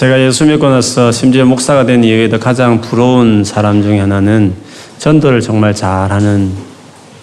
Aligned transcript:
제가 0.00 0.18
예수 0.18 0.46
믿고 0.46 0.66
나서 0.70 1.12
심지어 1.12 1.44
목사가 1.44 1.84
된 1.84 2.02
이후에도 2.02 2.40
가장 2.40 2.80
부러운 2.80 3.44
사람 3.44 3.82
중에 3.82 3.98
하나는 3.98 4.54
전도를 4.96 5.42
정말 5.42 5.74
잘하는 5.74 6.52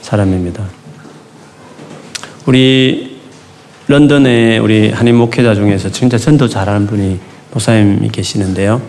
사람입니다. 0.01 0.63
우리 2.45 3.17
런던에 3.87 4.59
우리 4.59 4.91
한인 4.91 5.15
목회자 5.15 5.55
중에서 5.55 5.89
진짜 5.89 6.19
전도 6.19 6.47
잘하는 6.47 6.85
분이 6.85 7.19
목사님이 7.49 8.09
계시는데요. 8.09 8.79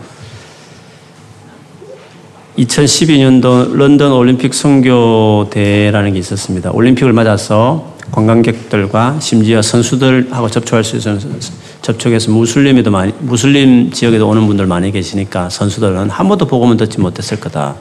2012년도 2.59 3.75
런던 3.75 4.13
올림픽 4.13 4.53
선교대라는 4.53 6.13
게 6.13 6.19
있었습니다. 6.19 6.73
올림픽을 6.73 7.15
맞아서 7.15 7.97
관광객들과 8.13 9.19
심지어 9.21 9.63
선수들하고 9.63 10.51
접촉할 10.51 10.85
수 10.85 10.97
있는 10.97 11.19
접촉해서 11.83 12.31
무슬림에도 12.31 12.91
많이, 12.91 13.13
무슬림 13.21 13.91
지역에도 13.91 14.29
오는 14.29 14.47
분들 14.47 14.67
많이 14.67 14.91
계시니까 14.91 15.49
선수들은 15.49 16.11
한 16.11 16.29
번도 16.29 16.47
복음을 16.47 16.77
듣지 16.77 17.01
못했을 17.01 17.41
거다. 17.41 17.77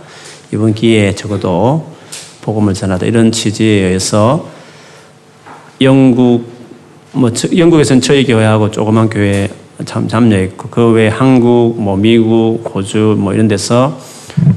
이번 0.53 0.73
기회에 0.73 1.15
적어도 1.15 1.91
복음을 2.41 2.73
전하다. 2.73 3.05
이런 3.05 3.31
취지에 3.31 3.85
의해서 3.85 4.47
영국, 5.81 6.49
뭐, 7.11 7.31
영국에서는 7.55 8.01
저희 8.01 8.25
교회하고 8.25 8.71
조그만 8.71 9.09
교회 9.09 9.49
참 9.85 10.07
참여했고, 10.07 10.69
그 10.69 10.91
외에 10.91 11.09
한국, 11.09 11.75
뭐, 11.77 11.97
미국, 11.97 12.63
호주, 12.73 13.17
뭐, 13.19 13.33
이런 13.33 13.47
데서 13.47 13.99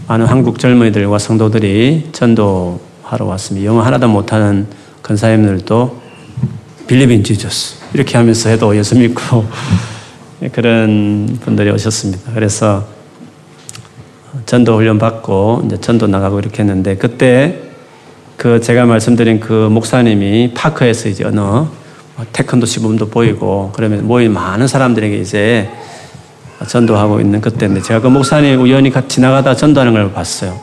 많은 0.07 0.27
한국 0.27 0.59
젊은이들과 0.59 1.19
성도들이 1.19 2.11
전도하러 2.13 3.27
왔습니다. 3.27 3.67
영어 3.67 3.83
하나도 3.83 4.09
못하는 4.09 4.67
근사님들도 5.03 6.01
빌리빈 6.87 7.25
지저스 7.25 7.80
이렇게 7.93 8.17
하면서 8.17 8.49
해도 8.49 8.77
예수 8.77 8.97
믿고 8.97 9.45
그런 10.53 11.39
분들이 11.41 11.71
오셨습니다. 11.71 12.33
그래서 12.35 12.87
전도 14.47 14.77
훈련 14.77 14.99
받고 14.99 15.63
이제 15.67 15.81
전도 15.81 16.07
나가고 16.07 16.39
이렇게 16.39 16.63
했는데 16.63 16.97
그때 16.97 17.61
그 18.37 18.61
제가 18.61 18.87
말씀드린 18.87 19.41
그 19.41 19.53
목사님이 19.53 20.53
파크에서 20.55 21.09
이제 21.09 21.25
어느 21.25 21.39
뭐 21.41 21.69
태권도 22.33 22.67
시범도 22.67 23.11
보이고 23.11 23.73
그러면 23.75 24.07
모인 24.07 24.33
많은 24.33 24.67
사람들에게 24.67 25.19
이제 25.19 25.69
전도하고 26.67 27.21
있는 27.21 27.41
그때인데 27.41 27.83
제가 27.83 28.01
그 28.01 28.09
목사님 28.09 28.61
우연히 28.61 28.93
지나가다 29.09 29.57
전도하는 29.57 29.93
걸 29.93 30.13
봤어요. 30.13 30.59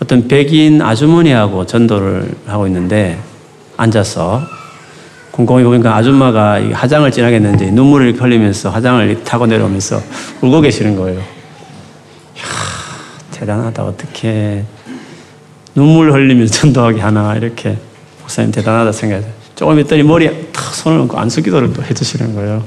어떤 0.00 0.28
백인 0.28 0.80
아주머니하고 0.80 1.66
전도를 1.66 2.34
하고 2.46 2.66
있는데 2.66 3.18
앉아서 3.76 4.42
곰곰이 5.38 5.62
보니까 5.62 5.94
아줌마가 5.94 6.60
화장을 6.72 7.08
진하게 7.12 7.36
했는지 7.36 7.70
눈물을 7.70 8.20
흘리면서 8.20 8.70
화장을 8.70 9.22
타고 9.22 9.46
내려오면서 9.46 10.02
울고 10.42 10.62
계시는 10.62 10.96
거예요. 10.96 11.20
이야, 11.20 12.44
대단하다. 13.30 13.84
어떻게 13.84 14.64
눈물 15.76 16.12
흘리면서 16.12 16.52
전도하게 16.58 17.00
하나. 17.00 17.36
이렇게 17.36 17.78
목사님 18.20 18.50
대단하다 18.50 18.90
생각해요. 18.90 19.30
조금 19.54 19.78
있더니 19.78 20.02
머리에 20.02 20.48
탁 20.52 20.74
손을 20.74 20.98
얹고 21.02 21.16
안수기도를 21.16 21.72
또 21.72 21.84
해주시는 21.84 22.34
거예요. 22.34 22.64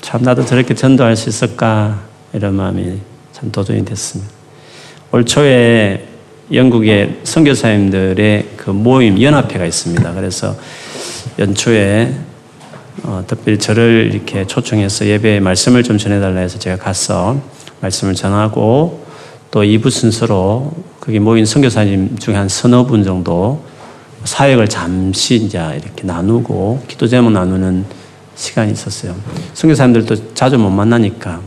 참 0.00 0.22
나도 0.22 0.46
저렇게 0.46 0.74
전도할 0.74 1.16
수 1.16 1.28
있을까 1.28 2.00
이런 2.32 2.54
마음이 2.54 2.98
참 3.32 3.52
도전이 3.52 3.84
됐습니다. 3.84 4.32
올 5.10 5.26
초에 5.26 6.11
영국의 6.50 7.20
선교사님들의 7.24 8.48
그 8.56 8.70
모임 8.70 9.20
연합회가 9.20 9.64
있습니다. 9.64 10.12
그래서 10.14 10.56
연초에 11.38 12.12
어, 13.04 13.24
특별히 13.26 13.58
저를 13.58 14.10
이렇게 14.12 14.46
초청해서 14.46 15.06
예배에 15.06 15.40
말씀을 15.40 15.82
좀 15.82 15.98
전해달라 15.98 16.40
해서 16.40 16.58
제가 16.58 16.76
가서 16.76 17.40
말씀을 17.80 18.14
전하고 18.14 19.04
또 19.50 19.62
2부 19.62 19.90
순서로 19.90 20.72
거기 21.00 21.18
모인 21.18 21.44
선교사님 21.44 22.18
중에 22.18 22.34
한 22.34 22.48
서너 22.48 22.86
분 22.86 23.02
정도 23.02 23.64
사역을 24.24 24.68
잠시 24.68 25.36
이제 25.36 25.58
이렇게 25.58 26.04
나누고 26.04 26.84
기도 26.86 27.08
제목 27.08 27.32
나누는 27.32 27.84
시간이 28.34 28.72
있었어요. 28.72 29.14
선교사님들도 29.54 30.34
자주 30.34 30.58
못 30.58 30.70
만나니까 30.70 31.40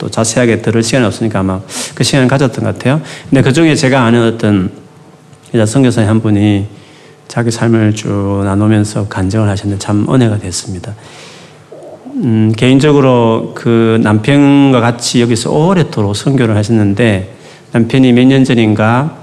또 0.00 0.10
자세하게 0.10 0.62
들을 0.62 0.82
시간이 0.82 1.04
없으니까 1.04 1.40
아마 1.40 1.60
그 1.94 2.02
시간을 2.02 2.26
가졌던 2.26 2.64
것 2.64 2.78
같아요. 2.78 3.00
근데 3.28 3.42
그 3.42 3.52
중에 3.52 3.74
제가 3.74 4.02
아는 4.02 4.26
어떤 4.26 4.72
여자 5.54 5.66
선교사님 5.66 6.08
한 6.08 6.20
분이 6.20 6.66
자기 7.28 7.50
삶을 7.50 7.94
쭉 7.94 8.40
나누면서 8.44 9.06
간증을 9.08 9.48
하셨는데 9.48 9.78
참 9.78 10.06
은혜가 10.08 10.38
됐습니다. 10.38 10.94
음, 12.22 12.52
개인적으로 12.56 13.52
그 13.54 14.00
남편과 14.02 14.80
같이 14.80 15.20
여기서 15.20 15.50
오래도록 15.52 16.16
선교를 16.16 16.56
하셨는데 16.56 17.34
남편이 17.72 18.12
몇 18.12 18.24
년 18.26 18.44
전인가 18.44 19.18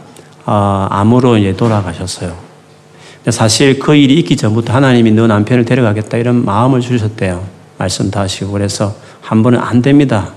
어, 0.46 0.88
암으로 0.90 1.38
이제 1.38 1.54
돌아가셨어요. 1.58 2.34
사실 3.30 3.80
그 3.80 3.96
일이 3.96 4.14
있기 4.20 4.38
전부터 4.38 4.72
하나님이 4.72 5.12
너 5.12 5.28
남편을 5.28 5.66
데려가겠다 5.66 6.18
이런 6.18 6.46
마음을 6.46 6.80
주셨대요. 6.80 7.44
말씀 7.78 8.09
다 8.09 8.22
하시고 8.22 8.52
그래서 8.52 8.96
한 9.22 9.44
번은 9.44 9.59
안 9.59 9.82
됩니다. 9.82 10.37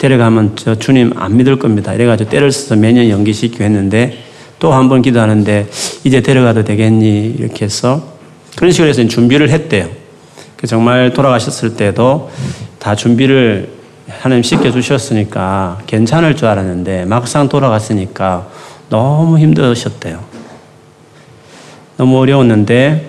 데려가면 0.00 0.52
저 0.56 0.74
주님 0.74 1.12
안 1.16 1.36
믿을 1.36 1.58
겁니다. 1.58 1.92
이래가지고 1.92 2.30
때를 2.30 2.50
써서 2.50 2.74
매년 2.74 3.08
연기시키고 3.10 3.62
했는데 3.62 4.16
또 4.58 4.72
한 4.72 4.88
번 4.88 5.02
기도하는데 5.02 5.68
이제 6.04 6.20
데려가도 6.22 6.64
되겠니? 6.64 7.36
이렇게 7.38 7.66
해서 7.66 8.02
그런 8.56 8.72
식으로 8.72 8.88
해서 8.88 9.06
준비를 9.06 9.50
했대요. 9.50 9.88
그 10.56 10.66
정말 10.66 11.12
돌아가셨을 11.12 11.76
때도 11.76 12.30
다 12.78 12.94
준비를 12.94 13.68
하나님 14.08 14.42
시켜주셨으니까 14.42 15.80
괜찮을 15.86 16.34
줄 16.34 16.48
알았는데 16.48 17.04
막상 17.04 17.48
돌아갔으니까 17.48 18.48
너무 18.88 19.38
힘드셨대요. 19.38 20.18
너무 21.98 22.18
어려웠는데 22.18 23.06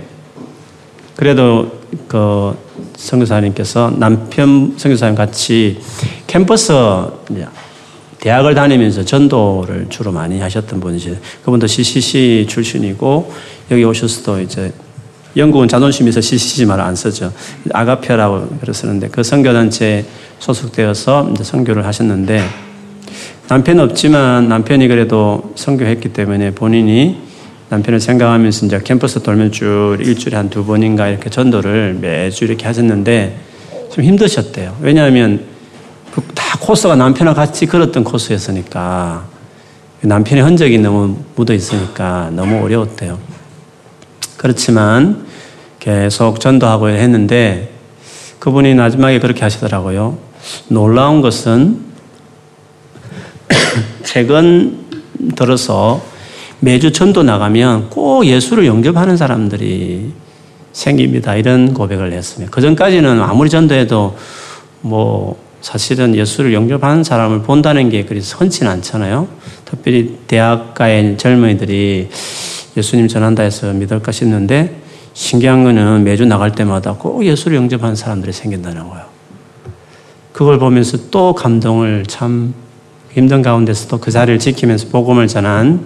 그래도 1.15 1.79
그 2.07 2.55
선교사님께서 2.97 3.93
남편 3.97 4.75
선교사님 4.77 5.15
같이 5.15 5.79
캠퍼스 6.31 6.71
대학을 8.21 8.55
다니면서 8.55 9.03
전도를 9.03 9.87
주로 9.89 10.13
많이 10.13 10.39
하셨던 10.39 10.79
분이시 10.79 11.17
그분도 11.43 11.67
CCC 11.67 12.45
출신이고 12.47 13.33
여기 13.69 13.83
오셔서도 13.83 14.39
이제 14.39 14.71
영국은 15.35 15.67
자존심 15.67 16.07
있어 16.07 16.21
CCC 16.21 16.65
말을 16.67 16.85
안 16.85 16.95
쓰죠. 16.95 17.33
아가페라고 17.73 18.47
그러시는데 18.61 19.09
그 19.09 19.23
선교단체에 19.23 20.05
소속되어서 20.39 21.31
이제 21.33 21.43
선교를 21.43 21.85
하셨는데 21.85 22.41
남편 23.49 23.81
없지만 23.81 24.47
남편이 24.47 24.87
그래도 24.87 25.51
선교했기 25.55 26.13
때문에 26.13 26.51
본인이 26.51 27.17
남편을 27.67 27.99
생각하면서 27.99 28.67
이제 28.67 28.79
캠퍼스 28.85 29.21
돌면 29.21 29.51
쭉 29.51 29.97
일주일에 29.99 30.37
한 30.37 30.49
두 30.49 30.63
번인가 30.63 31.09
이렇게 31.09 31.29
전도를 31.29 31.97
매주 31.99 32.45
이렇게 32.45 32.67
하셨는데 32.67 33.37
좀 33.91 34.05
힘드셨대요. 34.05 34.77
왜냐하면 34.79 35.39
그 35.39 35.50
다 36.35 36.57
코스가 36.59 36.95
남편과 36.95 37.33
같이 37.33 37.65
걸었던 37.65 38.03
코스였으니까 38.03 39.25
남편의 40.01 40.43
흔적이 40.43 40.79
너무 40.79 41.17
묻어 41.35 41.53
있으니까 41.53 42.29
너무 42.33 42.63
어려웠대요. 42.63 43.19
그렇지만 44.37 45.25
계속 45.79 46.39
전도하고 46.39 46.89
했는데 46.89 47.71
그분이 48.39 48.73
마지막에 48.73 49.19
그렇게 49.19 49.41
하시더라고요. 49.41 50.17
놀라운 50.67 51.21
것은 51.21 51.79
최근 54.03 54.79
들어서 55.35 56.01
매주 56.59 56.91
전도 56.91 57.23
나가면 57.23 57.89
꼭 57.89 58.25
예수를 58.25 58.65
영접하는 58.65 59.17
사람들이 59.17 60.11
생깁니다. 60.73 61.35
이런 61.35 61.73
고백을 61.73 62.11
했습니다. 62.13 62.51
그 62.51 62.61
전까지는 62.61 63.21
아무리 63.21 63.49
전도해도 63.49 64.17
뭐 64.81 65.50
사실은 65.61 66.15
예수를 66.15 66.53
영접하는 66.53 67.03
사람을 67.03 67.43
본다는 67.43 67.89
게 67.89 68.03
그리 68.05 68.21
선치는 68.21 68.71
않잖아요. 68.71 69.27
특별히 69.65 70.17
대학가의 70.27 71.17
젊은이들이 71.17 72.09
예수님 72.75 73.07
전한다 73.07 73.43
해서 73.43 73.71
믿을까 73.71 74.11
싶는데 74.11 74.81
신기한 75.13 75.63
거는 75.63 76.03
매주 76.03 76.25
나갈 76.25 76.53
때마다 76.53 76.93
꼭 76.93 77.23
예수를 77.25 77.57
영접하는 77.57 77.95
사람들이 77.95 78.31
생긴다는 78.33 78.89
거예요. 78.89 79.05
그걸 80.31 80.57
보면서 80.57 80.97
또 81.11 81.33
감동을 81.33 82.05
참 82.07 82.53
힘든 83.11 83.41
가운데서도 83.41 83.99
그 83.99 84.09
자리를 84.09 84.39
지키면서 84.39 84.87
복음을 84.87 85.27
전한 85.27 85.85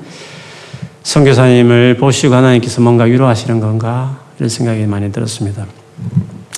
선교사님을 1.04 1.98
보시고 1.98 2.34
하나님께서 2.36 2.82
뭔가 2.82 3.04
위로하시는 3.04 3.60
건가 3.60 4.20
이런 4.38 4.50
생각이 4.50 4.86
많이 4.86 5.12
들었습니다. 5.12 5.66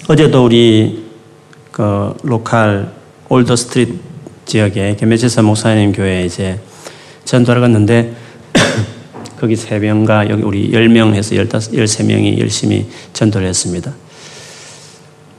어제도 0.07 0.45
우리 0.45 1.05
그 1.71 2.13
로컬 2.23 2.96
올더 3.29 3.55
스트리트 3.55 3.99
지역에 4.45 4.95
개매제사 4.95 5.41
목사님 5.41 5.91
교회에 5.91 6.25
이제 6.25 6.59
전도를 7.25 7.61
갔는데 7.61 8.15
거기 9.39 9.55
3명과 9.55 10.29
여기 10.29 10.43
우리 10.43 10.71
10명 10.71 11.13
해서 11.13 11.35
15, 11.35 11.59
13명이 11.59 12.39
열심히 12.39 12.87
전도를 13.11 13.47
했습니다. 13.47 13.93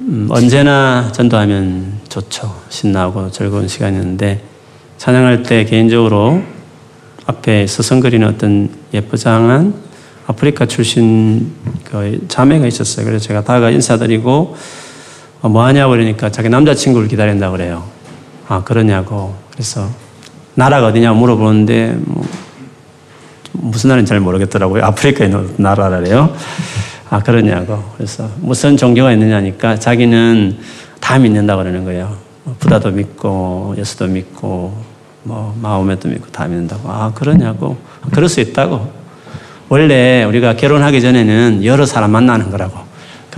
음, 0.03 0.29
언제나 0.31 1.11
전도하면 1.13 2.01
좋죠. 2.09 2.55
신나고 2.69 3.31
즐거운 3.31 3.67
시간이었는데 3.67 4.43
찬양할 4.99 5.43
때 5.43 5.65
개인적으로 5.65 6.43
앞에 7.25 7.67
서성거리는 7.67 8.27
어떤 8.27 8.71
예쁘장한 8.93 9.75
아프리카 10.27 10.67
출신 10.67 11.53
그 11.85 12.27
자매가 12.29 12.67
있었어요. 12.67 13.07
그래서 13.07 13.27
제가 13.27 13.45
다가 13.45 13.71
인사드리고 13.71 14.57
어, 15.41 15.49
뭐 15.49 15.65
하냐고 15.65 15.93
그러니까 15.93 16.31
자기 16.31 16.49
남자친구를 16.49 17.09
기다린다 17.09 17.51
그래요. 17.51 17.85
아, 18.49 18.63
그러냐고. 18.65 19.35
그래서 19.53 19.89
나라가 20.55 20.89
어디냐고 20.89 21.19
물어보는데 21.19 21.97
뭐 22.05 22.27
무슨 23.53 23.89
나라인지 23.89 24.09
잘 24.09 24.21
모르겠더라고요. 24.21 24.85
아프리카에 24.85 25.29
있는 25.29 25.55
나라래요. 25.57 26.35
아, 27.11 27.21
그러냐고. 27.21 27.83
그래서 27.97 28.29
무슨 28.41 28.77
종교가 28.77 29.13
있느냐니까 29.13 29.79
자기는 29.79 30.59
다 31.01 31.19
믿는다 31.19 31.57
그러는 31.57 31.85
거예요. 31.85 32.17
뭐 32.45 32.57
부다도 32.59 32.91
믿고, 32.91 33.75
예수도 33.79 34.07
믿고, 34.07 34.77
뭐, 35.23 35.57
마호메도 35.61 36.09
믿고 36.09 36.27
다 36.31 36.47
믿는다고. 36.47 36.89
아, 36.91 37.13
그러냐고. 37.15 37.77
그럴 38.13 38.29
수 38.29 38.41
있다고. 38.41 38.93
원래 39.69 40.25
우리가 40.25 40.57
결혼하기 40.57 41.01
전에는 41.01 41.65
여러 41.65 41.87
사람 41.87 42.11
만나는 42.11 42.51
거라고. 42.51 42.88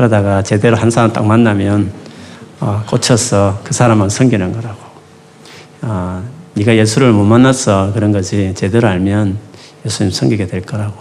그러다가 0.00 0.42
제대로 0.42 0.78
한 0.78 0.90
사람 0.90 1.12
딱 1.12 1.26
만나면 1.26 1.92
어, 2.60 2.82
꽂혀서 2.88 3.60
그 3.64 3.74
사람만 3.74 4.08
섬기는 4.08 4.50
거라고. 4.52 4.78
어, 5.82 6.24
네가 6.54 6.74
예수를 6.74 7.12
못 7.12 7.24
만났어 7.24 7.92
그런 7.92 8.10
거지 8.10 8.52
제대로 8.54 8.88
알면 8.88 9.36
예수님 9.84 10.10
섬기게 10.10 10.46
될 10.46 10.62
거라고. 10.62 10.94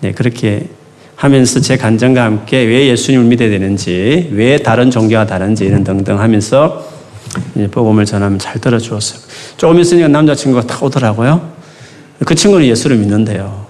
네 0.00 0.12
그렇게 0.12 0.66
하면서 1.14 1.60
제 1.60 1.76
간증과 1.76 2.24
함께 2.24 2.62
왜 2.62 2.88
예수님을 2.88 3.26
믿어야 3.26 3.50
되는지, 3.50 4.30
왜 4.32 4.56
다른 4.56 4.90
종교와 4.90 5.26
다른지 5.26 5.66
이런 5.66 5.84
등등 5.84 6.18
하면서 6.18 6.88
복음을 7.70 8.06
전하면 8.06 8.38
잘 8.38 8.58
들어주었어요. 8.58 9.20
조금 9.58 9.78
있으니까 9.78 10.08
남자친구가 10.08 10.66
딱 10.66 10.82
오더라고요. 10.82 11.52
그 12.24 12.34
친구는 12.34 12.66
예수를 12.66 12.96
믿는데요. 12.96 13.61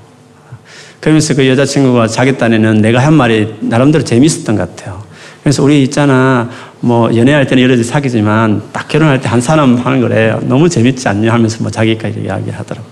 그러면서 1.02 1.34
그 1.34 1.48
여자친구가 1.48 2.06
자기 2.06 2.38
딴에는 2.38 2.80
내가 2.80 3.00
한 3.00 3.14
말이 3.14 3.56
나름대로 3.58 4.04
재밌었던 4.04 4.54
것 4.54 4.76
같아요. 4.76 5.02
그래서 5.42 5.60
우리 5.64 5.82
있잖아, 5.82 6.48
뭐 6.78 7.12
연애할 7.16 7.44
때는 7.48 7.60
여러 7.64 7.76
지 7.76 7.82
사귀지만 7.82 8.62
딱 8.72 8.86
결혼할 8.86 9.20
때 9.20 9.28
한 9.28 9.40
사람 9.40 9.74
하는 9.76 10.00
거래. 10.00 10.32
너무 10.42 10.68
재밌지 10.68 11.08
않냐 11.08 11.32
하면서 11.32 11.58
뭐 11.60 11.72
자기까지 11.72 12.20
이야기하더라고. 12.24 12.86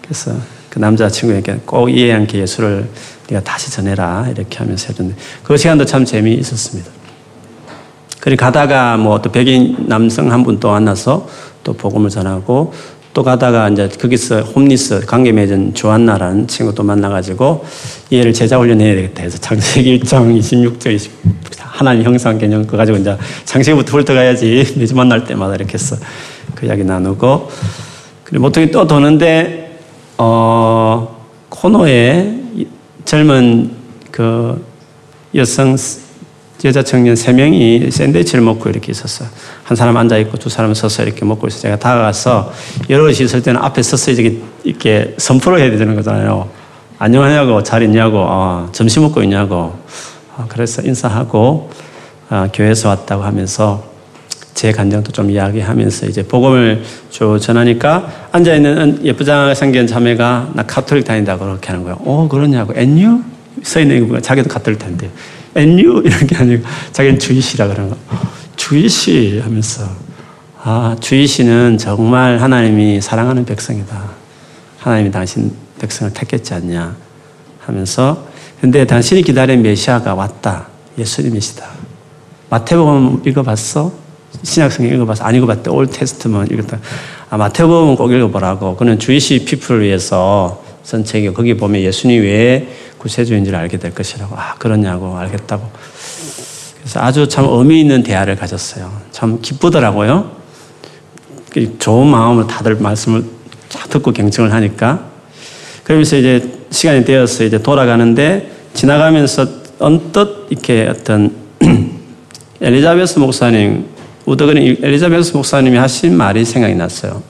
그래서 0.00 0.30
그 0.70 0.78
남자친구에게 0.78 1.62
꼭 1.66 1.90
이해 1.90 2.12
않게 2.12 2.38
예수를 2.38 2.88
네가 3.28 3.42
다시 3.42 3.72
전해라 3.72 4.28
이렇게 4.30 4.58
하면서 4.58 4.86
해줬는데 4.86 5.20
그 5.42 5.56
시간도 5.56 5.86
참 5.86 6.04
재미있었습니다. 6.04 6.88
그리 8.20 8.36
가다가 8.36 8.96
뭐 8.96 9.18
또 9.20 9.32
백인 9.32 9.74
남성 9.88 10.30
한 10.30 10.44
분 10.44 10.60
또 10.60 10.70
만나서 10.70 11.28
또 11.64 11.72
복음을 11.72 12.10
전하고 12.10 12.72
또 13.14 13.22
가다가 13.22 13.68
이제 13.68 13.88
거기서 13.88 14.42
홈리스 14.42 15.04
관계 15.06 15.32
맺은 15.32 15.74
조한나라는 15.74 16.46
친구 16.46 16.74
또 16.74 16.82
만나가지고 16.82 17.64
얘를 18.12 18.32
제자 18.32 18.58
훈련해야 18.58 18.94
되겠다 18.94 19.22
해서 19.22 19.38
창세기 19.38 20.00
1장 20.00 20.38
26절 20.38 20.94
20 20.94 21.12
하나님 21.78 22.02
형상 22.02 22.36
개념 22.38 22.64
그거 22.64 22.76
가지고 22.76 22.98
이제 22.98 23.16
창세기부터 23.44 23.98
훑어가야지. 23.98 24.74
매주 24.76 24.94
만날 24.96 25.24
때마다 25.24 25.54
이렇게 25.54 25.74
해서 25.74 25.96
그 26.56 26.66
이야기 26.66 26.82
나누고. 26.82 27.48
그리고 28.24 28.42
보통 28.42 28.68
또 28.72 28.84
도는데 28.84 29.78
어 30.18 31.24
코너에 31.50 32.34
젊은 33.04 33.70
그 34.10 34.60
여성 35.36 35.76
여자 36.64 36.82
청년 36.82 37.14
세 37.14 37.32
명이 37.32 37.90
샌드위치를 37.90 38.42
먹고 38.42 38.68
이렇게 38.68 38.90
있었어요. 38.90 39.28
한 39.62 39.76
사람 39.76 39.96
앉아 39.96 40.18
있고 40.18 40.38
두 40.38 40.48
사람 40.48 40.74
서서 40.74 41.04
이렇게 41.04 41.24
먹고 41.24 41.46
있어. 41.46 41.60
제가 41.60 41.78
다가가서 41.78 42.52
여럿이 42.90 43.18
있을 43.20 43.42
때는 43.42 43.60
앞에 43.60 43.80
서서 43.82 44.10
이렇게, 44.64 45.14
선포를 45.18 45.60
해야 45.60 45.70
되는 45.70 45.94
거잖아요. 45.94 46.48
안녕하냐고, 46.98 47.62
잘 47.62 47.82
있냐고, 47.82 48.18
어, 48.18 48.68
점심 48.72 49.02
먹고 49.02 49.22
있냐고. 49.22 49.78
어, 50.36 50.46
그래서 50.48 50.82
인사하고 50.82 51.70
어, 52.30 52.48
교회에서 52.52 52.88
왔다고 52.88 53.22
하면서 53.22 53.84
제 54.54 54.72
간증도 54.72 55.12
좀 55.12 55.30
이야기하면서 55.30 56.06
이제 56.06 56.24
복음을 56.24 56.82
쭉 57.10 57.38
전하니까 57.38 58.28
앉아 58.32 58.56
있는 58.56 59.00
예쁘장하게 59.04 59.54
생긴 59.54 59.86
자매가 59.86 60.50
나 60.54 60.62
카톨릭 60.64 61.04
다닌다고 61.04 61.44
그렇게 61.44 61.68
하는 61.68 61.84
거예요. 61.84 61.96
어 62.04 62.26
그러냐고. 62.28 62.72
and 62.74 63.22
you 63.62 63.70
서 63.70 63.78
있는 63.80 64.08
거 64.08 64.20
자기도 64.20 64.48
카톨릭 64.48 64.80
다닌대요. 64.80 65.10
and 65.58 65.80
you 65.80 66.02
이렇게 66.06 66.36
아니고 66.36 66.64
자기는 66.92 67.18
Jewish라 67.18 67.68
그러는 67.68 67.90
거. 67.90 67.96
Jewish 68.56 69.40
하면서 69.42 69.88
아 70.62 70.96
Jewish는 71.00 71.78
정말 71.78 72.38
하나님이 72.38 73.00
사랑하는 73.00 73.44
백성이다. 73.44 74.10
하나님이 74.78 75.10
당신 75.10 75.52
백성을 75.78 76.12
택했지 76.12 76.54
않냐 76.54 76.96
하면서 77.60 78.26
근데 78.60 78.84
당신이 78.86 79.22
기다린 79.22 79.62
메시아가 79.62 80.14
왔다. 80.14 80.66
예수님이시다. 80.98 81.64
마태복음 82.50 83.22
읽어봤어? 83.26 83.92
신약성경 84.42 84.94
읽어봐서 84.96 85.24
안 85.24 85.34
읽어봤대. 85.34 85.70
올 85.70 85.86
테스트만 85.86 86.48
읽었다. 86.50 86.78
아, 87.30 87.36
마태복음 87.36 87.96
꼭 87.96 88.12
읽어보라고. 88.12 88.76
그는 88.76 88.98
주이시 88.98 89.44
피플을 89.44 89.82
위해서 89.82 90.62
쓴 90.82 91.04
책이고 91.04 91.34
거기 91.34 91.54
보면 91.54 91.82
예수님 91.82 92.22
왜 92.22 92.68
구세주인지를 92.98 93.58
알게 93.58 93.78
될 93.78 93.94
것이라고. 93.94 94.34
아, 94.36 94.54
그러냐고. 94.58 95.16
알겠다고. 95.16 95.68
그래서 96.80 97.00
아주 97.00 97.28
참 97.28 97.46
의미 97.48 97.80
있는 97.80 98.02
대화를 98.02 98.36
가졌어요. 98.36 98.90
참 99.10 99.40
기쁘더라고요. 99.40 100.30
그 101.50 101.78
좋은 101.78 102.06
마음으로 102.06 102.46
다들 102.46 102.76
말씀을 102.76 103.24
듣고 103.90 104.12
경청을 104.12 104.52
하니까. 104.52 105.06
그러면서 105.84 106.16
이제 106.16 106.50
시간이 106.70 107.04
되어서 107.04 107.44
이제 107.44 107.58
돌아가는데 107.62 108.50
지나가면서 108.74 109.46
언뜻 109.78 110.46
이렇게 110.50 110.86
어떤 110.88 111.34
엘리자베스 112.60 113.18
목사님 113.18 113.86
우드그린 114.26 114.76
엘리자베스 114.82 115.34
목사님이 115.34 115.78
하신 115.78 116.16
말이 116.16 116.44
생각이 116.44 116.74
났어요. 116.74 117.22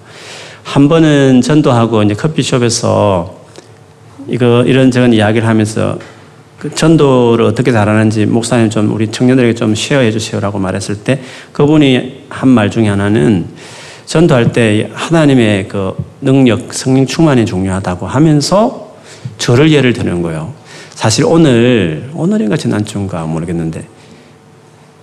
한 0.65 0.89
번은 0.89 1.41
전도하고 1.41 2.03
이제 2.03 2.15
커피숍에서 2.15 3.38
이거 4.29 4.63
이런저런 4.65 5.13
이야기를 5.13 5.47
하면서 5.47 5.99
그 6.59 6.75
전도를 6.75 7.45
어떻게 7.45 7.71
잘하는지 7.73 8.27
목사님 8.27 8.69
좀 8.69 8.93
우리 8.93 9.09
청년들에게 9.09 9.55
좀 9.55 9.75
쉐어해 9.75 10.11
주세요라고 10.11 10.59
말했을 10.59 10.97
때 11.05 11.21
그분이 11.53 12.25
한 12.29 12.49
말 12.49 12.71
중에 12.71 12.89
하나는 12.89 13.47
전도할 14.07 14.53
때 14.53 14.91
하나님의 14.93 15.69
그 15.69 15.95
능력, 16.21 16.73
성령 16.73 17.07
충만이 17.07 17.47
중요하다고 17.47 18.07
하면서 18.07 18.97
저를 19.37 19.71
예를 19.71 19.93
드는 19.93 20.23
거예요. 20.23 20.53
사실 20.91 21.25
오늘, 21.27 22.11
오늘인가 22.15 22.57
지난주인가 22.57 23.25
모르겠는데 23.25 23.87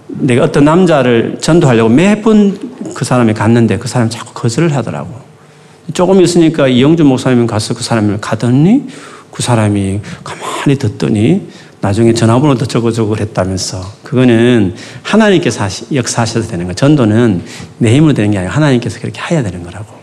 내가 0.07 0.43
어떤 0.43 0.65
남자를 0.65 1.37
전도하려고 1.39 1.89
매번 1.89 2.57
그 2.93 3.05
사람이 3.05 3.33
갔는데 3.33 3.77
그 3.77 3.87
사람이 3.87 4.09
자꾸 4.09 4.33
거절을 4.33 4.75
하더라고. 4.75 5.13
조금 5.93 6.21
있으니까 6.21 6.67
이영준 6.67 7.05
목사님 7.05 7.45
가서 7.47 7.73
그 7.75 7.83
사람을 7.83 8.19
가더니 8.19 8.87
그 9.35 9.43
사람이 9.43 9.99
가만히 10.23 10.77
듣더니 10.79 11.49
나중에 11.81 12.13
전화번호도 12.13 12.67
적어주고 12.67 13.09
그랬다면서 13.09 13.83
그거는 14.01 14.73
하나님께서 15.03 15.67
역사하셔도 15.93 16.47
되는 16.47 16.63
거예요. 16.63 16.73
전도는 16.73 17.43
내 17.79 17.93
힘으로 17.93 18.13
되는 18.13 18.31
게 18.31 18.37
아니라 18.37 18.53
하나님께서 18.53 19.01
그렇게 19.01 19.19
해야 19.29 19.43
되는 19.43 19.61
거라고. 19.61 19.93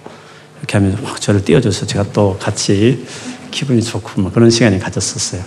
이렇게 0.58 0.76
하면서 0.76 1.02
막 1.02 1.18
저를 1.18 1.42
띄워줘서 1.42 1.86
제가 1.86 2.04
또 2.12 2.36
같이 2.38 3.06
기분이 3.50 3.82
좋고 3.82 4.20
뭐 4.20 4.30
그런 4.30 4.50
시간이 4.50 4.78
가졌었어요. 4.78 5.40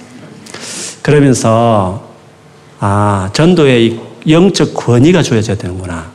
그러면서 1.04 2.10
아 2.80 3.30
전도의 3.34 4.00
영적 4.28 4.74
권위가 4.74 5.22
주어져야 5.22 5.58
되는구나. 5.58 6.08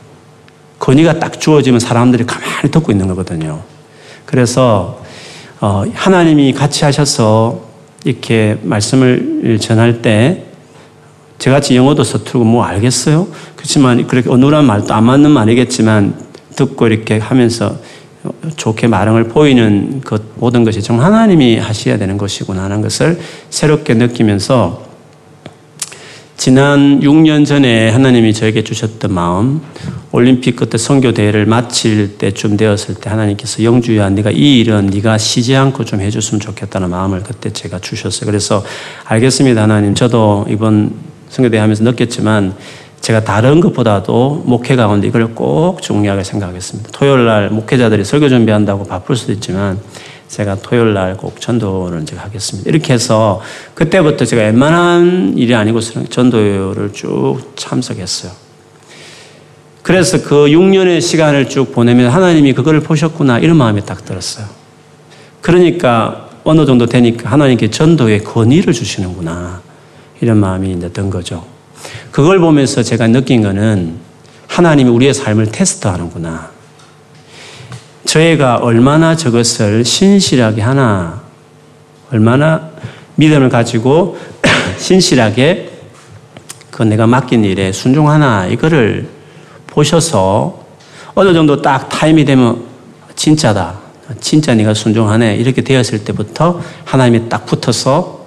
권위가 0.77 1.19
딱 1.19 1.39
주어지면 1.39 1.79
사람들이 1.79 2.25
가만히 2.25 2.69
듣고 2.69 2.91
있는 2.91 3.07
거거든요. 3.07 3.63
그래서 4.25 5.00
어, 5.00 5.00
하나님이 5.61 6.53
같이 6.53 6.85
하셔서 6.85 7.61
이렇게 8.03 8.57
말씀을 8.63 9.59
전할 9.59 10.01
때 10.01 10.45
저같이 11.37 11.75
영어도 11.75 12.03
서툴고 12.03 12.43
뭐 12.43 12.63
알겠어요? 12.63 13.27
그렇지만 13.55 14.07
그렇게 14.07 14.29
어눌한 14.29 14.65
말도 14.65 14.93
안 14.93 15.05
맞는 15.05 15.29
말이겠지만 15.31 16.15
듣고 16.55 16.87
이렇게 16.87 17.19
하면서 17.19 17.77
좋게 18.55 18.87
마음을 18.87 19.25
보이는 19.25 20.01
것 20.01 20.21
모든 20.35 20.63
것이 20.63 20.81
정말 20.81 21.07
하나님이 21.07 21.57
하셔야 21.57 21.97
되는 21.97 22.17
것이구나 22.17 22.63
하는 22.63 22.81
것을 22.81 23.19
새롭게 23.49 23.93
느끼면서 23.95 24.83
지난 26.37 27.01
6년 27.01 27.45
전에 27.45 27.89
하나님이 27.89 28.33
저에게 28.33 28.63
주셨던 28.63 29.13
마음, 29.13 29.61
올림픽 30.13 30.57
그때 30.57 30.77
선교 30.77 31.13
대회를 31.13 31.45
마칠 31.45 32.17
때쯤 32.17 32.57
되었을 32.57 32.95
때 32.95 33.09
하나님께서 33.09 33.63
영주야, 33.63 34.09
네가 34.09 34.31
이 34.31 34.59
일은 34.59 34.87
네가 34.87 35.17
쉬지 35.17 35.55
않고 35.55 35.85
좀 35.85 36.01
해줬으면 36.01 36.41
좋겠다는 36.41 36.89
마음을 36.89 37.23
그때 37.23 37.51
제가 37.53 37.79
주셨어요. 37.79 38.25
그래서 38.25 38.63
알겠습니다, 39.05 39.63
하나님. 39.63 39.95
저도 39.95 40.45
이번 40.49 40.93
선교 41.29 41.49
대회 41.49 41.61
하면서 41.61 41.83
느꼈지만 41.85 42.55
제가 42.99 43.23
다른 43.23 43.61
것보다도 43.61 44.43
목회 44.45 44.75
가운데 44.75 45.07
이걸 45.07 45.33
꼭 45.33 45.81
중요하게 45.81 46.23
생각하겠습니다. 46.23 46.89
토요일 46.91 47.25
날 47.25 47.49
목회자들이 47.49 48.03
설교 48.03 48.27
준비한다고 48.29 48.83
바쁠 48.83 49.15
수도 49.15 49.31
있지만 49.31 49.79
제가 50.27 50.55
토요일 50.61 50.93
날 50.93 51.15
꼭 51.17 51.39
전도를 51.41 52.05
제가 52.05 52.23
하겠습니다. 52.23 52.69
이렇게 52.69 52.93
해서 52.93 53.41
그때부터 53.73 54.25
제가 54.25 54.43
웬만한 54.43 55.33
일이 55.37 55.55
아니고서는 55.55 56.09
전도를 56.09 56.91
쭉 56.93 57.39
참석했어요. 57.55 58.50
그래서 59.81 60.21
그 60.21 60.47
6년의 60.47 61.01
시간을 61.01 61.49
쭉 61.49 61.71
보내면 61.71 62.09
하나님이 62.09 62.53
그걸 62.53 62.81
보셨구나 62.81 63.39
이런 63.39 63.57
마음이 63.57 63.85
딱 63.85 64.05
들었어요. 64.05 64.45
그러니까 65.41 66.29
어느 66.43 66.65
정도 66.65 66.85
되니까 66.85 67.31
하나님께 67.31 67.69
전도의 67.69 68.23
권위를 68.23 68.73
주시는구나 68.73 69.61
이런 70.21 70.37
마음이 70.37 70.73
이제 70.73 70.89
든 70.89 71.09
거죠. 71.09 71.45
그걸 72.11 72.39
보면서 72.39 72.83
제가 72.83 73.07
느낀 73.07 73.41
거는 73.41 73.95
하나님이 74.47 74.89
우리의 74.89 75.13
삶을 75.13 75.47
테스트하는구나. 75.51 76.51
저희가 78.05 78.57
얼마나 78.57 79.15
저것을 79.15 79.85
신실하게 79.85 80.61
하나, 80.61 81.21
얼마나 82.11 82.69
믿음을 83.15 83.49
가지고 83.49 84.17
신실하게 84.77 85.69
그 86.69 86.83
내가 86.83 87.07
맡긴 87.07 87.45
일에 87.45 87.71
순종하나, 87.71 88.47
이거를 88.47 89.07
보셔서 89.71 90.59
어느 91.15 91.33
정도 91.33 91.61
딱 91.61 91.89
타임이 91.89 92.23
되면 92.25 92.63
진짜다. 93.15 93.79
진짜 94.19 94.53
네가 94.53 94.73
순종하네. 94.73 95.35
이렇게 95.37 95.61
되었을 95.61 96.03
때부터 96.03 96.61
하나님이 96.85 97.29
딱 97.29 97.45
붙어서 97.45 98.21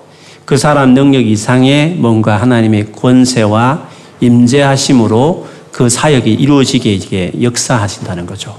그 0.44 0.56
사람 0.56 0.94
능력 0.94 1.26
이상의 1.26 1.90
뭔가 1.90 2.40
하나님의 2.40 2.92
권세와 2.92 3.88
임재하심으로 4.20 5.46
그 5.72 5.88
사역이 5.88 6.32
이루어지게 6.32 7.32
역사하신다는 7.42 8.26
거죠. 8.26 8.56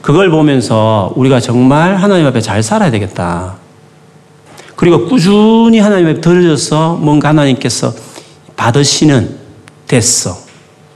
그걸 0.00 0.30
보면서 0.30 1.12
우리가 1.16 1.40
정말 1.40 1.96
하나님 1.96 2.26
앞에 2.26 2.40
잘 2.40 2.62
살아야 2.62 2.90
되겠다. 2.90 3.56
그리고 4.74 5.06
꾸준히 5.06 5.78
하나님 5.78 6.08
앞에 6.08 6.20
들어져서 6.20 6.94
뭔가 6.94 7.28
하나님께서 7.28 7.92
받으시는 8.56 9.36
됐어. 9.86 10.51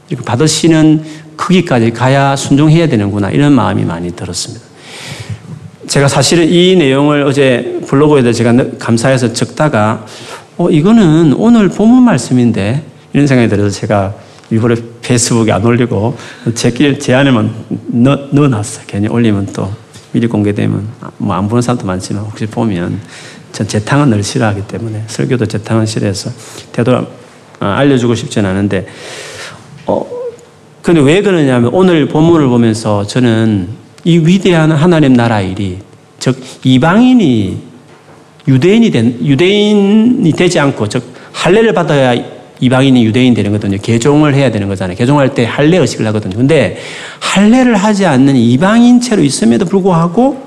이렇게 0.08 0.25
받으시는 0.25 1.04
크기까지 1.36 1.92
가야 1.92 2.36
순종해야 2.36 2.88
되는구나. 2.88 3.30
이런 3.30 3.52
마음이 3.52 3.84
많이 3.84 4.14
들었습니다. 4.14 4.64
제가 5.86 6.08
사실은 6.08 6.48
이 6.48 6.76
내용을 6.76 7.22
어제 7.22 7.80
블로그에다 7.86 8.32
제가 8.32 8.54
감사해서 8.78 9.32
적다가, 9.32 10.04
어, 10.56 10.70
이거는 10.70 11.34
오늘 11.34 11.68
본문 11.68 12.02
말씀인데, 12.02 12.82
이런 13.12 13.26
생각이 13.26 13.48
들어서 13.48 13.70
제가 13.70 14.14
일부러 14.50 14.76
페이스북에 15.02 15.50
안 15.52 15.64
올리고 15.64 16.16
제길 16.54 16.98
제 16.98 17.14
안에만 17.14 17.52
넣, 17.88 18.28
넣어놨어요. 18.30 18.84
괜히 18.86 19.08
올리면 19.08 19.48
또 19.52 19.72
미리 20.12 20.26
공개되면 20.26 20.88
뭐 21.18 21.36
안 21.36 21.48
보는 21.48 21.62
사람도 21.62 21.86
많지만 21.86 22.22
혹시 22.25 22.46
보면 22.46 23.00
전 23.52 23.66
재탕은 23.66 24.10
늘 24.10 24.22
싫어하기 24.22 24.62
때문에 24.68 25.04
설교도 25.08 25.46
재탕은 25.46 25.86
싫어해서 25.86 26.30
되도 26.72 26.96
어, 26.96 27.06
알려주고 27.64 28.14
싶지는 28.14 28.50
않은데 28.50 28.86
어 29.87 30.07
근데 30.83 31.00
왜 31.00 31.23
그러냐면 31.23 31.73
오늘 31.73 32.07
본문을 32.07 32.49
보면서 32.49 33.07
저는 33.07 33.69
이 34.05 34.19
위대한 34.19 34.71
하나님 34.73 35.14
나라 35.14 35.40
일이 35.40 35.78
즉 36.19 36.40
이방인이 36.64 37.59
유대인이 38.49 38.90
된 38.90 39.19
유대인이 39.25 40.31
되지 40.33 40.61
않고 40.61 40.88
즉 40.88 41.02
할례를 41.33 41.73
받아야 41.73 42.14
이방인이 42.61 43.05
유대인 43.05 43.35
되는 43.35 43.52
거거든요. 43.52 43.78
개종을 43.81 44.35
해야 44.35 44.50
되는 44.50 44.69
거잖아요. 44.69 44.97
개종할 44.97 45.35
때 45.35 45.45
할례 45.45 45.76
의식을 45.76 46.07
하거든요. 46.07 46.37
근데 46.37 46.78
할례를 47.21 47.76
하지 47.76 48.07
않는 48.07 48.37
이방인 48.37 49.00
채로 49.00 49.23
있음에도 49.23 49.66
불구하고 49.66 50.47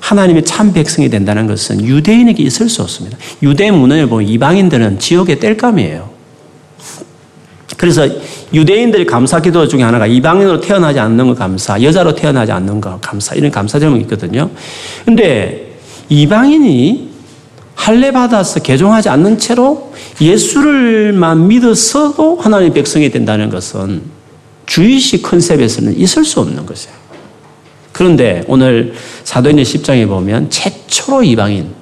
하나님의 0.00 0.44
참 0.44 0.72
백성이 0.72 1.10
된다는 1.10 1.46
것은 1.46 1.84
유대인에게 1.84 2.42
있을 2.42 2.68
수 2.68 2.82
없습니다. 2.82 3.18
유대 3.42 3.70
문헌을 3.70 4.06
보면 4.06 4.26
이방인들은 4.28 4.98
지옥의 4.98 5.38
뗄감이에요. 5.38 6.17
그래서 7.78 8.06
유대인들의 8.52 9.06
감사 9.06 9.40
기도 9.40 9.66
중에 9.68 9.84
하나가 9.84 10.06
이방인으로 10.06 10.60
태어나지 10.60 10.98
않는 10.98 11.28
것 11.28 11.38
감사, 11.38 11.80
여자로 11.80 12.14
태어나지 12.16 12.50
않는 12.50 12.80
것 12.80 13.00
감사, 13.00 13.36
이런 13.36 13.52
감사 13.52 13.78
제목이 13.78 14.02
있거든요. 14.02 14.50
근데 15.04 15.78
이방인이 16.08 17.08
할례 17.76 18.10
받아서 18.10 18.58
개종하지 18.60 19.08
않는 19.10 19.38
채로 19.38 19.92
예수를만 20.20 21.46
믿어서도 21.46 22.38
하나님의 22.38 22.74
백성이 22.74 23.10
된다는 23.10 23.48
것은 23.48 24.02
주의식 24.66 25.22
컨셉에서는 25.22 25.96
있을 25.96 26.24
수 26.24 26.40
없는 26.40 26.66
것이에요. 26.66 26.96
그런데 27.92 28.42
오늘 28.48 28.94
사도행전 29.22 29.64
10장에 29.64 30.08
보면 30.08 30.50
최초로 30.50 31.22
이방인, 31.22 31.77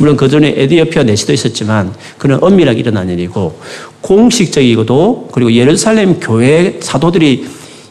물론 0.00 0.16
그 0.16 0.30
전에 0.30 0.54
에디오피아 0.56 1.02
내시도 1.02 1.34
있었지만 1.34 1.94
그는 2.16 2.42
엄밀하게 2.42 2.80
일어난 2.80 3.10
일이고 3.10 3.60
공식적이고도 4.00 5.28
그리고 5.30 5.52
예루살렘 5.52 6.18
교회 6.18 6.80
사도들이 6.80 7.46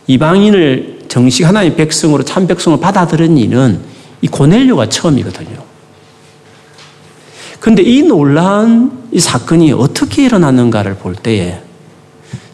이방인을 0.07 1.01
정식 1.07 1.43
하나님의 1.43 1.77
백성으로 1.77 2.23
참 2.23 2.47
백성을 2.47 2.79
받아들인 2.79 3.37
이는 3.37 3.79
이 4.23 4.27
고넬료가 4.27 4.89
처음이거든요. 4.89 5.63
근데 7.59 7.83
이 7.83 8.01
놀라운 8.01 9.03
이 9.11 9.19
사건이 9.19 9.73
어떻게 9.73 10.25
일어났는가를 10.25 10.95
볼 10.95 11.13
때에 11.13 11.59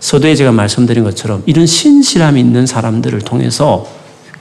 서도에 0.02 0.36
제가 0.36 0.52
말씀드린 0.52 1.06
것처럼 1.06 1.44
이런 1.46 1.66
신실함이 1.66 2.42
있는 2.42 2.66
사람들을 2.66 3.22
통해서 3.22 3.88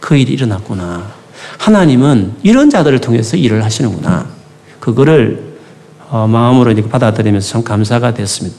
그 0.00 0.16
일이 0.16 0.32
일어났구나. 0.32 1.12
하나님은 1.58 2.32
이런 2.42 2.68
자들을 2.68 2.98
통해서 3.00 3.36
일을 3.36 3.64
하시는구나. 3.64 4.43
그거를 4.84 5.54
어, 6.10 6.26
마음으로 6.26 6.70
이렇게 6.70 6.88
받아들이면서 6.88 7.48
참 7.48 7.64
감사가 7.64 8.14
됐습니다. 8.14 8.56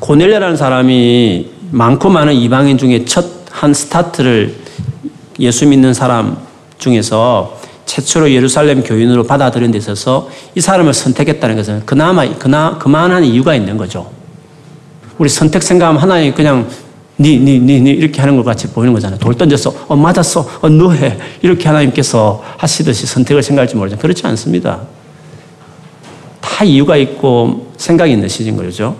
고넬레라는 0.00 0.56
사람이 0.56 1.50
많고 1.70 2.08
많은 2.10 2.34
이방인 2.34 2.78
중에 2.78 3.04
첫 3.04 3.44
한 3.54 3.72
스타트를 3.72 4.56
예수 5.38 5.66
믿는 5.66 5.94
사람 5.94 6.36
중에서 6.78 7.58
최초로 7.86 8.32
예루살렘 8.32 8.82
교인으로 8.82 9.24
받아들인 9.24 9.70
데 9.70 9.78
있어서 9.78 10.28
이 10.56 10.60
사람을 10.60 10.92
선택했다는 10.92 11.56
것은 11.56 11.86
그나마 11.86 12.28
그나 12.36 12.78
그만한 12.78 13.24
이유가 13.24 13.54
있는 13.54 13.76
거죠. 13.76 14.10
우리 15.18 15.28
선택 15.28 15.62
생각하면 15.62 16.02
하나님 16.02 16.34
그냥 16.34 16.68
니, 17.18 17.38
니, 17.38 17.60
니, 17.60 17.80
니 17.80 17.90
이렇게 17.90 18.20
하는 18.20 18.36
것 18.36 18.44
같이 18.44 18.66
보이는 18.66 18.92
거잖아요. 18.92 19.20
돌 19.20 19.36
던져서 19.36 19.86
어 19.86 19.94
맞았어, 19.94 20.46
어 20.60 20.68
너해 20.68 21.16
이렇게 21.42 21.68
하나님께서 21.68 22.42
하시듯이 22.56 23.06
선택을 23.06 23.44
생각할지 23.44 23.76
모르지만 23.76 24.02
그렇지 24.02 24.26
않습니다. 24.26 24.80
다 26.54 26.64
이유가 26.64 26.96
있고 26.96 27.72
생각이 27.76 28.12
있는 28.12 28.28
시즌 28.28 28.54
거죠. 28.56 28.96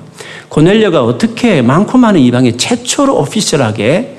고넬료가 0.49 1.05
어떻게 1.05 1.63
많고 1.63 1.97
많은 1.99 2.19
이방에 2.19 2.57
최초로 2.57 3.17
오피셜하게 3.21 4.17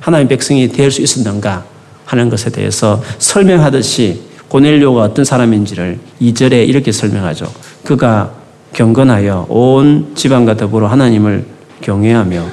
하나님 0.00 0.28
백성이 0.28 0.66
될 0.66 0.90
수 0.90 1.02
있었는가 1.02 1.66
하는 2.06 2.30
것에 2.30 2.48
대해서 2.48 3.02
설명하듯이 3.18 4.22
고넬료가 4.48 5.02
어떤 5.02 5.26
사람인지를 5.26 5.98
2절에 6.22 6.66
이렇게 6.66 6.90
설명하죠. 6.90 7.52
그가 7.84 8.32
경건하여 8.72 9.46
온 9.50 10.12
지방과 10.14 10.56
더불어 10.56 10.86
하나님을 10.86 11.44
경외하며 11.82 12.46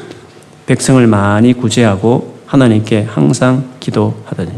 백성을 0.66 1.08
많이 1.08 1.54
구제하고 1.54 2.36
하나님께 2.46 3.08
항상 3.10 3.64
기도하더니 3.80 4.52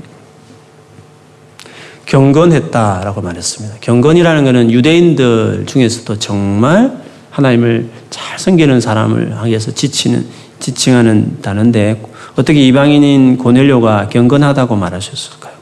경건했다라고 2.09 3.21
말했습니다. 3.21 3.77
경건이라는 3.81 4.43
것은 4.43 4.71
유대인들 4.71 5.65
중에서도 5.67 6.17
정말 6.17 6.91
하나님을 7.29 7.87
잘 8.09 8.39
섬기는 8.39 8.81
사람을 8.81 9.37
위해서 9.45 9.71
지치는 9.71 10.25
지칭하는 10.59 11.37
단어인데 11.41 12.01
어떻게 12.35 12.61
이방인인 12.61 13.37
고넬료가 13.37 14.09
경건하다고 14.09 14.75
말하셨을까요? 14.75 15.53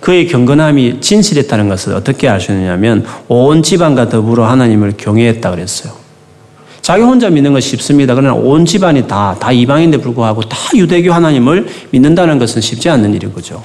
그의 0.00 0.26
경건함이 0.26 1.00
진실했다는 1.00 1.68
것을 1.68 1.94
어떻게 1.94 2.28
아시느냐면 2.28 3.04
온 3.28 3.62
집안과 3.62 4.08
더불어 4.08 4.46
하나님을 4.46 4.94
경외했다 4.96 5.50
그랬어요. 5.50 5.92
자기 6.82 7.02
혼자 7.04 7.30
믿는 7.30 7.52
건 7.52 7.60
쉽습니다. 7.60 8.14
그러나 8.14 8.34
온 8.34 8.64
집안이 8.64 9.06
다, 9.06 9.36
다 9.38 9.52
이방인데 9.52 9.98
불구하고 9.98 10.42
다 10.42 10.56
유대교 10.74 11.12
하나님을 11.12 11.68
믿는다는 11.90 12.38
것은 12.38 12.62
쉽지 12.62 12.88
않는 12.90 13.14
일인 13.14 13.32
거죠. 13.32 13.62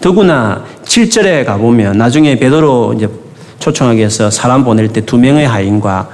더구나 0.00 0.64
7절에 0.84 1.44
가보면 1.44 1.98
나중에 1.98 2.36
베드로 2.36 2.94
이제 2.94 3.08
초청하기 3.58 3.98
위해서 3.98 4.30
사람 4.30 4.64
보낼 4.64 4.88
때 4.88 5.02
두 5.02 5.18
명의 5.18 5.46
하인과 5.46 6.08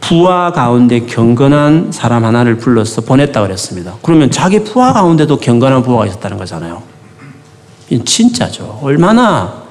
부하 0.00 0.52
가운데 0.52 1.00
경건한 1.00 1.90
사람 1.92 2.24
하나를 2.24 2.58
불러서 2.58 3.00
보냈다 3.00 3.42
그랬습니다. 3.42 3.94
그러면 4.02 4.30
자기 4.30 4.62
부하 4.62 4.92
가운데도 4.92 5.38
경건한 5.38 5.82
부하가 5.82 6.06
있었다는 6.06 6.36
거잖아요. 6.38 6.82
진짜죠. 8.04 8.80
얼마나 8.82 9.64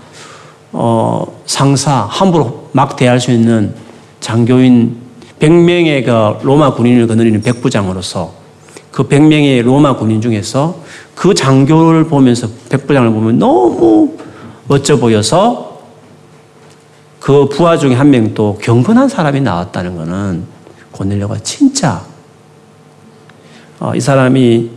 어, 0.72 1.26
상사 1.46 2.06
함부로 2.10 2.70
막 2.74 2.96
대할 2.98 3.20
수 3.22 3.32
있는 3.32 3.74
장교인 4.20 4.98
100명의 5.40 6.06
그 6.06 6.46
로마 6.46 6.74
군인을 6.74 7.08
거느리는 7.08 7.42
백부장으로서 7.42 8.34
그 8.96 9.04
100명의 9.10 9.62
로마 9.62 9.98
군인 9.98 10.22
중에서 10.22 10.80
그 11.16 11.34
장교를 11.34 12.06
보면서 12.06 12.48
백부장을 12.70 13.12
보면 13.12 13.38
너무 13.38 14.14
멋져 14.70 14.96
보여서 14.96 15.82
그 17.20 17.50
부하 17.50 17.78
중에 17.78 17.94
한 17.94 18.10
명도 18.10 18.58
경건한 18.64 19.10
사람이 19.10 19.42
나왔다는 19.42 19.98
것은 19.98 20.46
고넬료가 20.92 21.40
진짜 21.44 22.06
어, 23.82 23.92
이 23.94 24.00
사람이 24.00 24.70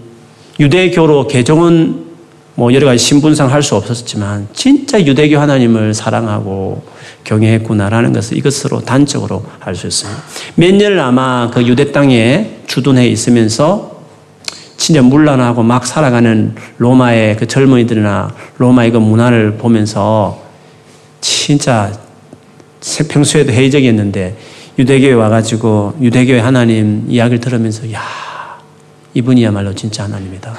유대교로 0.58 1.28
개종은 1.28 2.06
뭐 2.56 2.74
여러 2.74 2.86
가지 2.86 2.98
신분상 2.98 3.52
할 3.52 3.62
수 3.62 3.76
없었지만 3.76 4.48
진짜 4.52 5.00
유대교 5.00 5.38
하나님을 5.38 5.94
사랑하고 5.94 6.82
경외했구나라는 7.22 8.12
것을 8.14 8.36
이것으로 8.36 8.80
단적으로 8.80 9.44
알 9.60 9.76
수 9.76 9.86
있습니다. 9.86 10.20
몇 10.56 10.74
년을 10.74 10.98
아마 10.98 11.48
그 11.54 11.64
유대 11.64 11.92
땅에 11.92 12.58
주둔해 12.66 13.06
있으면서 13.06 13.97
진짜 14.78 15.02
문란하고 15.02 15.62
막 15.62 15.86
살아가는 15.86 16.54
로마의 16.78 17.36
그 17.36 17.46
젊은이들이나 17.46 18.32
로마의 18.58 18.92
그 18.92 18.96
문화를 18.96 19.56
보면서 19.58 20.40
진짜 21.20 21.92
평소에도 23.10 23.52
회의적이었는데 23.52 24.38
유대교에 24.78 25.12
와가지고 25.12 25.96
유대교의 26.00 26.40
하나님 26.40 27.04
이야기를 27.08 27.40
들으면서 27.40 27.92
야 27.92 28.00
이분이야말로 29.14 29.74
진짜 29.74 30.04
하나님이다 30.04 30.56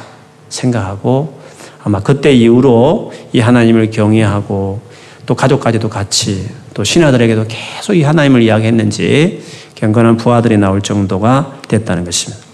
생각하고 0.50 1.40
아마 1.84 2.02
그때 2.02 2.34
이후로 2.34 3.14
이 3.32 3.40
하나님을 3.40 3.90
경외하고 3.90 4.82
또 5.26 5.34
가족까지도 5.34 5.88
같이 5.88 6.50
또 6.74 6.84
신하들에게도 6.84 7.46
계속 7.48 7.94
이 7.94 8.04
하나님을 8.04 8.42
이야기했는지 8.42 9.42
경건한 9.76 10.18
부하들이 10.18 10.58
나올 10.58 10.82
정도가 10.82 11.62
됐다는 11.70 12.04
것입니다. 12.04 12.49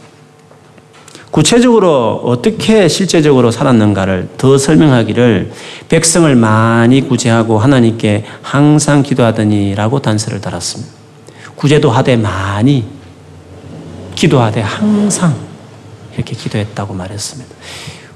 구체적으로 1.35 2.21
어떻게 2.23 2.87
실제적으로 2.87 3.51
살았는가를 3.51 4.29
더 4.37 4.57
설명하기를 4.57 5.51
백성을 5.89 6.33
많이 6.33 7.01
구제하고 7.01 7.59
하나님께 7.59 8.23
항상 8.41 9.03
기도하더니라고 9.03 9.99
단서를 9.99 10.39
달았습니다. 10.39 10.93
구제도 11.57 11.91
하되 11.91 12.15
많이 12.15 12.85
기도하되 14.15 14.61
항상 14.61 15.35
이렇게 16.15 16.37
기도했다고 16.37 16.93
말했습니다. 16.93 17.53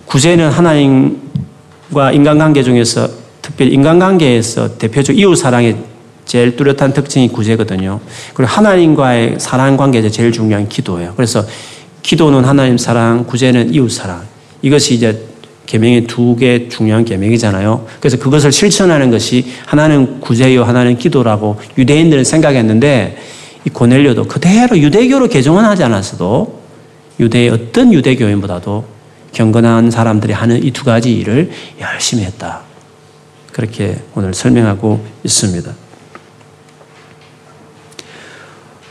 구제는 0.06 0.50
하나님과 0.50 2.14
인간관계 2.14 2.64
중에서 2.64 3.10
특별히 3.42 3.74
인간관계에서 3.74 4.78
대표적 4.78 5.20
이웃 5.20 5.36
사랑의 5.36 5.76
제일 6.24 6.56
뚜렷한 6.56 6.94
특징이 6.94 7.28
구제거든요. 7.28 8.00
그리고 8.34 8.50
하나님과의 8.50 9.40
사랑 9.40 9.76
관계에서 9.76 10.08
제일 10.08 10.32
중요한 10.32 10.70
기도예요. 10.70 11.16
그래서 11.18 11.44
기도는 12.10 12.44
하나님 12.44 12.76
사랑, 12.76 13.24
구제는 13.26 13.72
이웃 13.72 13.92
사랑. 13.92 14.24
이것이 14.64 14.96
이제 14.96 15.28
계명의 15.68 16.08
두 16.08 16.36
개 16.36 16.68
중요한 16.68 17.06
계명이잖아요. 17.06 17.86
그래서 18.00 18.18
그것을 18.18 18.52
실천하는 18.52 19.12
것이 19.12 19.46
하나는 19.68 20.20
구제요, 20.20 20.64
하나는 20.64 20.98
기도라고 20.98 21.62
유대인들은 21.78 22.24
생각했는데 22.24 23.16
이 23.64 23.70
고넬료도 23.70 24.24
그대로 24.24 24.76
유대교로 24.80 25.28
개종은 25.28 25.64
하지 25.64 25.84
않았어도 25.84 26.60
유대의 27.20 27.50
어떤 27.50 27.94
유대교인보다도 27.94 28.86
경건한 29.32 29.92
사람들이 29.92 30.34
하는 30.34 30.64
이 30.64 30.72
두 30.72 30.84
가지 30.86 31.14
일을 31.14 31.52
열심히 31.80 32.24
했다. 32.24 32.62
그렇게 33.54 34.00
오늘 34.16 34.34
설명하고 34.34 35.06
있습니다. 35.24 35.72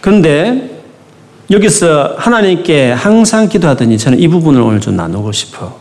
그런데 0.00 0.77
여기서 1.50 2.16
하나님께 2.18 2.90
항상 2.90 3.48
기도하더니 3.48 3.96
저는 3.96 4.20
이 4.20 4.28
부분을 4.28 4.60
오늘 4.60 4.80
좀 4.80 4.96
나누고 4.96 5.32
싶어. 5.32 5.78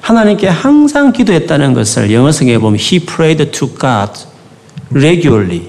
하나님께 0.00 0.46
항상 0.46 1.12
기도했다는 1.12 1.74
것을 1.74 2.12
영어 2.12 2.30
성경에 2.30 2.58
보면 2.58 2.78
He 2.78 3.00
prayed 3.00 3.50
to 3.50 3.68
God 3.68 4.12
regularly, 4.92 5.62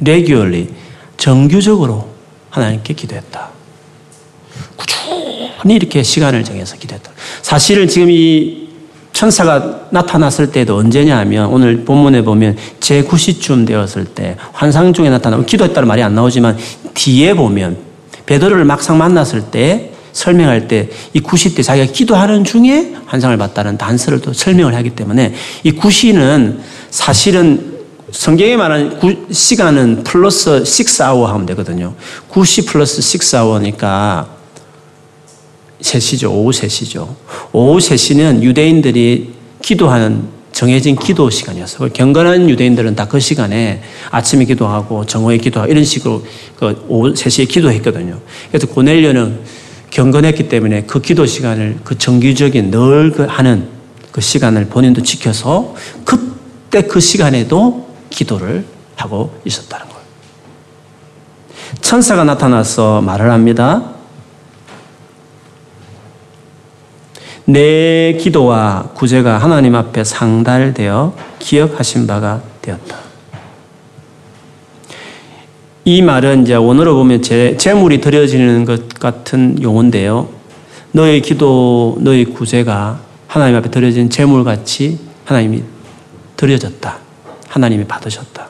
regularly, 0.00 0.68
정규적으로 1.16 2.08
하나님께 2.50 2.94
기도했다. 2.94 3.50
꾸준히 4.76 5.76
이렇게 5.76 6.02
시간을 6.02 6.42
정해서 6.42 6.76
기도했다. 6.76 7.12
사실은 7.42 7.86
지금 7.86 8.10
이 8.10 8.70
천사가 9.12 9.86
나타났을 9.90 10.50
때도 10.50 10.76
언제냐 10.78 11.16
하면 11.18 11.46
오늘 11.46 11.84
본문에 11.84 12.22
보면 12.22 12.56
제9시쯤 12.80 13.66
되었을 13.68 14.06
때 14.06 14.36
환상 14.52 14.92
중에 14.92 15.10
나타나면 15.10 15.46
기도했다는 15.46 15.86
말이 15.86 16.02
안 16.02 16.16
나오지만 16.16 16.56
뒤에 16.94 17.34
보면 17.34 17.91
베드로를 18.32 18.64
막상 18.64 18.96
만났을 18.96 19.42
때 19.50 19.92
설명할 20.12 20.68
때 20.68 20.88
이 21.12 21.20
구시 21.20 21.54
때 21.54 21.62
자기가 21.62 21.92
기도하는 21.92 22.44
중에 22.44 22.94
환상을 23.06 23.36
봤다는 23.36 23.76
단서를 23.76 24.20
또 24.20 24.32
설명을 24.32 24.74
하기 24.76 24.90
때문에 24.90 25.34
이 25.64 25.72
구시는 25.72 26.60
사실은 26.90 27.72
성경에 28.10 28.56
말하는 28.56 29.26
시간은 29.30 30.04
플러스 30.04 30.62
6아워 30.62 31.24
하면 31.24 31.46
되거든요. 31.46 31.94
9시 32.30 32.66
플러스 32.66 33.00
6아워니까 33.00 34.26
3시죠. 35.80 36.30
오후 36.30 36.50
3시죠. 36.50 37.14
오후 37.52 37.78
3시는 37.78 38.42
유대인들이 38.42 39.34
기도하는 39.60 40.28
정해진 40.52 40.96
기도 40.96 41.28
시간이었어요. 41.30 41.88
경건한 41.90 42.48
유대인들은 42.48 42.94
다 42.94 43.06
그 43.06 43.20
시간에 43.20 43.82
아침에 44.10 44.44
기도하고 44.44 45.04
정오에 45.06 45.36
기도하고 45.38 45.70
이런 45.70 45.84
식으로 45.84 46.24
그 46.56 46.84
오후 46.88 47.12
3시에 47.12 47.48
기도했거든요. 47.48 48.18
그래서 48.48 48.66
고넬료는 48.66 49.40
경건했기 49.90 50.48
때문에 50.48 50.84
그 50.84 51.00
기도 51.00 51.26
시간을 51.26 51.80
그 51.84 51.98
정규적인 51.98 52.70
늘 52.70 53.12
그 53.14 53.24
하는 53.28 53.68
그 54.12 54.20
시간을 54.20 54.66
본인도 54.66 55.02
지켜서 55.02 55.74
그때 56.04 56.82
그 56.82 57.00
시간에도 57.00 57.88
기도를 58.10 58.64
하고 58.96 59.34
있었다는 59.44 59.86
거예요. 59.86 60.02
천사가 61.80 62.24
나타나서 62.24 63.00
말을 63.02 63.30
합니다. 63.30 63.94
내 67.44 68.16
기도와 68.20 68.90
구제가 68.94 69.38
하나님 69.38 69.74
앞에 69.74 70.04
상달되어 70.04 71.14
기억하신 71.38 72.06
바가 72.06 72.42
되었다. 72.60 72.98
이 75.84 76.00
말은 76.00 76.42
이제 76.42 76.54
원어로 76.54 76.94
보면 76.94 77.22
제, 77.22 77.56
재물이 77.56 78.00
드려지는 78.00 78.64
것 78.64 78.88
같은 78.88 79.60
용어인데요. 79.60 80.28
너의 80.92 81.20
기도, 81.22 81.98
너의 82.00 82.26
구제가 82.26 83.00
하나님 83.26 83.56
앞에 83.56 83.70
드려진 83.70 84.08
재물같이 84.08 85.00
하나님이 85.24 85.62
드려졌다. 86.36 86.98
하나님이 87.48 87.84
받으셨다. 87.84 88.46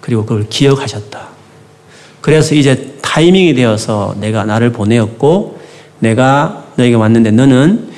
그리고 0.00 0.24
그걸 0.24 0.48
기억하셨다. 0.48 1.28
그래서 2.20 2.54
이제 2.54 2.96
타이밍이 3.00 3.54
되어서 3.54 4.14
내가 4.18 4.44
나를 4.44 4.72
보내었고 4.72 5.60
내가 6.00 6.64
너에게 6.76 6.96
왔는데 6.96 7.30
너는 7.30 7.89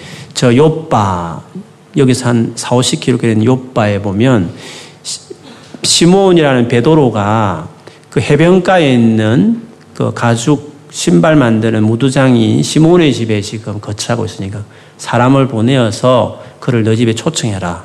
저 0.43 0.57
요빠 0.57 1.41
여기서 1.97 2.29
한 2.29 2.53
4, 2.57 2.71
50km 2.71 3.21
되는 3.21 3.45
요빠에 3.45 4.03
보면 4.03 4.51
시몬이라는 5.85 6.67
베도로가 6.67 7.69
그 8.11 8.19
해변가에 8.19 8.93
있는 8.93 9.63
그 9.95 10.13
가죽 10.13 10.73
신발 10.91 11.37
만드는 11.37 11.85
무두장이 11.85 12.61
시몬의 12.61 13.15
집에 13.15 13.41
지금 13.41 13.81
거처하고 13.81 14.25
있으니까 14.25 14.65
사람을 14.97 15.47
보내어서 15.47 16.43
그를 16.59 16.83
너 16.83 16.97
집에 16.97 17.15
초청해라. 17.15 17.85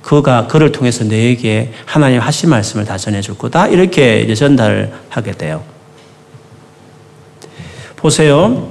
그가 0.00 0.46
그를 0.46 0.72
통해서 0.72 1.04
너에게 1.04 1.74
하나님 1.84 2.20
하신 2.20 2.48
말씀을 2.48 2.86
다 2.86 2.96
전해줄 2.96 3.36
거다. 3.36 3.68
이렇게 3.68 4.22
이제 4.22 4.34
전달을 4.34 4.90
하게 5.10 5.32
돼요. 5.32 5.62
보세요. 7.96 8.70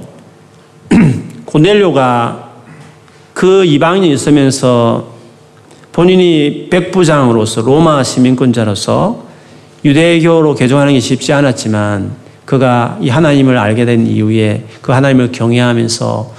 고넬료가 1.46 2.47
그 3.38 3.64
이방인이 3.64 4.12
있으면서 4.12 5.12
본인이 5.92 6.66
백부장으로서 6.70 7.60
로마 7.60 8.02
시민권자로서 8.02 9.26
유대교로 9.84 10.56
개종하는 10.56 10.94
게 10.94 10.98
쉽지 10.98 11.32
않았지만 11.32 12.16
그가 12.44 12.98
이 13.00 13.08
하나님을 13.08 13.56
알게 13.56 13.84
된 13.84 14.08
이후에 14.08 14.64
그 14.82 14.90
하나님을 14.90 15.30
경외하면서 15.30 16.34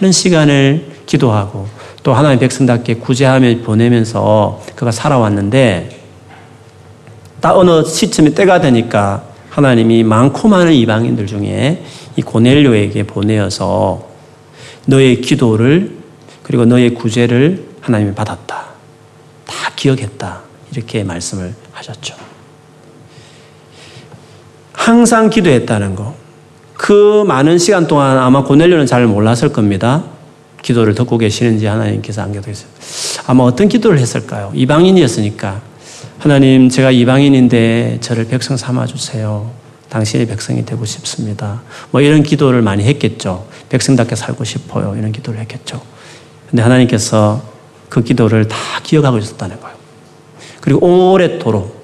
많은 0.00 0.10
시간을 0.10 0.86
기도하고 1.06 1.68
또 2.02 2.12
하나님 2.12 2.40
백성답게 2.40 2.94
구제하며 2.94 3.58
보내면서 3.58 4.60
그가 4.74 4.90
살아왔는데 4.90 5.90
딱 7.40 7.56
어느 7.56 7.84
시점에 7.84 8.30
때가 8.30 8.60
되니까 8.60 9.22
하나님이 9.48 10.02
많고 10.02 10.48
많은 10.48 10.72
이방인들 10.72 11.28
중에 11.28 11.84
이 12.16 12.22
고넬료에게 12.22 13.04
보내어서 13.04 14.08
너의 14.86 15.20
기도를 15.20 15.95
그리고 16.46 16.64
너의 16.64 16.94
구제를 16.94 17.66
하나님이 17.80 18.14
받았다. 18.14 18.66
다 19.46 19.72
기억했다. 19.74 20.42
이렇게 20.70 21.02
말씀을 21.02 21.52
하셨죠. 21.72 22.14
항상 24.72 25.28
기도했다는 25.28 25.96
거. 25.96 26.14
그 26.74 27.24
많은 27.26 27.58
시간 27.58 27.88
동안 27.88 28.16
아마 28.18 28.44
고넬료는 28.44 28.86
잘 28.86 29.08
몰랐을 29.08 29.52
겁니다. 29.52 30.04
기도를 30.62 30.94
듣고 30.94 31.18
계시는지 31.18 31.66
하나님께서 31.66 32.22
안겨두세요. 32.22 32.68
아마 33.26 33.42
어떤 33.42 33.68
기도를 33.68 33.98
했을까요? 33.98 34.52
이방인이었으니까 34.54 35.60
하나님 36.20 36.68
제가 36.68 36.92
이방인인데 36.92 37.98
저를 38.00 38.28
백성 38.28 38.56
삼아 38.56 38.86
주세요. 38.86 39.50
당신의 39.88 40.28
백성이 40.28 40.64
되고 40.64 40.84
싶습니다. 40.84 41.62
뭐 41.90 42.00
이런 42.00 42.22
기도를 42.22 42.62
많이 42.62 42.84
했겠죠. 42.84 43.48
백성답게 43.68 44.14
살고 44.14 44.44
싶어요. 44.44 44.94
이런 44.96 45.10
기도를 45.10 45.40
했겠죠. 45.40 45.95
근데 46.48 46.62
하나님께서 46.62 47.42
그 47.88 48.02
기도를 48.02 48.48
다 48.48 48.56
기억하고 48.82 49.18
있었다는 49.18 49.60
거예요. 49.60 49.76
그리고 50.60 51.12
오랫도록 51.12 51.76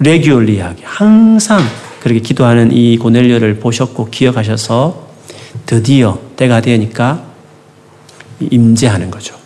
레귤리하게 0.00 0.82
항상 0.84 1.62
그렇게 2.00 2.20
기도하는 2.20 2.72
이 2.72 2.96
고넬료를 2.96 3.58
보셨고 3.60 4.06
기억하셔서 4.06 5.08
드디어 5.66 6.18
때가 6.36 6.60
되니까 6.60 7.22
임재하는 8.40 9.10
거죠. 9.10 9.36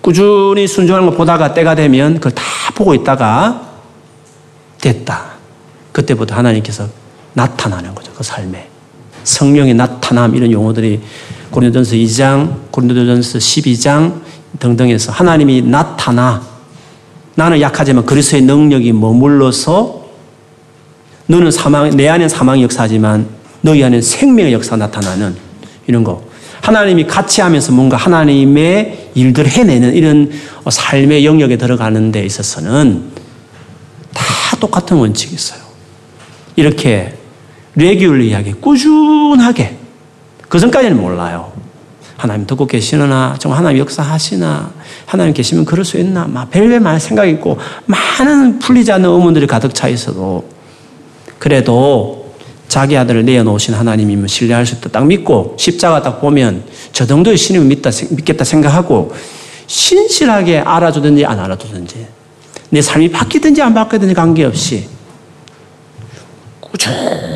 꾸준히 0.00 0.66
순종하는 0.66 1.08
걸 1.08 1.16
보다가 1.16 1.54
때가 1.54 1.76
되면 1.76 2.14
그걸 2.14 2.32
다 2.32 2.42
보고 2.74 2.92
있다가 2.94 3.70
됐다. 4.80 5.32
그때부터 5.92 6.34
하나님께서 6.34 6.88
나타나는 7.34 7.94
거죠. 7.94 8.12
그 8.12 8.24
삶에. 8.24 8.68
성령의 9.22 9.74
나타남 9.74 10.34
이런 10.34 10.50
용어들이 10.50 11.00
고린도전서 11.52 11.96
2장, 11.96 12.72
고린도전서 12.72 13.38
12장 13.38 14.20
등등에서 14.58 15.12
하나님이 15.12 15.62
나타나 15.62 16.42
나는 17.34 17.60
약하지만 17.60 18.04
그리스도의 18.04 18.42
능력이 18.42 18.92
머물러서 18.92 20.02
너는 21.26 21.50
사망 21.50 21.90
내 21.90 22.08
안에 22.08 22.28
사망의 22.28 22.62
역사지만 22.64 23.26
너희 23.60 23.84
안에 23.84 24.00
생명의 24.00 24.52
역사가 24.54 24.76
나타나는 24.76 25.36
이런 25.86 26.02
거. 26.04 26.24
하나님이 26.62 27.06
같이 27.06 27.40
하면서 27.40 27.72
뭔가 27.72 27.96
하나님의 27.96 29.10
일들을 29.14 29.50
해내는 29.50 29.94
이런 29.94 30.30
삶의 30.68 31.24
영역에 31.24 31.56
들어가는 31.56 32.12
데 32.12 32.24
있어서는 32.24 33.10
다 34.12 34.56
똑같은 34.56 34.96
원칙이 34.96 35.34
있어요. 35.34 35.60
이렇게 36.56 37.14
레귤리하게 37.74 38.54
꾸준하게 38.60 39.81
그 40.52 40.58
전까지는 40.58 41.00
몰라요. 41.00 41.50
하나님 42.18 42.46
듣고 42.46 42.66
계시느나 42.66 43.36
정말 43.38 43.58
하나님 43.58 43.78
역사하시나 43.78 44.70
하나님 45.06 45.32
계시면 45.32 45.64
그럴 45.64 45.82
수 45.82 45.96
있나 45.96 46.26
막 46.26 46.50
별별 46.50 46.78
많은 46.78 47.00
생각이 47.00 47.30
있고 47.30 47.56
많은 47.86 48.58
풀리지 48.58 48.92
않는 48.92 49.08
의문들이 49.08 49.46
가득 49.46 49.74
차 49.74 49.88
있어도 49.88 50.44
그래도 51.38 52.34
자기 52.68 52.98
아들을 52.98 53.24
내어놓으신 53.24 53.72
하나님이면 53.72 54.28
신뢰할 54.28 54.66
수 54.66 54.74
있다. 54.74 54.90
딱 54.90 55.06
믿고 55.06 55.56
십자가 55.58 56.02
딱 56.02 56.20
보면 56.20 56.64
저 56.92 57.06
정도의 57.06 57.38
신임을 57.38 57.66
믿다, 57.68 57.88
믿겠다 58.10 58.44
생각하고 58.44 59.14
신실하게 59.68 60.58
알아주든지 60.58 61.24
안 61.24 61.40
알아주든지 61.40 62.06
내 62.68 62.82
삶이 62.82 63.10
바뀌든지 63.10 63.62
안 63.62 63.72
바뀌든지 63.72 64.12
관계없이 64.12 64.86
꾸준히 66.60 67.31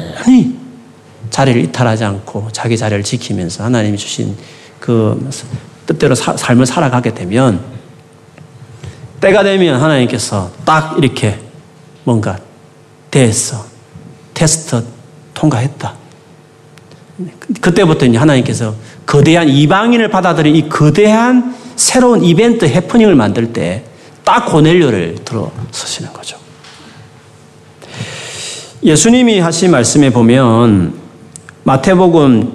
자리를 1.36 1.62
이탈하지 1.64 2.04
않고 2.04 2.48
자기 2.52 2.78
자리를 2.78 3.02
지키면서 3.04 3.64
하나님이 3.64 3.98
주신 3.98 4.34
그 4.80 5.28
뜻대로 5.84 6.14
사, 6.14 6.36
삶을 6.36 6.64
살아가게 6.64 7.12
되면 7.12 7.60
때가 9.20 9.42
되면 9.42 9.80
하나님께서 9.80 10.50
딱 10.64 10.96
이렇게 10.98 11.38
뭔가 12.04 12.38
됐어. 13.10 13.66
테스트 14.34 14.84
통과했다. 15.34 15.94
그때부터 17.60 18.06
이제 18.06 18.18
하나님께서 18.18 18.74
거대한 19.04 19.48
이방인을 19.48 20.10
받아들인 20.10 20.56
이 20.56 20.68
거대한 20.68 21.54
새로운 21.76 22.22
이벤트 22.24 22.64
해프닝을 22.64 23.14
만들 23.14 23.52
때 23.52 23.84
딱 24.26 24.46
고넬료를 24.46 25.18
들어 25.24 25.52
서시는 25.70 26.12
거죠. 26.12 26.36
예수님이 28.82 29.38
하신 29.38 29.70
말씀에 29.70 30.10
보면 30.10 30.94
마태복음 31.66 32.52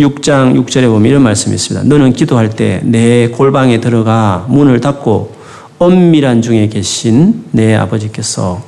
6장 0.00 0.58
6절에 0.64 0.86
보면 0.86 1.04
이런 1.10 1.22
말씀이 1.22 1.54
있습니다. 1.54 1.86
너는 1.86 2.14
기도할 2.14 2.48
때 2.48 2.80
내 2.82 3.28
골방에 3.28 3.78
들어가 3.78 4.46
문을 4.48 4.80
닫고 4.80 5.34
엄밀한 5.78 6.40
중에 6.40 6.68
계신 6.68 7.44
내 7.50 7.74
아버지께서 7.74 8.62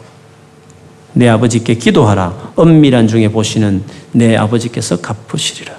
내 1.15 1.31
아버지께 1.31 1.77
기도하라. 1.77 2.53
엄밀한 2.57 3.09
중에 3.09 3.29
보시는 3.31 3.85
내 4.13 4.37
아버지께서 4.37 4.99
갚으시리라. 5.01 5.73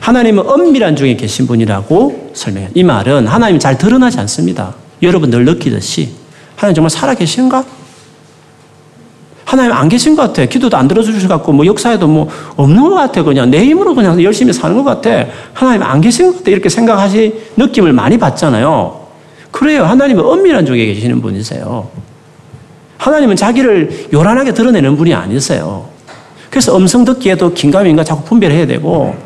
하나님은 0.00 0.48
엄밀한 0.48 0.96
중에 0.96 1.14
계신 1.14 1.46
분이라고 1.46 2.32
설명해요. 2.34 2.70
이 2.74 2.82
말은 2.82 3.28
하나님이 3.28 3.60
잘 3.60 3.78
드러나지 3.78 4.18
않습니다. 4.18 4.74
여러분 5.02 5.30
늘 5.30 5.44
느끼듯이 5.44 6.08
하나님 6.56 6.74
정말 6.74 6.90
살아 6.90 7.14
계신가? 7.14 7.64
하나님 9.50 9.72
안 9.72 9.88
계신 9.88 10.14
것 10.14 10.22
같아. 10.22 10.44
기도도 10.44 10.76
안 10.76 10.86
들어주실 10.86 11.26
것 11.26 11.34
같고, 11.34 11.50
뭐 11.50 11.66
역사에도 11.66 12.06
뭐 12.06 12.28
없는 12.54 12.88
것 12.88 12.94
같아. 12.94 13.24
그냥 13.24 13.50
내 13.50 13.64
힘으로 13.64 13.96
그냥 13.96 14.22
열심히 14.22 14.52
사는 14.52 14.76
것 14.76 14.84
같아. 14.84 15.26
하나님 15.52 15.82
안 15.82 16.00
계신 16.00 16.26
것 16.26 16.38
같아. 16.38 16.52
이렇게 16.52 16.68
생각하시, 16.68 17.34
느낌을 17.56 17.92
많이 17.92 18.16
받잖아요. 18.16 19.00
그래요. 19.50 19.82
하나님은 19.86 20.24
엄밀한 20.24 20.66
쪽에 20.66 20.86
계시는 20.86 21.20
분이세요. 21.20 21.88
하나님은 22.96 23.34
자기를 23.34 24.10
요란하게 24.12 24.54
드러내는 24.54 24.96
분이 24.96 25.14
아니세요. 25.14 25.86
그래서 26.48 26.76
음성 26.76 27.04
듣기에도 27.04 27.52
긴가민가 27.52 28.04
자꾸 28.04 28.22
분별해야 28.22 28.68
되고, 28.68 29.16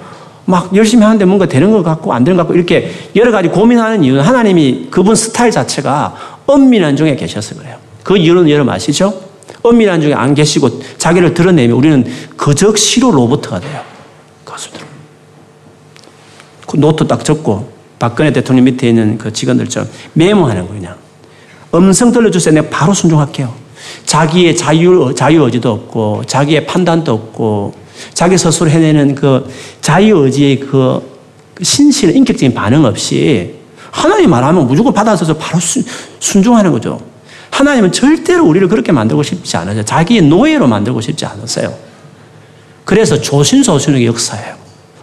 막 0.47 0.75
열심히 0.75 1.05
하는데 1.05 1.23
뭔가 1.27 1.45
되는 1.45 1.71
것 1.71 1.83
같고 1.83 2.15
안 2.15 2.25
되는 2.25 2.39
것 2.39 2.45
같고 2.45 2.55
이렇게 2.55 2.91
여러 3.15 3.31
가지 3.31 3.49
고민하는 3.49 4.03
이유는 4.03 4.23
하나님이 4.23 4.89
그분 4.91 5.15
스타일 5.17 5.51
자체가 5.51 6.15
은밀한 6.47 6.97
중에 6.97 7.15
계셔서 7.15 7.57
그래요. 7.57 7.77
그 8.03 8.17
이유는 8.17 8.49
여러분 8.49 8.73
아시죠? 8.73 9.34
은밀한 9.64 10.03
중에 10.03 10.12
안 10.12 10.35
계시고 10.35 10.83
자기를 10.98 11.35
드러내면 11.35 11.77
우리는 11.77 12.05
그 12.37 12.77
즉시로 12.77 13.11
로보트가 13.11 13.61
돼요. 13.61 13.81
가수들. 14.44 14.81
그 16.66 16.77
노트 16.77 17.07
딱 17.07 17.24
적고 17.24 17.72
박근혜 17.98 18.31
대통령 18.31 18.66
밑에 18.66 18.90
있는 18.90 19.16
그 19.16 19.33
직원들처럼 19.33 19.88
메모하는 20.12 20.66
거예요, 20.68 20.81
그냥. 20.81 20.96
음성 21.74 22.12
들려주세요. 22.12 22.55
내가 22.55 22.68
바로 22.68 22.92
순종할게요. 22.92 23.53
자기의 24.05 24.55
자유, 24.57 25.12
자유 25.16 25.42
의지도 25.42 25.72
없고, 25.72 26.24
자기의 26.27 26.66
판단도 26.66 27.12
없고, 27.12 27.74
자기 28.12 28.37
스스로 28.37 28.68
해내는 28.68 29.14
그 29.14 29.48
자유 29.81 30.18
의지의 30.18 30.61
그 30.61 31.00
신실한 31.62 32.14
인격적인 32.16 32.53
반응 32.53 32.85
없이 32.85 33.55
하나님 33.90 34.31
말하면 34.31 34.66
무조건 34.66 34.92
받아서 34.92 35.33
바로 35.35 35.59
순종하는 36.18 36.70
거죠. 36.72 37.13
하나님은 37.55 37.93
절대로 37.93 38.45
우리를 38.47 38.67
그렇게 38.67 38.90
만들고 38.90 39.23
싶지 39.23 39.57
않으세요. 39.57 39.85
자기의 39.85 40.23
노예로 40.23 40.67
만들고 40.67 41.01
싶지 41.01 41.25
않으세요. 41.25 41.73
그래서 42.85 43.21
조신소신의 43.21 44.05
역사예요. 44.07 44.57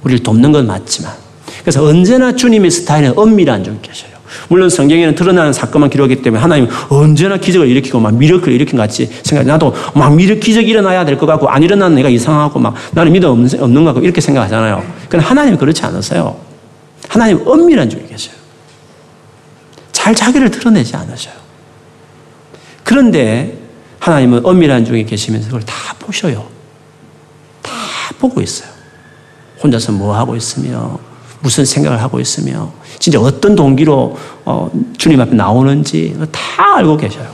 우리를 0.04 0.22
돕는 0.22 0.52
건 0.52 0.68
맞지만. 0.68 1.14
그래서 1.62 1.84
언제나 1.86 2.36
주님의 2.36 2.70
스타일은 2.70 3.14
엄밀한 3.18 3.64
줄 3.64 3.82
계셔요. 3.82 4.12
물론 4.50 4.70
성경에는 4.70 5.16
드러나는 5.16 5.54
사건만 5.54 5.90
기록하기 5.90 6.22
때문에 6.24 6.42
하나님 6.42 6.68
언제나 6.90 7.38
기적을 7.38 7.68
일으키고 7.70 8.00
막 8.02 8.14
미력을 8.16 8.52
일으킨 8.52 8.78
같이 8.78 9.10
생각 9.24 9.46
나도 9.46 9.74
막 9.96 10.14
미력 10.16 10.42
기적이 10.42 10.72
일어나야 10.72 11.06
될 11.06 11.18
것 11.18 11.26
같고 11.26 11.48
안 11.50 11.64
일어나는 11.64 11.96
내가 11.96 12.10
이상하고 12.10 12.60
막 12.60 12.74
나는 12.92 13.14
믿음 13.14 13.30
없는, 13.30 13.62
없는 13.64 13.84
것 13.86 13.94
같고 13.94 14.04
이렇게 14.06 14.20
생각하잖아요. 14.20 14.84
그런데 15.08 15.26
하나님은 15.26 15.58
그렇지 15.58 15.84
않으세요. 15.86 16.36
하나님 17.08 17.42
엄밀한 17.48 17.90
줄 17.90 18.06
계셔요. 18.08 18.36
잘 19.94 20.14
자기를 20.14 20.52
드러내지 20.52 20.96
않으셔요. 20.98 21.41
그런데 22.92 23.58
하나님은 24.00 24.46
엄밀한 24.46 24.84
중에 24.84 25.04
계시면서 25.06 25.48
그걸 25.48 25.62
다 25.62 25.74
보셔요. 25.98 26.46
다 27.62 27.72
보고 28.20 28.42
있어요. 28.42 28.70
혼자서 29.64 29.94
뭐 29.94 30.14
하고 30.14 30.36
있으며, 30.36 31.00
무슨 31.40 31.64
생각을 31.64 32.02
하고 32.02 32.20
있으며, 32.20 32.70
진짜 33.00 33.18
어떤 33.22 33.56
동기로 33.56 34.18
어, 34.44 34.70
주님 34.98 35.22
앞에 35.22 35.34
나오는지 35.36 36.18
다 36.34 36.76
알고 36.76 36.98
계셔요. 36.98 37.32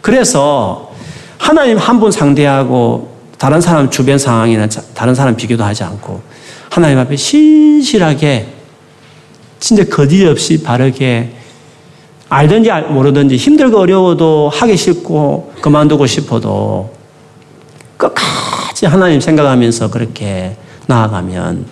그래서 0.00 0.92
하나님 1.38 1.78
한 1.78 2.00
분 2.00 2.10
상대하고 2.10 3.16
다른 3.38 3.60
사람 3.60 3.90
주변 3.90 4.18
상황이나 4.18 4.66
다른 4.94 5.14
사람 5.14 5.36
비교도 5.36 5.62
하지 5.62 5.84
않고 5.84 6.20
하나님 6.68 6.98
앞에 6.98 7.14
신실하게 7.14 8.54
진짜 9.60 9.84
거짓 9.84 10.26
없이 10.26 10.64
바르게 10.64 11.37
알든지 12.28 12.70
모르든지 12.88 13.36
힘들고 13.36 13.78
어려워도 13.78 14.50
하기 14.50 14.76
싫고 14.76 15.54
그만두고 15.62 16.06
싶어도 16.06 16.94
끝까지 17.96 18.86
하나님 18.86 19.20
생각하면서 19.20 19.90
그렇게 19.90 20.56
나아가면 20.86 21.66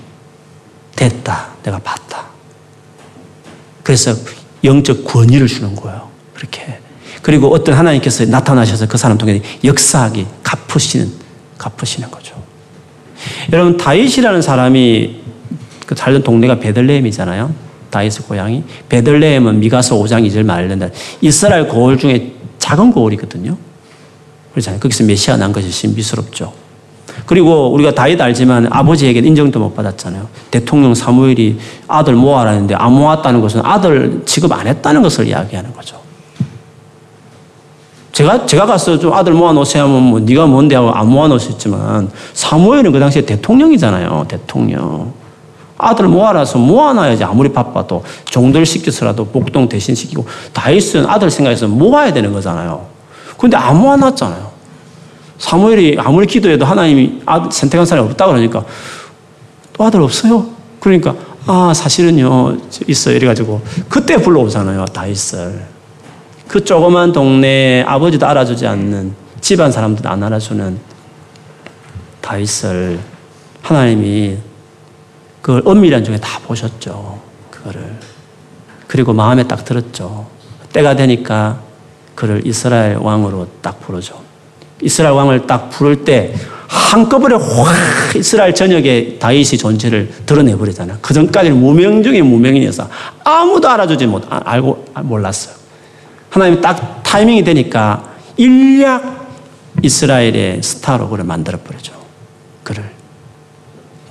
됐다. 0.96 1.48
내가 1.62 1.78
봤다. 1.78 2.26
그래서 3.82 4.14
영적 4.64 5.04
권위를 5.04 5.46
주는 5.46 5.76
거예요. 5.76 6.08
그렇게. 6.34 6.80
그리고 7.22 7.52
어떤 7.52 7.74
하나님께서 7.74 8.24
나타나셔서 8.24 8.86
그 8.86 8.96
사람 8.98 9.18
통해 9.18 9.40
역사하기 9.62 10.26
갚으시는 10.42 11.12
갚으시는 11.58 12.10
거죠. 12.10 12.34
여러분 13.52 13.76
다윗이라는 13.76 14.42
사람이 14.42 15.20
그 15.86 15.94
살던 15.94 16.22
동네가 16.22 16.58
베들레헴이잖아요. 16.58 17.65
다윗의 17.96 18.26
고향이 18.28 18.62
베들레헴은 18.88 19.60
미가서 19.60 19.96
5장 19.96 20.26
2절 20.26 20.44
말한다. 20.44 20.88
이스라엘 21.22 21.66
고을 21.66 21.96
중에 21.96 22.32
작은 22.58 22.92
고을이거든요. 22.92 23.56
그렇잖아요. 24.52 24.80
거기서 24.80 25.04
메시아 25.04 25.36
난 25.36 25.52
것이 25.52 25.70
신비스럽죠. 25.70 26.52
그리고 27.24 27.72
우리가 27.72 27.94
다윗 27.94 28.20
알지만 28.20 28.68
아버지에게 28.70 29.20
인정도 29.20 29.58
못 29.58 29.74
받았잖아요. 29.74 30.28
대통령 30.50 30.94
사무엘이 30.94 31.58
아들 31.88 32.14
모아라는데 32.14 32.74
안 32.74 32.92
모았다는 32.92 33.40
것은 33.40 33.62
아들 33.64 34.22
취급 34.26 34.52
안 34.52 34.66
했다는 34.66 35.02
것을 35.02 35.26
이야기하는 35.26 35.72
거죠. 35.72 35.96
제가 38.12 38.46
제가 38.46 38.66
가서 38.66 38.98
좀 38.98 39.12
아들 39.12 39.32
모아 39.32 39.52
놓으세요 39.52 39.84
하면 39.84 40.02
뭐 40.02 40.20
네가 40.20 40.46
뭔데 40.46 40.74
하고 40.74 40.90
안 40.90 41.08
모아 41.08 41.28
놓으셨지만 41.28 42.10
사무엘은 42.34 42.92
그 42.92 42.98
당시에 42.98 43.22
대통령이잖아요. 43.22 44.26
대통령. 44.28 45.12
아들 45.78 46.08
모아라서 46.08 46.58
모아놔야지 46.58 47.24
아무리 47.24 47.52
바빠도 47.52 48.02
종들 48.24 48.64
시켜서라도 48.64 49.26
복동 49.26 49.68
대신 49.68 49.94
시키고 49.94 50.26
다윗은 50.52 51.06
아들 51.06 51.30
생각해서 51.30 51.68
모아야 51.68 52.12
되는 52.12 52.32
거잖아요. 52.32 52.86
근데 53.36 53.56
안 53.56 53.80
모아놨잖아요. 53.80 54.50
사무엘이 55.38 55.96
아무리 55.98 56.26
기도해도 56.26 56.64
하나님이 56.64 57.20
아들 57.26 57.52
선택한 57.52 57.84
사람이 57.84 58.08
없다 58.08 58.26
그러니까 58.26 58.64
또 59.74 59.84
아들 59.84 60.00
없어요. 60.00 60.46
그러니까 60.80 61.14
아 61.46 61.72
사실은요 61.74 62.56
있어 62.88 63.12
이래가지고 63.12 63.60
그때 63.88 64.16
불러오잖아요 64.16 64.86
다윗을. 64.86 65.76
그 66.48 66.64
조그만 66.64 67.12
동네에 67.12 67.82
아버지도 67.82 68.26
알아주지 68.26 68.66
않는 68.66 69.14
집안 69.40 69.70
사람들도 69.70 70.08
안 70.08 70.22
알아주는 70.22 70.78
다윗을 72.20 72.98
하나님이 73.62 74.38
그걸 75.46 75.62
은밀한 75.64 76.02
중에 76.02 76.16
다 76.16 76.40
보셨죠. 76.40 77.20
그거를. 77.52 77.80
그리고 78.88 79.12
마음에 79.12 79.46
딱 79.46 79.64
들었죠. 79.64 80.26
때가 80.72 80.96
되니까 80.96 81.60
그를 82.16 82.44
이스라엘 82.44 82.96
왕으로 82.96 83.46
딱 83.62 83.78
부르죠. 83.78 84.20
이스라엘 84.82 85.14
왕을 85.14 85.46
딱 85.46 85.70
부를 85.70 86.04
때 86.04 86.34
한꺼번에 86.66 87.36
확 87.36 88.16
이스라엘 88.16 88.56
전역에 88.56 89.18
다윗의 89.20 89.60
존재를 89.60 90.10
드러내버리잖아요. 90.26 90.98
그 91.00 91.14
전까지는 91.14 91.60
무명 91.60 92.02
중에 92.02 92.22
무명이어서 92.22 92.88
아무도 93.22 93.68
알아주지 93.68 94.08
못, 94.08 94.24
아, 94.28 94.40
알고, 94.44 94.86
몰랐어요. 95.02 95.54
하나님이 96.28 96.60
딱 96.60 97.04
타이밍이 97.04 97.44
되니까 97.44 98.16
일약 98.36 99.28
이스라엘의 99.80 100.60
스타로 100.64 101.08
그를 101.08 101.22
만들어버리죠. 101.22 101.92
그를. 102.64 102.95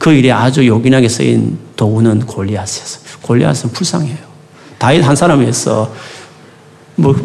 그 0.05 0.13
일에 0.13 0.31
아주 0.31 0.67
요긴하게 0.67 1.09
쓰인 1.09 1.57
도구는 1.75 2.27
골리앗이었어요. 2.27 3.03
골리앗은 3.23 3.71
불쌍해요. 3.71 4.15
다윗 4.77 5.03
한 5.03 5.15
사람에서 5.15 5.91
뭐 6.93 7.15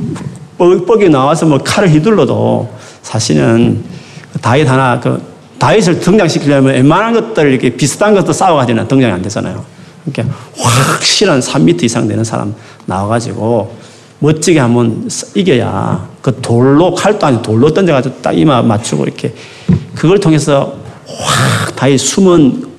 뻑뻑이 0.57 1.11
나와서 1.11 1.45
뭐 1.45 1.59
칼을 1.59 1.91
휘둘러도 1.91 2.73
사실은 3.03 3.85
다윗 4.41 4.67
하나 4.67 4.99
그 4.99 5.23
다윗을 5.59 6.01
등장시키려면 6.01 6.73
웬만한 6.73 7.13
것들 7.13 7.51
이렇게 7.51 7.69
비슷한 7.69 8.15
것도 8.15 8.33
싸워가지고는 8.33 8.89
등장이 8.89 9.13
안 9.13 9.21
되잖아요. 9.21 9.63
그러니까 10.07 10.35
확실한 10.57 11.41
3m 11.41 11.83
이상 11.83 12.09
되는 12.09 12.25
사람 12.25 12.55
나와가지고 12.87 13.77
멋지게 14.21 14.59
한번 14.59 15.07
이겨야 15.35 16.09
그 16.23 16.41
돌로 16.41 16.95
칼도 16.95 17.27
아니고 17.27 17.43
돌로 17.43 17.75
던져가지고 17.75 18.23
딱 18.23 18.33
이마 18.33 18.63
맞추고 18.63 19.05
이렇게 19.05 19.35
그걸 19.95 20.19
통해서 20.19 20.77
확 21.07 21.77
다윗 21.77 21.99
숨은 21.99 22.70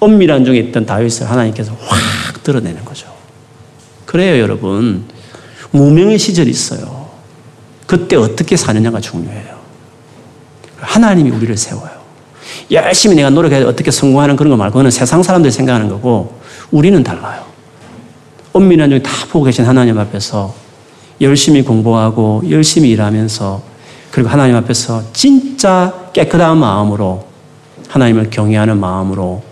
엄밀한 0.00 0.44
중에 0.44 0.58
있던 0.58 0.86
다윗을 0.86 1.28
하나님께서 1.30 1.76
확 1.80 2.42
드러내는 2.42 2.84
거죠. 2.84 3.08
그래요, 4.06 4.40
여러분. 4.40 5.04
무명의 5.70 6.18
시절이 6.18 6.50
있어요. 6.50 7.08
그때 7.86 8.16
어떻게 8.16 8.56
사느냐가 8.56 9.00
중요해요. 9.00 9.58
하나님이 10.78 11.30
우리를 11.30 11.56
세워요. 11.56 11.98
열심히 12.70 13.16
내가 13.16 13.30
노력해서 13.30 13.68
어떻게 13.68 13.90
성공하는 13.90 14.36
그런 14.36 14.50
거 14.50 14.56
말고, 14.56 14.74
그거는 14.74 14.90
세상 14.90 15.22
사람들이 15.22 15.50
생각하는 15.50 15.88
거고, 15.88 16.38
우리는 16.70 17.02
달라요. 17.02 17.44
엄밀한 18.52 18.90
중에 18.90 19.02
다 19.02 19.10
보고 19.30 19.44
계신 19.44 19.64
하나님 19.64 19.98
앞에서 19.98 20.54
열심히 21.20 21.62
공부하고, 21.62 22.42
열심히 22.48 22.90
일하면서, 22.90 23.62
그리고 24.10 24.28
하나님 24.28 24.56
앞에서 24.56 25.02
진짜 25.12 25.92
깨끗한 26.12 26.58
마음으로, 26.58 27.26
하나님을 27.88 28.30
경외하는 28.30 28.78
마음으로, 28.78 29.47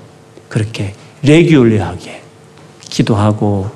그렇게 0.49 0.95
레귤리하게 1.23 2.23
기도하고, 2.81 3.71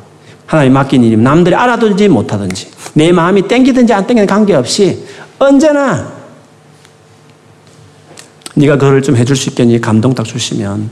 하나님 0.46 0.72
맡긴 0.72 1.04
일이 1.04 1.16
남들이 1.16 1.54
알아든지 1.54 2.08
못하든지, 2.08 2.70
내 2.94 3.12
마음이 3.12 3.46
땡기든지 3.48 3.92
안 3.92 4.06
땡기는 4.06 4.26
관계없이 4.26 5.04
언제나 5.38 6.12
네가 8.54 8.76
그거를 8.76 9.02
좀 9.02 9.16
해줄 9.16 9.36
수 9.36 9.48
있겠니? 9.50 9.80
감동 9.80 10.14
딱 10.14 10.24
주시면 10.24 10.90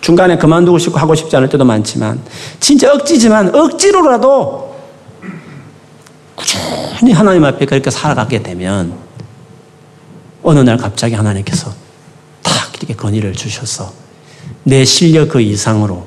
중간에 0.00 0.36
그만두고 0.38 0.78
싶고 0.78 0.98
하고 0.98 1.14
싶지 1.14 1.36
않을 1.36 1.48
때도 1.48 1.64
많지만 1.64 2.20
진짜 2.60 2.92
억지지만 2.92 3.54
억지로라도 3.54 4.76
꾸준히 6.34 7.12
하나님 7.12 7.44
앞에 7.44 7.66
그렇게 7.66 7.90
살아가게 7.90 8.42
되면 8.42 8.94
어느 10.42 10.60
날 10.60 10.76
갑자기 10.76 11.14
하나님께서 11.14 11.72
탁 12.42 12.72
이렇게 12.76 12.94
건의를 12.94 13.32
주셔서 13.32 13.92
내 14.64 14.84
실력 14.84 15.28
그 15.28 15.40
이상으로 15.40 16.06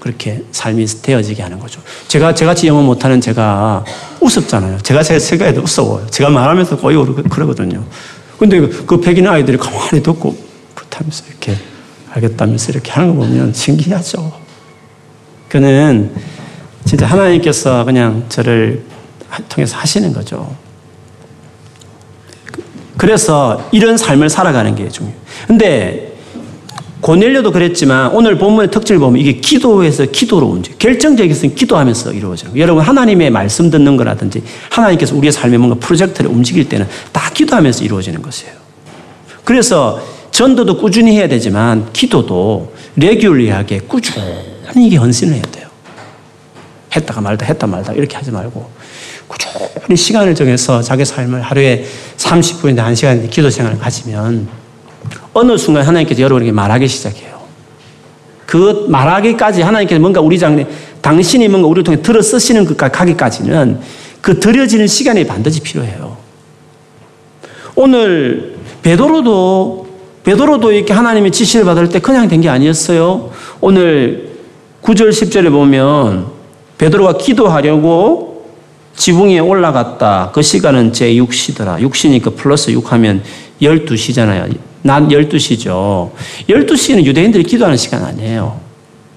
그렇게 0.00 0.44
삶이 0.52 0.86
되어지게 1.02 1.42
하는 1.42 1.58
거죠. 1.58 1.80
제가 2.06 2.34
저같이 2.34 2.68
영어 2.68 2.82
못하는 2.82 3.20
제가 3.20 3.84
우습잖아요. 4.20 4.78
제가 4.78 5.02
제 5.02 5.18
생각에도 5.18 5.62
우스워요. 5.62 6.06
제가 6.10 6.30
말하면서 6.30 6.76
거의 6.76 6.96
그러거든요. 7.28 7.84
근데 8.38 8.60
그 8.60 9.00
백인 9.00 9.26
아이들이 9.26 9.56
가만히 9.56 10.02
듣고 10.02 10.36
그렇다면서 10.74 11.24
이렇게 11.28 11.56
알겠다면서 12.12 12.72
이렇게 12.72 12.92
하는 12.92 13.08
거 13.08 13.26
보면 13.26 13.52
신기하죠. 13.52 14.32
그는 15.48 16.12
진짜 16.84 17.06
하나님께서 17.06 17.84
그냥 17.84 18.24
저를 18.28 18.84
통해서 19.48 19.76
하시는 19.76 20.12
거죠. 20.12 20.54
그래서 22.96 23.68
이런 23.72 23.96
삶을 23.96 24.30
살아가는 24.30 24.74
게 24.74 24.88
중요해요. 24.88 25.18
근데 25.46 26.05
고넬료도 27.00 27.52
그랬지만 27.52 28.12
오늘 28.12 28.38
본문의 28.38 28.70
특징을 28.70 28.98
보면 28.98 29.20
이게 29.20 29.34
기도에서 29.34 30.06
기도로 30.06 30.46
움직여. 30.46 30.76
결정적인 30.78 31.32
것은 31.32 31.54
기도하면서 31.54 32.12
이루어져요. 32.12 32.52
여러분 32.56 32.82
하나님의 32.82 33.30
말씀 33.30 33.70
듣는 33.70 33.96
거라든지 33.96 34.42
하나님께서 34.70 35.14
우리의 35.14 35.32
삶에 35.32 35.58
뭔가 35.58 35.76
프로젝트를 35.78 36.30
움직일 36.30 36.68
때는 36.68 36.86
다 37.12 37.30
기도하면서 37.32 37.84
이루어지는 37.84 38.22
것이에요. 38.22 38.54
그래서 39.44 40.00
전도도 40.30 40.78
꾸준히 40.78 41.16
해야 41.16 41.28
되지만 41.28 41.92
기도도 41.92 42.72
레귤리하게 42.96 43.80
꾸준히 43.86 44.24
이게 44.76 44.96
헌신을 44.96 45.34
해야 45.34 45.42
돼요. 45.42 45.66
했다가 46.94 47.20
말다 47.20 47.46
했다 47.46 47.66
말다 47.66 47.92
이렇게 47.92 48.16
하지 48.16 48.30
말고 48.30 48.70
꾸준히 49.28 49.96
시간을 49.96 50.34
정해서 50.34 50.82
자기 50.82 51.04
삶을 51.04 51.42
하루에 51.42 51.84
30분이나 52.16 52.78
1시간 52.92 53.30
기도 53.30 53.50
생활을 53.50 53.78
가지면 53.78 54.48
어느 55.36 55.58
순간 55.58 55.84
하나님께서 55.84 56.22
여러분에게 56.22 56.50
말하기 56.50 56.88
시작해요. 56.88 57.36
그 58.46 58.86
말하기까지 58.88 59.60
하나님께서 59.60 60.00
뭔가 60.00 60.22
우리 60.22 60.38
장래, 60.38 60.66
당신이 61.02 61.46
뭔가 61.48 61.68
우리를 61.68 61.84
통해 61.84 62.00
들어 62.00 62.22
쓰시는 62.22 62.64
것까지 62.64 62.92
가기까지는 62.96 63.78
그 64.22 64.40
들여지는 64.40 64.86
시간이 64.86 65.26
반드시 65.26 65.60
필요해요. 65.60 66.16
오늘 67.74 68.56
베드로도 68.82 69.86
베드로도 70.24 70.72
이렇게 70.72 70.94
하나님의 70.94 71.30
지시를 71.32 71.66
받을 71.66 71.90
때 71.90 71.98
그냥 72.00 72.28
된 72.28 72.40
게 72.40 72.48
아니었어요. 72.48 73.30
오늘 73.60 74.38
9절 74.82 75.10
10절에 75.10 75.50
보면 75.50 76.28
베드로가 76.78 77.18
기도하려고 77.18 78.46
지붕에 78.96 79.38
올라갔다. 79.40 80.30
그 80.32 80.40
시간은 80.40 80.94
제 80.94 81.12
6시더라. 81.12 81.80
6시니까 81.90 82.34
플러스 82.36 82.70
6 82.70 82.90
하면 82.92 83.22
12시잖아요. 83.60 84.56
낮 84.86 85.08
12시죠. 85.08 86.12
12시는 86.48 87.04
유대인들이 87.04 87.44
기도하는 87.44 87.76
시간 87.76 88.04
아니에요. 88.04 88.58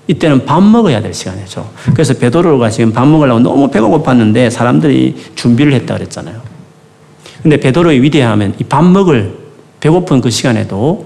이때는 0.08 0.46
밥 0.46 0.62
먹어야 0.64 1.02
될 1.02 1.14
시간이죠. 1.14 1.70
그래서 1.94 2.16
베드로가 2.16 2.70
지금 2.72 2.92
밥 2.92 3.08
먹으려고 3.08 3.40
너무 3.40 3.70
배가 3.70 3.88
고팠는데 3.88 4.50
사람들이 4.50 5.16
준비를 5.36 5.72
했다 5.74 5.96
그랬잖아요. 5.96 6.42
근데 7.44 7.58
베드로의 7.58 8.02
위대함은 8.02 8.56
이 8.60 8.64
밥 8.64 8.84
먹을 8.84 9.38
배고픈 9.80 10.20
그 10.20 10.30
시간에도 10.30 11.06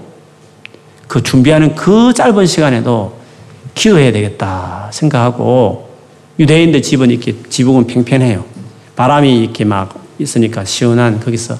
그 1.06 1.22
준비하는 1.22 1.74
그 1.74 2.12
짧은 2.14 2.46
시간에도 2.46 3.16
기도해야 3.74 4.10
되겠다 4.10 4.88
생각하고 4.92 5.90
유대인들 6.38 6.82
집은 6.82 7.10
이렇게 7.10 7.34
지붕은 7.48 7.86
팽팽해요. 7.86 8.44
바람이 8.96 9.38
이렇게 9.42 9.64
막 9.64 10.02
있으니까 10.18 10.64
시원한 10.64 11.20
거기서 11.20 11.56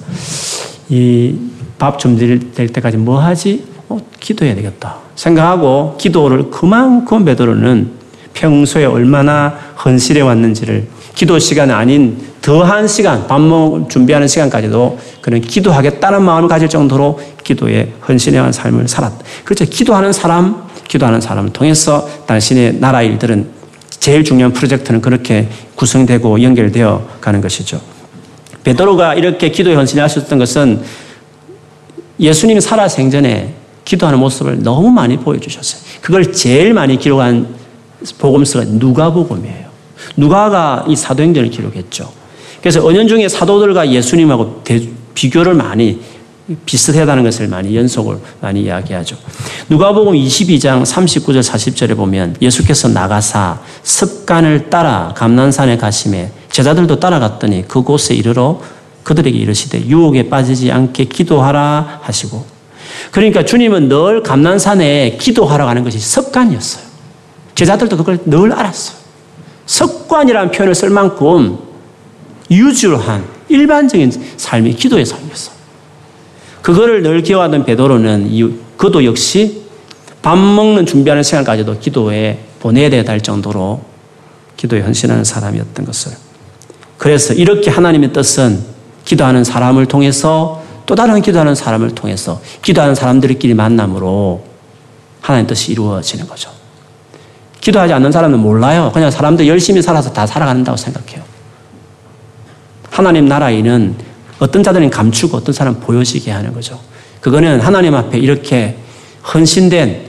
이 0.89 1.35
밥 1.77 1.99
준비될 1.99 2.69
때까지 2.73 2.97
뭐 2.97 3.19
하지? 3.19 3.65
어, 3.89 3.99
기도해야 4.19 4.55
되겠다. 4.55 4.97
생각하고 5.15 5.95
기도를 5.97 6.49
그만큼 6.49 7.25
베드로는 7.25 7.91
평소에 8.33 8.85
얼마나 8.85 9.57
헌실해 9.83 10.21
왔는지를 10.21 10.87
기도 11.15 11.39
시간 11.39 11.71
아닌 11.71 12.17
더한 12.41 12.87
시간, 12.87 13.25
밥 13.25 13.39
먹, 13.41 13.89
준비하는 13.89 14.27
시간까지도 14.27 14.99
그런 15.21 15.41
기도하겠다는 15.41 16.21
마음을 16.21 16.49
가질 16.49 16.67
정도로 16.69 17.19
기도에 17.43 17.93
헌신해온 18.07 18.51
삶을 18.51 18.87
살았다. 18.87 19.17
그렇죠. 19.45 19.65
기도하는 19.65 20.11
사람, 20.11 20.63
기도하는 20.87 21.21
사람을 21.21 21.53
통해서 21.53 22.07
당신의 22.27 22.79
나라 22.79 23.01
일들은 23.01 23.47
제일 23.89 24.23
중요한 24.23 24.51
프로젝트는 24.53 25.01
그렇게 25.01 25.47
구성되고 25.75 26.43
연결되어 26.43 27.07
가는 27.21 27.41
것이죠. 27.41 27.79
베드로가 28.63 29.15
이렇게 29.15 29.49
기도에 29.49 29.73
헌신하셨던 29.75 30.37
것은 30.37 30.81
예수님이 32.19 32.61
살아 32.61 32.87
생전에 32.87 33.53
기도하는 33.83 34.19
모습을 34.19 34.63
너무 34.63 34.89
많이 34.89 35.17
보여주셨어요. 35.17 35.81
그걸 36.01 36.33
제일 36.33 36.73
많이 36.73 36.97
기록한 36.97 37.55
복음서가 38.17 38.65
누가복음이에요. 38.67 39.65
누가가 40.17 40.85
이 40.87 40.95
사도행전을 40.95 41.49
기록했죠. 41.49 42.11
그래서 42.61 42.87
은연중에 42.87 43.29
사도들과 43.29 43.91
예수님하고 43.91 44.63
비교를 45.13 45.53
많이 45.53 45.99
비슷하다는 46.65 47.23
것을 47.23 47.47
많이 47.47 47.75
연속을 47.75 48.17
많이 48.39 48.63
이야기하죠. 48.63 49.17
누가복음 49.69 50.13
22장 50.13 50.83
39절 50.83 51.41
40절에 51.41 51.95
보면 51.95 52.35
예수께서 52.41 52.87
나가사 52.87 53.59
습관을 53.81 54.69
따라 54.69 55.13
감난산에 55.15 55.77
가심에 55.77 56.31
제자들도 56.51 56.99
따라갔더니 56.99 57.67
그곳에 57.67 58.13
이르러 58.13 58.61
그들에게 59.05 59.37
이르시되 59.37 59.85
유혹에 59.85 60.27
빠지지 60.27 60.71
않게 60.71 61.05
기도하라 61.05 62.01
하시고 62.01 62.43
그러니까 63.11 63.45
주님은 63.45 63.87
늘 63.87 64.23
감난산에 64.23 65.17
기도하러 65.21 65.65
가는 65.65 65.83
것이 65.83 65.99
습관이었어요. 65.99 66.83
제자들도 67.53 67.97
그걸 67.97 68.19
늘 68.25 68.51
알았어요. 68.51 68.97
습관이라는 69.67 70.51
표현을 70.51 70.75
쓸 70.75 70.89
만큼 70.89 71.57
유주한 72.49 73.25
일반적인 73.47 74.11
삶이 74.37 74.73
기도의 74.73 75.05
삶이었어. 75.05 75.51
그거를 76.61 77.03
늘 77.03 77.21
기억하던 77.21 77.63
베드로는 77.63 78.57
그도 78.75 79.05
역시 79.05 79.65
밥 80.23 80.35
먹는 80.37 80.87
준비하는 80.87 81.21
시간까지도 81.21 81.79
기도에 81.79 82.39
보내야 82.59 82.89
할 83.05 83.21
정도로 83.21 83.83
기도에 84.57 84.81
헌신하는 84.81 85.23
사람이었던 85.23 85.85
것을. 85.85 86.11
그래서 86.97 87.35
이렇게 87.35 87.69
하나님의 87.69 88.11
뜻은 88.13 88.74
기도하는 89.05 89.43
사람을 89.43 89.85
통해서 89.85 90.63
또 90.85 90.95
다른 90.95 91.21
기도하는 91.21 91.55
사람을 91.55 91.95
통해서 91.95 92.41
기도하는 92.61 92.95
사람들끼리 92.95 93.53
만남으로 93.53 94.43
하나님 95.21 95.47
뜻이 95.47 95.71
이루어지는 95.71 96.27
거죠. 96.27 96.51
기도하지 97.61 97.93
않는 97.93 98.11
사람은 98.11 98.39
몰라요. 98.39 98.91
그냥 98.93 99.09
사람들 99.09 99.47
열심히 99.47 99.81
살아서 99.81 100.13
다 100.13 100.27
살아간다고 100.27 100.77
생각해요. 100.77 101.23
하나님 102.91 103.27
나라에는 103.27 103.95
어떤 104.39 104.61
자들은 104.61 104.89
감추고 104.89 105.37
어떤 105.37 105.53
사람은 105.53 105.79
보여지게 105.79 106.29
하는 106.29 106.53
거죠. 106.53 106.79
그거는 107.21 107.59
하나님 107.59 107.95
앞에 107.95 108.19
이렇게 108.19 108.77
헌신된 109.33 110.05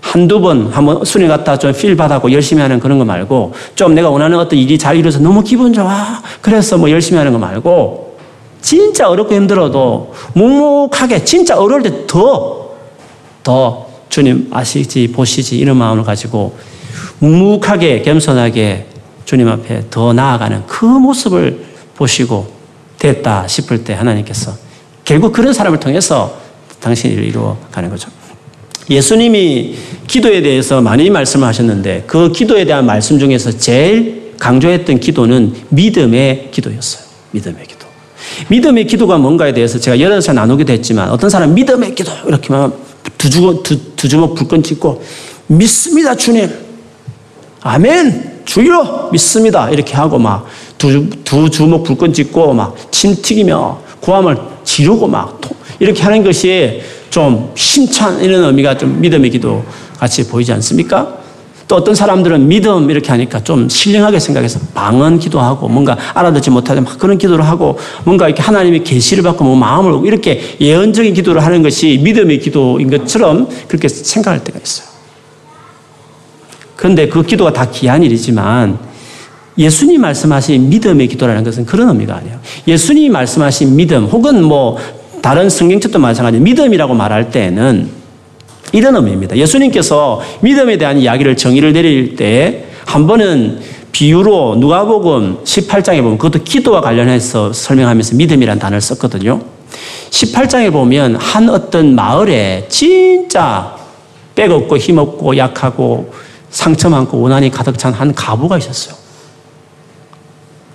한두 0.00 0.40
번, 0.40 0.70
한번 0.72 1.04
순위 1.04 1.26
갔다 1.26 1.58
좀 1.58 1.72
필 1.72 1.96
받았고 1.96 2.32
열심히 2.32 2.62
하는 2.62 2.78
그런 2.78 2.98
거 2.98 3.04
말고 3.04 3.54
좀 3.74 3.94
내가 3.94 4.10
원하는 4.10 4.38
어떤 4.38 4.58
일이 4.58 4.78
잘 4.78 4.96
이루어서 4.96 5.18
너무 5.18 5.42
기분 5.42 5.72
좋아. 5.72 6.22
그래서 6.40 6.76
뭐 6.76 6.90
열심히 6.90 7.18
하는 7.18 7.32
거 7.32 7.38
말고 7.38 8.07
진짜 8.60 9.08
어렵고 9.08 9.34
힘들어도 9.34 10.14
묵묵하게 10.34 11.24
진짜 11.24 11.56
어려울 11.58 11.82
때 11.82 12.06
더, 12.06 12.76
더 13.42 13.86
주님 14.08 14.48
아시지, 14.50 15.08
보시지 15.12 15.58
이런 15.58 15.76
마음을 15.76 16.04
가지고 16.04 16.56
묵묵하게 17.20 18.02
겸손하게 18.02 18.86
주님 19.24 19.48
앞에 19.48 19.84
더 19.90 20.12
나아가는 20.12 20.64
그 20.66 20.84
모습을 20.84 21.64
보시고 21.96 22.50
됐다 22.98 23.46
싶을 23.46 23.84
때 23.84 23.92
하나님께서 23.92 24.52
결국 25.04 25.32
그런 25.32 25.52
사람을 25.52 25.80
통해서 25.80 26.38
당신이 26.80 27.14
이루어 27.14 27.56
가는 27.70 27.90
거죠. 27.90 28.10
예수님이 28.90 29.74
기도에 30.06 30.40
대해서 30.40 30.80
많이 30.80 31.10
말씀을 31.10 31.46
하셨는데 31.46 32.04
그 32.06 32.32
기도에 32.32 32.64
대한 32.64 32.86
말씀 32.86 33.18
중에서 33.18 33.52
제일 33.52 34.34
강조했던 34.38 35.00
기도는 35.00 35.54
믿음의 35.68 36.48
기도였어요. 36.50 37.04
믿음의 37.32 37.66
기도. 37.66 37.77
믿음의 38.48 38.86
기도가 38.86 39.18
뭔가에 39.18 39.52
대해서 39.52 39.78
제가 39.78 39.98
여러 40.00 40.20
차 40.20 40.32
나누기도 40.32 40.72
했지만 40.72 41.10
어떤 41.10 41.28
사람 41.28 41.54
믿음의 41.54 41.94
기도 41.94 42.10
이렇게만 42.26 42.72
두 43.16 43.28
주먹, 43.28 43.62
두, 43.62 43.96
두 43.96 44.08
주먹 44.08 44.34
불끈 44.34 44.62
짚고 44.62 45.02
믿습니다 45.48 46.14
주님. 46.14 46.48
아멘 47.60 48.42
주여 48.44 49.10
믿습니다 49.12 49.68
이렇게 49.70 49.94
하고 49.94 50.18
막 50.18 50.46
두, 50.78 51.08
두 51.24 51.50
주먹 51.50 51.82
불끈 51.82 52.12
짚고 52.12 52.54
막 52.54 52.76
침 52.90 53.14
튀기며 53.20 53.80
고함을 54.00 54.36
지르고 54.64 55.06
막 55.06 55.40
이렇게 55.80 56.02
하는 56.02 56.24
것이 56.24 56.80
좀 57.10 57.52
힘찬 57.56 58.20
이런 58.20 58.44
의미가 58.44 58.76
좀 58.76 59.00
믿음의 59.00 59.30
기도 59.30 59.64
같이 59.98 60.26
보이지 60.26 60.52
않습니까? 60.52 61.18
또 61.68 61.76
어떤 61.76 61.94
사람들은 61.94 62.48
믿음 62.48 62.90
이렇게 62.90 63.10
하니까 63.10 63.44
좀 63.44 63.68
신령하게 63.68 64.18
생각해서 64.18 64.58
방언 64.74 65.18
기도하고 65.18 65.68
뭔가 65.68 65.98
알아듣지 66.14 66.50
못하게 66.50 66.80
막 66.80 66.98
그런 66.98 67.18
기도를 67.18 67.46
하고 67.46 67.78
뭔가 68.04 68.26
이렇게 68.26 68.42
하나님의 68.42 68.84
계시를 68.84 69.22
받고 69.22 69.44
뭐 69.44 69.54
마음을 69.54 70.06
이렇게 70.06 70.56
예언적인 70.60 71.12
기도를 71.12 71.44
하는 71.44 71.62
것이 71.62 72.00
믿음의 72.02 72.40
기도인 72.40 72.90
것처럼 72.90 73.48
그렇게 73.68 73.86
생각할 73.86 74.42
때가 74.42 74.58
있어요. 74.58 74.88
그런데 76.74 77.08
그 77.08 77.22
기도가 77.22 77.52
다 77.52 77.68
귀한 77.70 78.02
일이지만 78.02 78.78
예수님 79.58 80.00
말씀하신 80.00 80.70
믿음의 80.70 81.08
기도라는 81.08 81.44
것은 81.44 81.66
그런 81.66 81.88
의미가 81.90 82.16
아니에요. 82.16 82.38
예수님이 82.66 83.10
말씀하신 83.10 83.76
믿음 83.76 84.04
혹은 84.06 84.42
뭐 84.42 84.78
다른 85.20 85.50
성경책도 85.50 85.98
마찬가지 85.98 86.38
믿음이라고 86.38 86.94
말할 86.94 87.30
때는 87.30 87.97
이런 88.72 88.96
의미입니다. 88.96 89.36
예수님께서 89.36 90.20
믿음에 90.40 90.78
대한 90.78 90.98
이야기를 90.98 91.36
정의를 91.36 91.72
내릴 91.72 92.16
때 92.16 92.68
한 92.88 93.06
번은 93.06 93.60
비유로 93.92 94.56
누가복음 94.56 95.44
18장에 95.44 96.00
보면 96.00 96.16
그것도 96.16 96.42
기도와 96.42 96.80
관련해서 96.80 97.52
설명하면서 97.52 98.16
믿음이라는 98.16 98.58
단어를 98.58 98.80
썼거든요. 98.80 99.42
18장에 100.08 100.72
보면 100.72 101.16
한 101.16 101.50
어떤 101.50 101.94
마을에 101.94 102.64
진짜 102.70 103.76
빽 104.34 104.50
없고 104.50 104.78
힘없고 104.78 105.36
약하고 105.36 106.14
상처 106.48 106.88
많고 106.88 107.20
원한이 107.20 107.50
가득 107.50 107.76
찬 107.76 107.92
한 107.92 108.14
가부가 108.14 108.56
있었어요. 108.56 108.96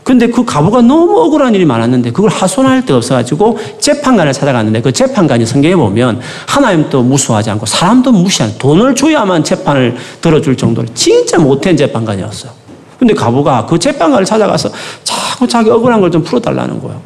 근데 0.04 0.28
그 0.28 0.44
가부가 0.44 0.82
너무 0.82 1.18
억울한 1.22 1.56
일이 1.56 1.63
많았는데 1.66 2.12
그걸 2.12 2.30
하소연할 2.30 2.86
데가 2.86 2.98
없어가지고 2.98 3.58
재판관을 3.80 4.34
찾아갔는데 4.34 4.82
그 4.82 4.92
재판관이 4.92 5.46
성경에 5.46 5.76
보면 5.76 6.20
하나님도 6.48 7.04
무수하지 7.04 7.50
않고 7.52 7.66
사람도 7.66 8.12
무시한 8.12 8.54
돈을 8.58 8.96
줘야만 8.96 9.44
재판을 9.44 9.96
들어줄 10.22 10.58
정도로 10.58 10.88
진짜 10.94 11.38
못된 11.38 11.78
재판관이었어요. 11.78 12.52
근데 13.00 13.13
가부가 13.13 13.66
그 13.66 13.80
재판관을 13.80 14.26
찾아가서 14.26 14.70
자꾸 15.04 15.48
자기 15.48 15.70
억울한 15.70 16.00
걸 16.02 16.12
좀 16.12 16.24
풀어달라는 16.24 16.82
거예요. 16.82 17.02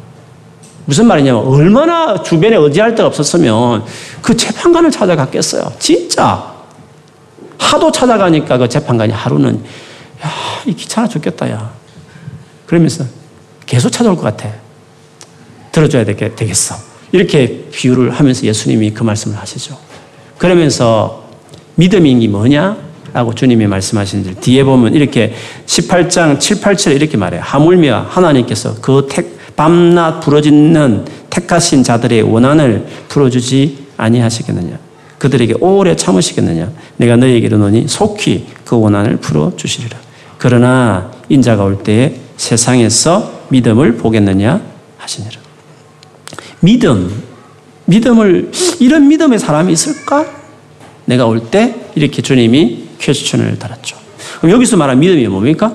무슨 0.84 1.06
말이냐면 1.06 1.46
얼마나 1.46 2.20
주변에 2.22 2.56
의지할 2.56 2.94
데가 2.94 3.06
없었으면 3.08 3.84
그 4.22 4.36
재판관을 4.36 4.90
찾아갔겠어요. 4.90 5.72
진짜. 5.78 6.52
하도 7.58 7.92
찾아가니까 7.92 8.56
그 8.58 8.68
재판관이 8.68 9.12
하루는 9.12 9.56
야, 10.24 10.30
이 10.66 10.74
귀찮아 10.74 11.06
죽겠다, 11.06 11.50
야. 11.50 11.70
그러면서 12.68 13.04
계속 13.64 13.88
찾아올 13.90 14.14
것 14.14 14.22
같아. 14.22 14.52
들어줘야 15.72 16.04
되겠어. 16.04 16.76
이렇게 17.12 17.64
비유를 17.72 18.10
하면서 18.10 18.44
예수님이 18.44 18.90
그 18.92 19.02
말씀을 19.02 19.38
하시죠. 19.38 19.78
그러면서 20.36 21.24
믿음이 21.76 22.28
뭐냐? 22.28 22.76
라고 23.14 23.34
주님이 23.34 23.66
말씀하신 23.66 24.36
뒤에 24.40 24.64
보면 24.64 24.94
이렇게 24.94 25.32
18장 25.64 26.38
7, 26.38 26.60
8절에 26.60 26.94
이렇게 26.94 27.16
말해요. 27.16 27.40
하물며 27.42 28.06
하나님께서 28.10 28.74
그 28.82 29.08
택, 29.10 29.38
밤낮 29.56 30.20
부러지는 30.20 31.06
택하신 31.30 31.82
자들의 31.82 32.20
원한을 32.20 32.86
풀어주지 33.08 33.86
아니하시겠느냐. 33.96 34.78
그들에게 35.16 35.54
오래 35.60 35.96
참으시겠느냐. 35.96 36.70
내가 36.98 37.16
너희에게 37.16 37.46
이르노니 37.46 37.88
속히 37.88 38.46
그 38.66 38.78
원한을 38.78 39.16
풀어주시리라. 39.16 39.96
그러나 40.36 41.10
인자가 41.30 41.64
올 41.64 41.82
때에 41.82 42.27
세상에서 42.38 43.42
믿음을 43.50 43.96
보겠느냐 43.96 44.62
하시니라. 44.96 45.38
믿음, 46.60 47.22
믿음을, 47.84 48.50
이런 48.80 49.08
믿음의 49.08 49.38
사람이 49.38 49.72
있을까? 49.72 50.24
내가 51.04 51.26
올 51.26 51.40
때 51.50 51.74
이렇게 51.94 52.22
주님이 52.22 52.88
퀘스천을 52.98 53.58
달았죠. 53.58 53.96
그럼 54.40 54.52
여기서 54.54 54.76
말한 54.76 54.98
믿음이 55.00 55.26
뭡니까? 55.28 55.74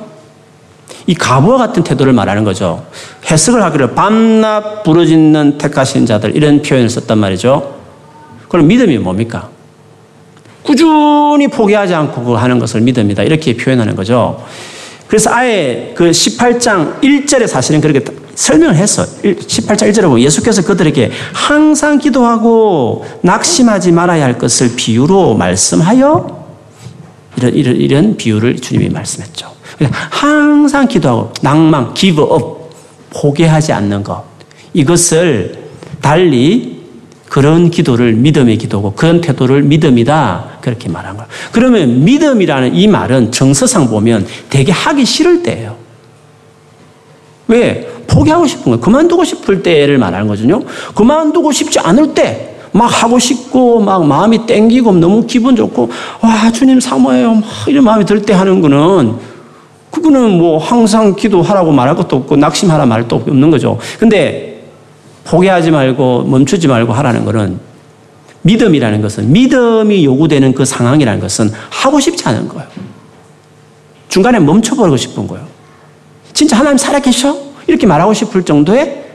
이 1.05 1.14
가부와 1.16 1.57
같은 1.57 1.84
태도를 1.84 2.14
말하는 2.14 2.43
거죠. 2.43 2.86
해석을 3.30 3.61
하기를 3.64 3.93
밤낮 3.93 4.84
부르짖는 4.84 5.57
택하신 5.57 6.05
자들 6.05 6.36
이런 6.36 6.61
표현을 6.61 6.89
썼단 6.89 7.18
말이죠. 7.18 7.76
그럼 8.47 8.68
믿음이 8.68 8.97
뭡니까? 8.99 9.49
꾸준히 10.61 11.47
포기하지 11.49 11.93
않고 11.93 12.38
하는 12.38 12.57
것을 12.59 12.82
믿음이다. 12.82 13.24
이렇게 13.24 13.57
표현하는 13.57 13.95
거죠. 13.95 14.45
그래서 15.14 15.30
아예 15.32 15.93
그 15.95 16.09
18장 16.09 16.99
1절에 16.99 17.45
사실은 17.45 17.80
그렇게 17.82 18.03
설명을 18.34 18.76
했어. 18.76 19.05
18장 19.05 19.88
1절에 19.91 20.01
보면 20.01 20.22
예수께서 20.22 20.64
그들에게 20.64 21.11
항상 21.34 21.99
기도하고 21.99 23.05
낙심하지 23.22 23.91
말아야 23.91 24.24
할 24.24 24.39
것을 24.39 24.72
비유로 24.76 25.36
말씀하여 25.36 26.47
이런, 27.38 27.53
이런, 27.53 27.76
이런 27.76 28.18
비유를 28.18 28.55
주님이 28.59 28.89
말씀했죠. 28.89 29.51
항상 30.09 30.88
기도하고 30.88 31.32
낭망, 31.43 31.93
up, 31.95 32.74
포기하지 33.11 33.72
않는 33.72 34.01
것. 34.01 34.24
이것을 34.74 35.59
달리 36.01 36.72
그런 37.34 37.72
기도를 37.72 38.14
믿음의 38.14 38.60
기도고 38.60 38.94
그런 38.94 39.20
태도를 39.20 39.64
믿음이다. 39.64 40.60
그렇게 40.62 40.88
말한 40.88 41.18
거예요. 41.18 41.28
그러면 41.52 42.06
믿음이라는 42.06 42.76
이 42.76 42.88
말은 42.88 43.32
정서상 43.32 43.88
보면 43.88 44.28
되게 44.52 44.72
하기 44.72 45.04
싫을 45.04 45.42
때예요. 45.42 45.76
왜? 47.48 47.90
포기하고 48.06 48.46
싶은 48.46 48.66
거예요. 48.66 48.80
그만두고 48.80 49.24
싶을 49.24 49.64
때를 49.64 49.98
말하는 49.98 50.28
거거든요. 50.28 50.62
그만두고 50.94 51.52
싶지 51.52 51.80
않을 51.80 52.14
때, 52.14 52.54
막 52.72 52.86
하고 52.86 53.18
싶고, 53.18 53.80
막 53.80 54.06
마음이 54.06 54.46
땡기고, 54.46 54.92
너무 54.92 55.26
기분 55.26 55.56
좋고, 55.56 55.90
와, 56.22 56.52
주님 56.52 56.80
사모해요. 56.80 57.34
막 57.34 57.44
이런 57.66 57.84
마음이 57.84 58.06
들 58.06 58.22
때 58.22 58.34
하는 58.34 58.62
거는, 58.62 59.16
그거는 59.90 60.38
뭐 60.38 60.60
항상 60.60 61.16
기도하라고 61.16 61.72
말할 61.72 61.96
것도 61.96 62.16
없고, 62.16 62.36
낙심하라 62.36 62.86
말할 62.86 63.08
것도 63.08 63.24
없는 63.32 63.50
거죠. 63.50 63.80
근데 63.98 64.53
포기하지 65.24 65.71
말고 65.71 66.24
멈추지 66.24 66.67
말고 66.67 66.93
하라는 66.93 67.26
것은 67.26 67.59
믿음이라는 68.43 69.01
것은 69.01 69.32
믿음이 69.32 70.03
요구되는 70.05 70.53
그 70.53 70.65
상황이라는 70.65 71.19
것은 71.19 71.51
하고 71.69 71.99
싶지 71.99 72.28
않은 72.28 72.49
거예요. 72.49 72.67
중간에 74.09 74.39
멈춰버리고 74.39 74.97
싶은 74.97 75.28
거예요. 75.28 75.47
진짜 76.34 76.57
하나님 76.57 76.78
살아계셔? 76.78 77.36
이렇게 77.67 77.88
말하고 77.88 78.13
싶을 78.13 78.43
정도의 78.43 79.05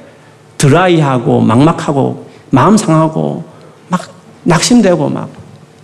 드라이하고 0.57 1.41
막막하고 1.41 2.27
마음 2.51 2.77
상하고 2.77 3.45
막 3.89 4.01
낙심되고 4.45 5.09
막 5.11 5.29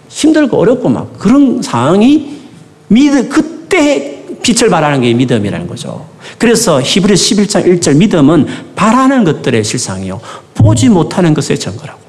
힘들고 0.08 0.56
어렵고 0.56 0.88
막 0.88 1.18
그런 1.18 1.60
상황이 1.60 2.40
믿음, 2.88 3.28
그때 3.28 4.13
빛을 4.44 4.68
발하는 4.70 5.00
게 5.00 5.12
믿음이라는 5.14 5.66
거죠. 5.66 6.06
그래서 6.38 6.80
히브리 6.80 7.14
11장 7.14 7.64
1절 7.66 7.96
믿음은 7.96 8.46
바라는 8.76 9.24
것들의 9.24 9.64
실상이요. 9.64 10.20
보지 10.54 10.88
못하는 10.90 11.32
것의 11.34 11.58
증거라고. 11.58 12.04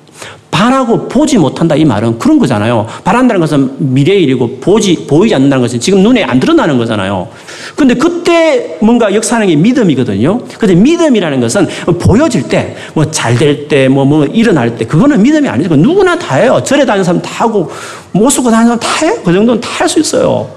바라고 0.52 1.10
보지 1.10 1.38
못한다 1.38 1.76
이 1.76 1.84
말은 1.84 2.18
그런 2.18 2.40
거잖아요. 2.40 2.88
바란다는 3.04 3.42
것은 3.42 3.76
미래의 3.94 4.24
일이고 4.24 4.60
보지 4.62 5.06
보이지 5.06 5.36
않는다는 5.36 5.62
것은 5.62 5.82
지금 5.82 6.00
눈에 6.02 6.24
안 6.24 6.40
드러나는 6.40 6.78
거잖아요. 6.78 7.28
근데 7.76 7.94
그때 7.94 8.78
뭔가 8.82 9.14
역사하는 9.14 9.48
게 9.48 9.56
믿음이거든요. 9.58 10.40
근데 10.58 10.76
믿음이라는 10.76 11.42
것은 11.42 11.68
보여질 12.00 12.44
때, 12.48 12.78
뭐 12.94 13.04
잘 13.12 13.38
될 13.38 13.68
때, 13.68 13.90
뭐, 13.90 14.06
뭐 14.06 14.26
일어날 14.28 14.78
때, 14.78 14.86
그거는 14.86 15.22
믿음이 15.22 15.50
아니죠. 15.50 15.76
누구나 15.76 16.18
다 16.18 16.36
해요. 16.36 16.62
절에 16.66 16.86
다니는 16.86 17.04
사람 17.04 17.22
다 17.22 17.44
하고, 17.44 17.70
못 18.14 18.30
쓰고 18.30 18.50
다니는 18.50 18.78
사람 18.78 18.80
다 18.80 19.06
해요. 19.06 19.22
그 19.26 19.34
정도는 19.34 19.60
다 19.60 19.70
할 19.82 19.90
수 19.90 20.00
있어요. 20.00 20.50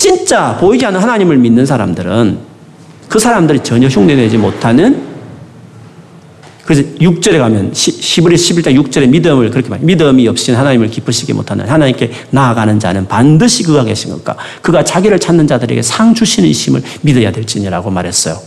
진짜 0.00 0.56
보이지 0.58 0.86
않는 0.86 0.98
하나님을 0.98 1.36
믿는 1.36 1.66
사람들은 1.66 2.38
그 3.06 3.18
사람들이 3.18 3.60
전혀 3.62 3.86
흉내내지 3.86 4.38
못하는 4.38 5.10
그래서 6.64 6.82
6절에 6.98 7.36
가면 7.36 7.74
시브리 7.74 8.34
11장 8.34 8.82
6절에 8.82 9.10
믿음을 9.10 9.50
그렇게 9.50 9.68
말 9.68 9.78
믿음이 9.80 10.26
없이는 10.26 10.58
하나님을 10.58 10.88
기쁘시게 10.88 11.34
못하는 11.34 11.68
하나님께 11.68 12.12
나아가는 12.30 12.80
자는 12.80 13.08
반드시 13.08 13.62
그가 13.62 13.84
계신 13.84 14.10
것과 14.12 14.38
그가 14.62 14.82
자기를 14.84 15.18
찾는 15.18 15.46
자들에게 15.46 15.82
상 15.82 16.14
주시는 16.14 16.48
이심을 16.48 16.82
믿어야 17.02 17.30
될지니라고 17.30 17.90
말했어요. 17.90 18.38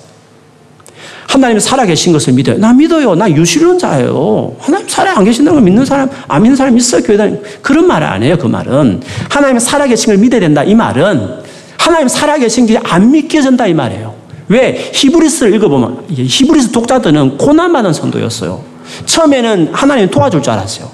하나님 1.28 1.60
살아계신 1.60 2.14
것을 2.14 2.34
믿어요. 2.34 2.58
나 2.58 2.74
믿어요. 2.74 3.14
나 3.16 3.30
유실론자예요. 3.30 4.56
하나님 4.60 4.88
살아 4.88 5.18
안 5.18 5.24
계신다는 5.24 5.60
걸 5.60 5.64
믿는 5.64 5.86
사람, 5.86 6.10
안 6.28 6.42
믿는 6.42 6.56
사람 6.56 6.78
있어요. 6.78 7.04
교회 7.04 7.18
다니 7.18 7.38
그런 7.62 7.88
말을 7.88 8.08
안 8.08 8.24
해요. 8.24 8.38
그 8.40 8.48
말은. 8.48 9.02
하나님 9.30 9.60
살아계신 9.60 10.08
걸 10.08 10.18
믿어야 10.18 10.40
된다. 10.40 10.64
이 10.64 10.76
말은 10.76 11.43
하나님 11.84 12.08
살아계신 12.08 12.66
게 12.66 12.78
안 12.84 13.12
믿겨진다. 13.12 13.68
이 13.68 13.74
말이에요. 13.74 14.14
왜? 14.48 14.92
히브리서를 14.94 15.54
읽어보면 15.56 16.06
히브리서 16.10 16.72
독자들은 16.72 17.38
고난받은 17.38 17.92
성도였어요. 17.94 18.62
처음에는 19.06 19.70
하나님 19.74 20.10
도와줄 20.10 20.42
줄 20.42 20.54
알았어요. 20.54 20.90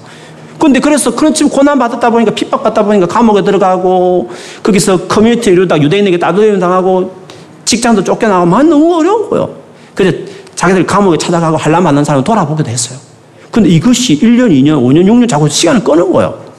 근데 0.58 0.80
그래서 0.80 1.14
그런 1.14 1.32
지금 1.32 1.50
고난 1.50 1.78
받았다 1.78 2.10
보니까 2.10 2.32
핍박받다 2.34 2.84
보니까 2.84 3.06
감옥에 3.06 3.42
들어가고 3.42 4.30
거기서 4.62 5.06
커뮤니티 5.06 5.50
이루다 5.50 5.80
유대인에게 5.80 6.18
따돌림 6.18 6.58
당하고 6.58 7.12
직장도 7.64 8.02
쫓겨나고 8.04 8.46
막 8.46 8.62
너무 8.66 8.94
어려운 8.96 9.30
거예요. 9.30 9.48
그래서 9.94 10.16
자기들 10.56 10.84
감옥에 10.86 11.16
찾아가고 11.16 11.56
환란 11.56 11.84
받는 11.84 12.04
사람을 12.04 12.24
돌아보기도 12.24 12.68
했어요. 12.68 12.98
근데 13.50 13.68
이것이 13.68 14.18
1년, 14.20 14.50
2년, 14.50 14.82
5년, 14.82 15.04
6년 15.06 15.28
자꾸 15.28 15.48
시간을 15.48 15.82
끄는 15.82 16.12
거예요. 16.12 16.49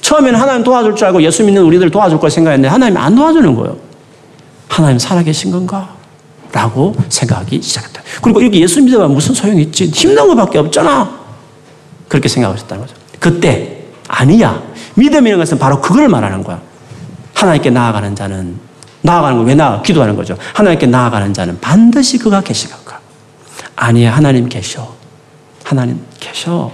처음에는 0.00 0.38
하나님 0.38 0.64
도와줄 0.64 0.96
줄 0.96 1.06
알고 1.06 1.22
예수 1.22 1.44
믿는 1.44 1.62
우리들 1.62 1.90
도와줄 1.90 2.18
걸 2.18 2.30
생각했는데 2.30 2.68
하나님 2.68 2.96
안 2.96 3.14
도와주는 3.14 3.54
거예요. 3.54 3.76
하나님 4.68 4.98
살아계신 4.98 5.50
건가? 5.50 5.96
라고 6.52 6.94
생각하기 7.08 7.60
시작했다. 7.60 8.02
그리고 8.22 8.40
이렇게 8.40 8.60
예수 8.60 8.82
믿어봐 8.82 9.08
무슨 9.08 9.34
소용이 9.34 9.62
있지? 9.62 9.86
힘든 9.86 10.28
것밖에 10.28 10.58
없잖아. 10.58 11.18
그렇게 12.08 12.28
생각하셨다는 12.28 12.86
거죠. 12.86 12.96
그때 13.18 13.84
아니야. 14.08 14.62
믿음이라는 14.94 15.38
것은 15.38 15.58
바로 15.58 15.80
그걸 15.80 16.08
말하는 16.08 16.42
거야. 16.42 16.60
하나님께 17.34 17.70
나아가는 17.70 18.14
자는 18.16 18.58
나아가는 19.02 19.38
거왜 19.38 19.54
나아? 19.54 19.82
기도하는 19.82 20.16
거죠. 20.16 20.36
하나님께 20.54 20.86
나아가는 20.86 21.32
자는 21.32 21.60
반드시 21.60 22.18
그가 22.18 22.40
계시갈 22.40 22.84
거야. 22.84 22.98
아니야. 23.76 24.14
하나님 24.16 24.48
계셔. 24.48 24.94
하나님 25.64 26.00
계셔. 26.18 26.72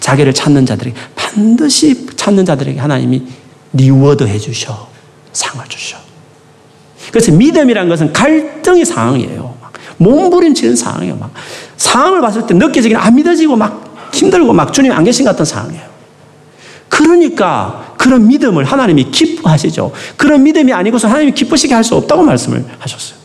자기를 0.00 0.32
찾는 0.32 0.66
자들에게 0.66 0.96
반드시 1.34 2.06
찾는 2.14 2.44
자들에게 2.44 2.78
하나님이 2.78 3.22
reward 3.72 4.24
해주셔. 4.24 4.88
상을 5.32 5.64
주셔. 5.68 5.98
그래서 7.10 7.32
믿음이란 7.32 7.88
것은 7.88 8.12
갈등의 8.12 8.84
상황이에요. 8.84 9.54
몸부림치는 9.96 10.76
상황이에요. 10.76 11.16
막 11.16 11.32
상황을 11.76 12.20
봤을 12.20 12.46
때 12.46 12.54
느껴지기는 12.54 13.00
안 13.00 13.14
믿어지고 13.16 13.56
막 13.56 14.10
힘들고 14.12 14.52
막 14.52 14.72
주님 14.72 14.92
안 14.92 15.02
계신 15.02 15.24
같은 15.24 15.44
상황이에요. 15.44 15.84
그러니까 16.88 17.94
그런 17.98 18.28
믿음을 18.28 18.64
하나님이 18.64 19.10
기뻐하시죠. 19.10 19.92
그런 20.16 20.44
믿음이 20.44 20.72
아니고서 20.72 21.08
하나님이 21.08 21.32
기쁘시게 21.32 21.74
할 21.74 21.82
수 21.82 21.96
없다고 21.96 22.22
말씀을 22.22 22.64
하셨어요. 22.78 23.18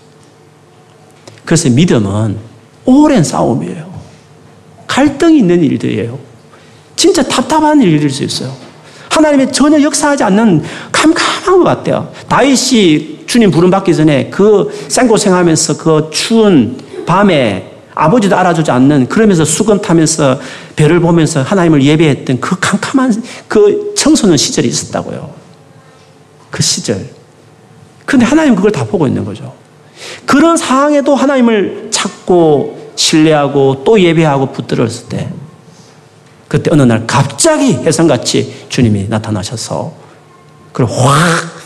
그래서 1.45 1.69
믿음은 1.69 2.37
오랜 2.85 3.23
싸움이에요. 3.23 3.87
갈등이 4.87 5.37
있는 5.37 5.63
일들이에요. 5.63 6.28
진짜 6.99 7.23
답답한 7.23 7.81
일일 7.81 8.09
수 8.09 8.25
있어요. 8.25 8.53
하나님이 9.09 9.53
전혀 9.53 9.81
역사하지 9.81 10.21
않는 10.25 10.61
캄캄한 10.91 11.59
것 11.59 11.63
같아요. 11.63 12.11
다윗이 12.27 13.19
주님 13.25 13.51
부름 13.51 13.69
받기 13.69 13.95
전에 13.95 14.29
그 14.29 14.69
생고생하면서 14.89 15.77
그 15.77 16.09
추운 16.11 16.77
밤에 17.05 17.71
아버지도 17.95 18.35
알아주지 18.35 18.71
않는 18.71 19.07
그러면서 19.07 19.45
수건 19.45 19.81
타면서 19.81 20.41
별을 20.75 20.99
보면서 20.99 21.41
하나님을 21.41 21.83
예배했던 21.83 22.41
그 22.41 22.59
캄캄한 22.59 23.23
그 23.47 23.93
청소년 23.95 24.35
시절이 24.35 24.67
있었다고요. 24.67 25.33
그 26.51 26.61
시절. 26.61 27.05
근데 28.05 28.25
하나님 28.25 28.55
그걸 28.55 28.73
다 28.73 28.83
보고 28.83 29.07
있는 29.07 29.23
거죠. 29.23 29.53
그런 30.25 30.57
상황에도 30.57 31.15
하나님을 31.15 31.91
찾고 31.91 32.91
신뢰하고 32.97 33.83
또 33.85 34.01
예배하고 34.01 34.51
붙들었을 34.51 35.07
때 35.07 35.29
그때 36.49 36.69
어느 36.73 36.81
날 36.81 37.05
갑자기 37.07 37.73
해성같이 37.73 38.65
주님이 38.67 39.07
나타나셔서 39.07 39.93
그걸 40.73 40.93
확 40.93 41.59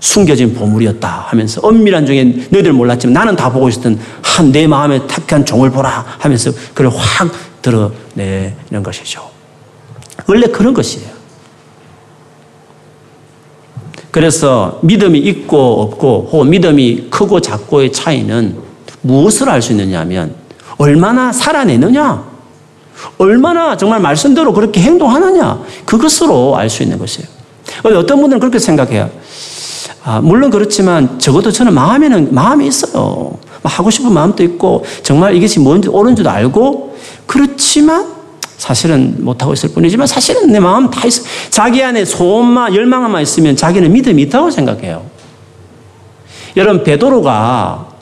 숨겨진 0.00 0.52
보물이었다 0.52 1.26
하면서 1.28 1.60
엄밀한 1.62 2.04
중에 2.04 2.24
너희들 2.50 2.72
몰랐지만 2.74 3.14
나는 3.14 3.36
다 3.36 3.50
보고 3.50 3.68
있었던 3.70 3.98
한 4.22 4.52
내 4.52 4.66
마음에 4.66 5.06
탁한 5.06 5.46
종을 5.46 5.70
보라 5.70 6.04
하면서 6.18 6.50
그걸 6.74 6.88
확 6.88 7.30
드러내는 7.62 8.82
것이죠. 8.82 9.30
원래 10.26 10.46
그런 10.48 10.74
것이에요. 10.74 11.14
그래서 14.10 14.80
믿음이 14.82 15.18
있고 15.18 15.82
없고 15.82 16.28
혹은 16.32 16.50
믿음이 16.50 17.08
크고 17.10 17.40
작고의 17.40 17.92
차이는 17.92 18.58
무엇을 19.02 19.48
알 19.48 19.62
수 19.62 19.72
있느냐 19.72 20.00
하면 20.00 20.34
얼마나 20.76 21.32
살아내느냐 21.32 22.33
얼마나 23.18 23.76
정말 23.76 24.00
말씀대로 24.00 24.52
그렇게 24.52 24.80
행동하느냐 24.80 25.62
그것으로 25.84 26.56
알 26.56 26.70
수 26.70 26.82
있는 26.82 26.98
것이에요. 26.98 27.28
어떤 27.96 28.20
분들은 28.20 28.40
그렇게 28.40 28.58
생각해요. 28.58 29.10
아, 30.04 30.20
물론 30.20 30.50
그렇지만 30.50 31.18
적어도 31.18 31.50
저는 31.50 31.72
마음에는 31.74 32.34
마음이 32.34 32.66
있어요. 32.66 32.92
뭐 32.92 33.38
하고 33.64 33.90
싶은 33.90 34.12
마음도 34.12 34.42
있고 34.42 34.84
정말 35.02 35.34
이것이 35.34 35.58
뭔지 35.60 35.88
옳은지도 35.88 36.28
알고 36.28 36.96
그렇지만 37.26 38.12
사실은 38.58 39.16
못하고 39.24 39.52
있을 39.54 39.70
뿐이지만 39.70 40.06
사실은 40.06 40.48
내 40.48 40.60
마음 40.60 40.90
다 40.90 41.06
있어. 41.06 41.22
자기 41.50 41.82
안에 41.82 42.04
소원만 42.04 42.74
열망만 42.74 43.22
있으면 43.22 43.56
자기는 43.56 43.92
믿음이 43.92 44.22
있다고 44.22 44.50
생각해요. 44.50 45.04
여러분 46.56 46.84
베드로가 46.84 47.93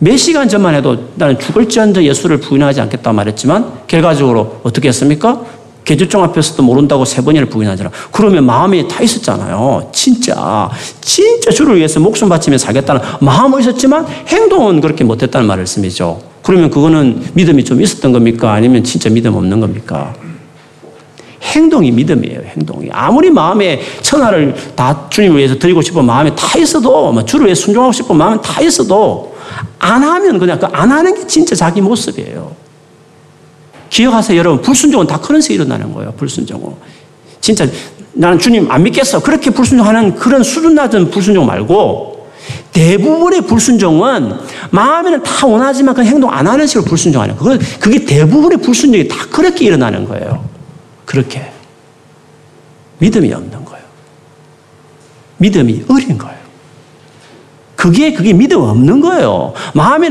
몇 0.00 0.16
시간 0.16 0.48
전만 0.48 0.74
해도 0.74 0.96
나는 1.16 1.38
죽을지언정 1.38 2.04
예수를 2.04 2.38
부인하지 2.38 2.80
않겠다 2.82 3.12
말했지만 3.12 3.80
결과적으로 3.86 4.60
어떻게 4.62 4.88
했습니까? 4.88 5.40
개주종 5.84 6.22
앞에서도 6.22 6.62
모른다고 6.62 7.04
세 7.06 7.24
번이나 7.24 7.46
부인하잖아. 7.46 7.90
그러면 8.12 8.44
마음이 8.44 8.86
다 8.86 9.02
있었잖아요. 9.02 9.88
진짜 9.90 10.68
진짜 11.00 11.50
주를 11.50 11.76
위해서 11.76 11.98
목숨 11.98 12.28
바치며 12.28 12.58
살겠다는 12.58 13.00
마음은 13.20 13.60
있었지만 13.60 14.06
행동은 14.26 14.82
그렇게 14.82 15.02
못했다는 15.02 15.46
말씀이죠. 15.46 16.20
그러면 16.42 16.70
그거는 16.70 17.22
믿음이 17.32 17.64
좀 17.64 17.80
있었던 17.80 18.12
겁니까? 18.12 18.52
아니면 18.52 18.84
진짜 18.84 19.08
믿음 19.08 19.34
없는 19.34 19.60
겁니까? 19.60 20.14
행동이 21.40 21.90
믿음이에요, 21.92 22.40
행동이. 22.56 22.88
아무리 22.92 23.30
마음에 23.30 23.80
천하를 24.02 24.54
다 24.74 25.06
주님을 25.08 25.38
위해서 25.38 25.58
드리고 25.58 25.80
싶은 25.80 26.04
마음에 26.04 26.34
다 26.34 26.58
있어도, 26.58 27.12
뭐 27.12 27.24
주를 27.24 27.46
위해 27.46 27.54
순종하고 27.54 27.92
싶은 27.92 28.16
마음에 28.16 28.38
다 28.42 28.60
있어도, 28.60 29.37
안 29.78 30.02
하면 30.02 30.38
그냥 30.38 30.58
그 30.58 30.66
안 30.72 30.90
하는 30.92 31.14
게 31.14 31.26
진짜 31.26 31.54
자기 31.54 31.80
모습이에요. 31.80 32.54
기억하세요, 33.90 34.38
여러분. 34.38 34.62
불순종은 34.62 35.06
다 35.06 35.18
그런 35.20 35.40
서 35.40 35.52
일어나는 35.52 35.92
거예요, 35.94 36.12
불순종은. 36.12 36.74
진짜 37.40 37.66
나는 38.12 38.38
주님 38.38 38.70
안 38.70 38.82
믿겠어. 38.82 39.20
그렇게 39.20 39.50
불순종하는 39.50 40.14
그런 40.14 40.42
수준 40.42 40.74
낮은 40.74 41.10
불순종 41.10 41.46
말고 41.46 42.28
대부분의 42.72 43.42
불순종은 43.42 44.32
마음에는 44.70 45.22
다 45.22 45.46
원하지만 45.46 45.94
그 45.94 46.04
행동 46.04 46.30
안 46.32 46.46
하는 46.46 46.66
식으로 46.66 46.84
불순종하는 46.84 47.36
거예요. 47.36 47.58
그게 47.80 48.04
대부분의 48.04 48.58
불순종이 48.58 49.08
다 49.08 49.16
그렇게 49.30 49.64
일어나는 49.64 50.04
거예요. 50.06 50.44
그렇게. 51.04 51.50
믿음이 52.98 53.32
없는 53.32 53.64
거예요. 53.64 53.84
믿음이 55.38 55.84
어린 55.88 56.18
거예요. 56.18 56.37
그게, 57.78 58.12
그게 58.12 58.32
믿음 58.32 58.60
없는 58.62 59.00
거예요. 59.00 59.52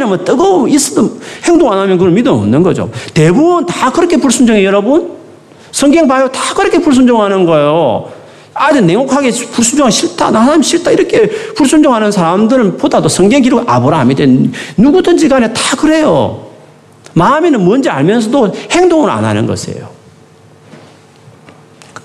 뭐 0.07 0.17
뜨거움 0.23 0.69
있어도 0.69 1.17
행동 1.43 1.69
안 1.69 1.79
하면 1.79 1.97
그건 1.97 2.13
믿음 2.13 2.31
없는 2.31 2.63
거죠. 2.63 2.89
대부분 3.13 3.65
다 3.65 3.91
그렇게 3.91 4.15
불순종해, 4.15 4.63
여러분? 4.63 5.11
성경 5.73 6.07
봐요. 6.07 6.29
다 6.31 6.53
그렇게 6.55 6.79
불순종하는 6.79 7.45
거예요. 7.45 8.07
아주 8.53 8.79
냉혹하게 8.79 9.31
불순종하기 9.51 9.93
싫다. 9.93 10.31
나 10.31 10.39
하나님 10.39 10.63
싫다. 10.63 10.91
이렇게 10.91 11.27
불순종하는 11.55 12.09
사람들은 12.09 12.77
보다도 12.77 13.09
성경 13.09 13.41
기록 13.41 13.69
아브라함이든 13.69 14.53
누구든지 14.77 15.27
간에 15.27 15.51
다 15.51 15.75
그래요. 15.75 16.47
마음에는 17.15 17.65
뭔지 17.65 17.89
알면서도 17.89 18.53
행동을 18.71 19.09
안 19.09 19.25
하는 19.25 19.45
것이에요. 19.45 19.96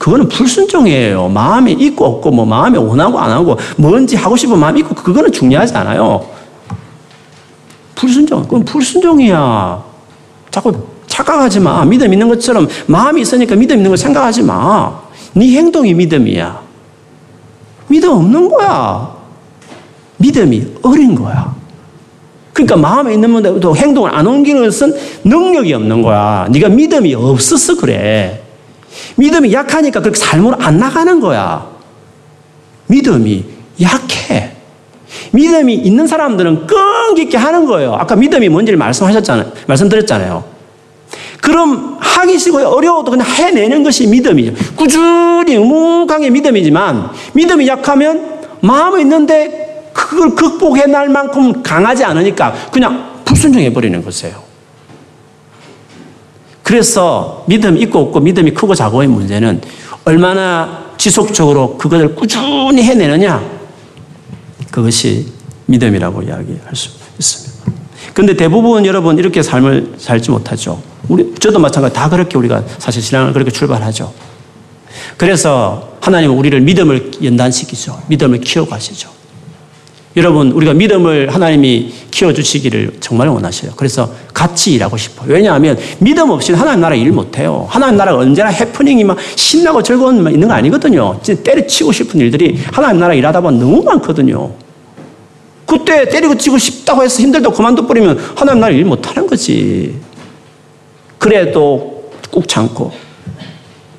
그거는 0.02 0.26
불순종이에요. 0.26 1.28
마음에 1.28 1.70
있고 1.70 2.04
없고, 2.04 2.32
뭐 2.32 2.44
마음에 2.44 2.76
원하고 2.76 3.20
안 3.20 3.30
하고, 3.30 3.56
뭔지 3.76 4.16
하고 4.16 4.36
싶은 4.36 4.58
마음이 4.58 4.80
있고, 4.80 4.96
그거는 4.96 5.30
중요하지 5.30 5.76
않아요. 5.76 6.26
불순종. 7.94 8.42
그건 8.42 8.64
불순종이야. 8.64 9.84
자꾸 10.50 10.74
착각하지 11.06 11.60
마. 11.60 11.84
믿음 11.84 12.12
있는 12.12 12.28
것처럼 12.28 12.66
마음이 12.86 13.20
있으니까 13.20 13.54
믿음 13.54 13.76
있는 13.76 13.90
걸 13.90 13.96
생각하지 13.96 14.42
마. 14.42 14.92
네 15.34 15.52
행동이 15.52 15.94
믿음이야. 15.94 16.60
믿음 17.86 18.10
없는 18.10 18.48
거야. 18.48 19.14
믿음이 20.16 20.66
어린 20.82 21.14
거야. 21.14 21.54
그러니까 22.52 22.76
마음에 22.76 23.14
있는 23.14 23.32
분도 23.32 23.76
행동을 23.76 24.12
안 24.12 24.26
옮기는 24.26 24.64
것은 24.64 24.96
능력이 25.22 25.72
없는 25.72 26.02
거야. 26.02 26.48
네가 26.50 26.70
믿음이 26.70 27.14
없어서 27.14 27.76
그래. 27.76 28.41
믿음이 29.16 29.52
약하니까 29.52 30.00
그렇게 30.00 30.18
삶으로 30.18 30.56
안 30.58 30.78
나가는 30.78 31.20
거야. 31.20 31.66
믿음이 32.88 33.44
약해. 33.80 34.52
믿음이 35.32 35.74
있는 35.74 36.06
사람들은 36.06 36.66
끈기 36.66 37.22
있게 37.22 37.36
하는 37.36 37.66
거예요. 37.66 37.94
아까 37.94 38.16
믿음이 38.16 38.48
뭔지를 38.48 38.78
말씀하셨잖아요. 38.78 39.52
말씀드렸잖아요. 39.66 40.44
그럼 41.40 41.96
하기 42.00 42.38
싫고 42.38 42.58
어려워도 42.58 43.10
그냥 43.10 43.26
해내는 43.26 43.82
것이 43.82 44.06
믿음이죠. 44.06 44.52
꾸준히 44.76 45.58
묵묵하게 45.58 46.30
믿음이지만 46.30 47.10
믿음이 47.32 47.66
약하면 47.66 48.40
마음은 48.60 49.00
있는데 49.00 49.90
그걸 49.92 50.34
극복해 50.34 50.86
날 50.86 51.08
만큼 51.08 51.62
강하지 51.62 52.04
않으니까 52.04 52.54
그냥 52.70 53.22
불순종해 53.24 53.72
버리는 53.72 54.02
것이에요. 54.02 54.51
그래서 56.62 57.44
믿음 57.46 57.76
있고 57.76 58.00
없고 58.00 58.20
믿음이 58.20 58.52
크고 58.52 58.74
작고의 58.74 59.08
문제는 59.08 59.60
얼마나 60.04 60.92
지속적으로 60.96 61.76
그것을 61.76 62.14
꾸준히 62.14 62.82
해내느냐 62.82 63.42
그것이 64.70 65.26
믿음이라고 65.66 66.22
이야기할 66.22 66.74
수 66.74 66.90
있습니다. 67.18 67.52
근데 68.14 68.36
대부분 68.36 68.84
여러분 68.86 69.18
이렇게 69.18 69.42
삶을 69.42 69.94
살지 69.98 70.30
못하죠. 70.30 70.82
우리 71.08 71.34
저도 71.34 71.58
마찬가지 71.58 71.94
다 71.94 72.08
그렇게 72.08 72.38
우리가 72.38 72.62
사실 72.78 73.02
신앙을 73.02 73.32
그렇게 73.32 73.50
출발하죠. 73.50 74.12
그래서 75.16 75.96
하나님은 76.00 76.36
우리를 76.36 76.60
믿음을 76.60 77.10
연단시키죠. 77.22 78.02
믿음을 78.08 78.40
키워가시죠. 78.40 79.08
여러분, 80.16 80.52
우리가 80.52 80.74
믿음을 80.74 81.32
하나님이 81.34 81.92
키워주시기를 82.12 82.98
정말 83.00 83.26
원하셔요. 83.28 83.72
그래서 83.74 84.08
같이 84.32 84.74
일하고 84.74 84.96
싶어요. 84.96 85.32
왜냐하면 85.32 85.76
믿음 85.98 86.30
없이는 86.30 86.60
하나님 86.60 86.80
나라 86.80 86.94
일 86.94 87.10
못해요. 87.10 87.66
하나님 87.68 87.96
나라가 87.96 88.18
언제나 88.18 88.50
해프닝이 88.50 89.02
막 89.02 89.18
신나고 89.34 89.82
즐거운 89.82 90.18
있는 90.30 90.46
거 90.46 90.54
아니거든요. 90.54 91.18
진짜 91.22 91.42
때려치고 91.42 91.90
싶은 91.90 92.20
일들이 92.20 92.60
하나님 92.70 93.00
나라 93.00 93.14
일하다 93.14 93.40
보면 93.40 93.58
너무 93.58 93.82
많거든요. 93.82 94.52
그때 95.66 96.08
때리고 96.08 96.36
치고 96.36 96.58
싶다고 96.58 97.02
해서 97.02 97.22
힘들다고 97.22 97.56
그만둬 97.56 97.86
버리면 97.86 98.18
하나님 98.36 98.60
나라 98.60 98.72
일 98.72 98.84
못하는 98.84 99.26
거지. 99.26 99.96
그래도 101.18 102.10
꾹 102.30 102.46
참고 102.46 102.92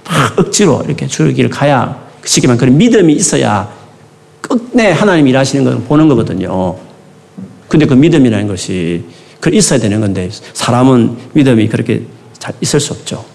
막 0.06 0.40
억지로 0.40 0.84
이렇게 0.86 1.08
줄기를 1.08 1.50
가야 1.50 2.00
그 2.22 2.30
시기만 2.30 2.58
그런 2.58 2.78
믿음이 2.78 3.14
있어야 3.14 3.72
끝내 4.42 4.92
하나님 4.92 5.28
일하시는 5.28 5.64
걸 5.64 5.82
보는 5.84 6.08
거거든요. 6.10 6.76
근데 7.74 7.88
그 7.88 7.96
믿음이라는 7.96 8.48
것이 8.48 9.04
그 9.40 9.50
있어야 9.52 9.80
되는 9.80 10.00
건데 10.00 10.30
사람은 10.54 11.18
믿음이 11.34 11.68
그렇게 11.70 12.04
잘 12.38 12.54
있을 12.62 12.80
수 12.80 12.94
없죠. 12.94 13.26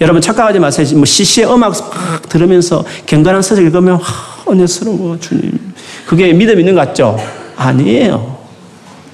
여러분 0.00 0.22
착각하지 0.22 0.60
마세요. 0.60 0.86
뭐 0.94 1.04
CC의 1.04 1.52
음악 1.52 1.70
막 1.70 2.28
들으면서 2.28 2.84
경건한 3.06 3.42
서적 3.42 3.64
읽으면 3.64 3.94
와, 3.94 4.00
은혜스러워 4.48 5.18
주님. 5.18 5.58
그게 6.06 6.32
믿음 6.32 6.60
있는 6.60 6.76
것 6.76 6.86
같죠? 6.86 7.18
아니에요. 7.56 8.38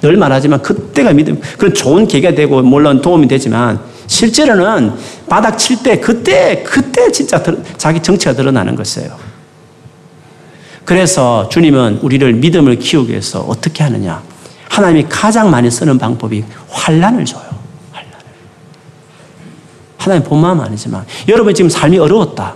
늘 0.02 0.18
말하지만 0.18 0.60
그때가 0.60 1.14
믿음. 1.14 1.40
그런 1.56 1.72
좋은 1.72 2.06
계기가 2.06 2.34
되고 2.34 2.60
물론 2.60 3.00
도움이 3.00 3.26
되지만 3.26 3.80
실제로는 4.06 4.92
바닥 5.26 5.56
칠 5.56 5.82
때 5.82 5.98
그때 5.98 6.62
그때 6.62 7.10
진짜 7.10 7.42
자기 7.78 8.02
정체가 8.02 8.36
드러나는 8.36 8.74
것이에요. 8.76 9.16
그래서 10.84 11.48
주님은 11.48 12.00
우리를 12.02 12.30
믿음을 12.34 12.78
키우기 12.78 13.12
위해서 13.12 13.40
어떻게 13.40 13.82
하느냐? 13.82 14.33
하나님이 14.74 15.06
가장 15.08 15.50
많이 15.52 15.70
쓰는 15.70 15.98
방법이 15.98 16.42
환란을 16.68 17.24
줘요. 17.24 17.44
환란을. 17.92 18.18
하나님 19.96 20.24
본 20.24 20.40
마음 20.40 20.60
아니지만 20.60 21.04
여러분 21.28 21.54
지금 21.54 21.70
삶이 21.70 21.96
어려웠다. 21.96 22.54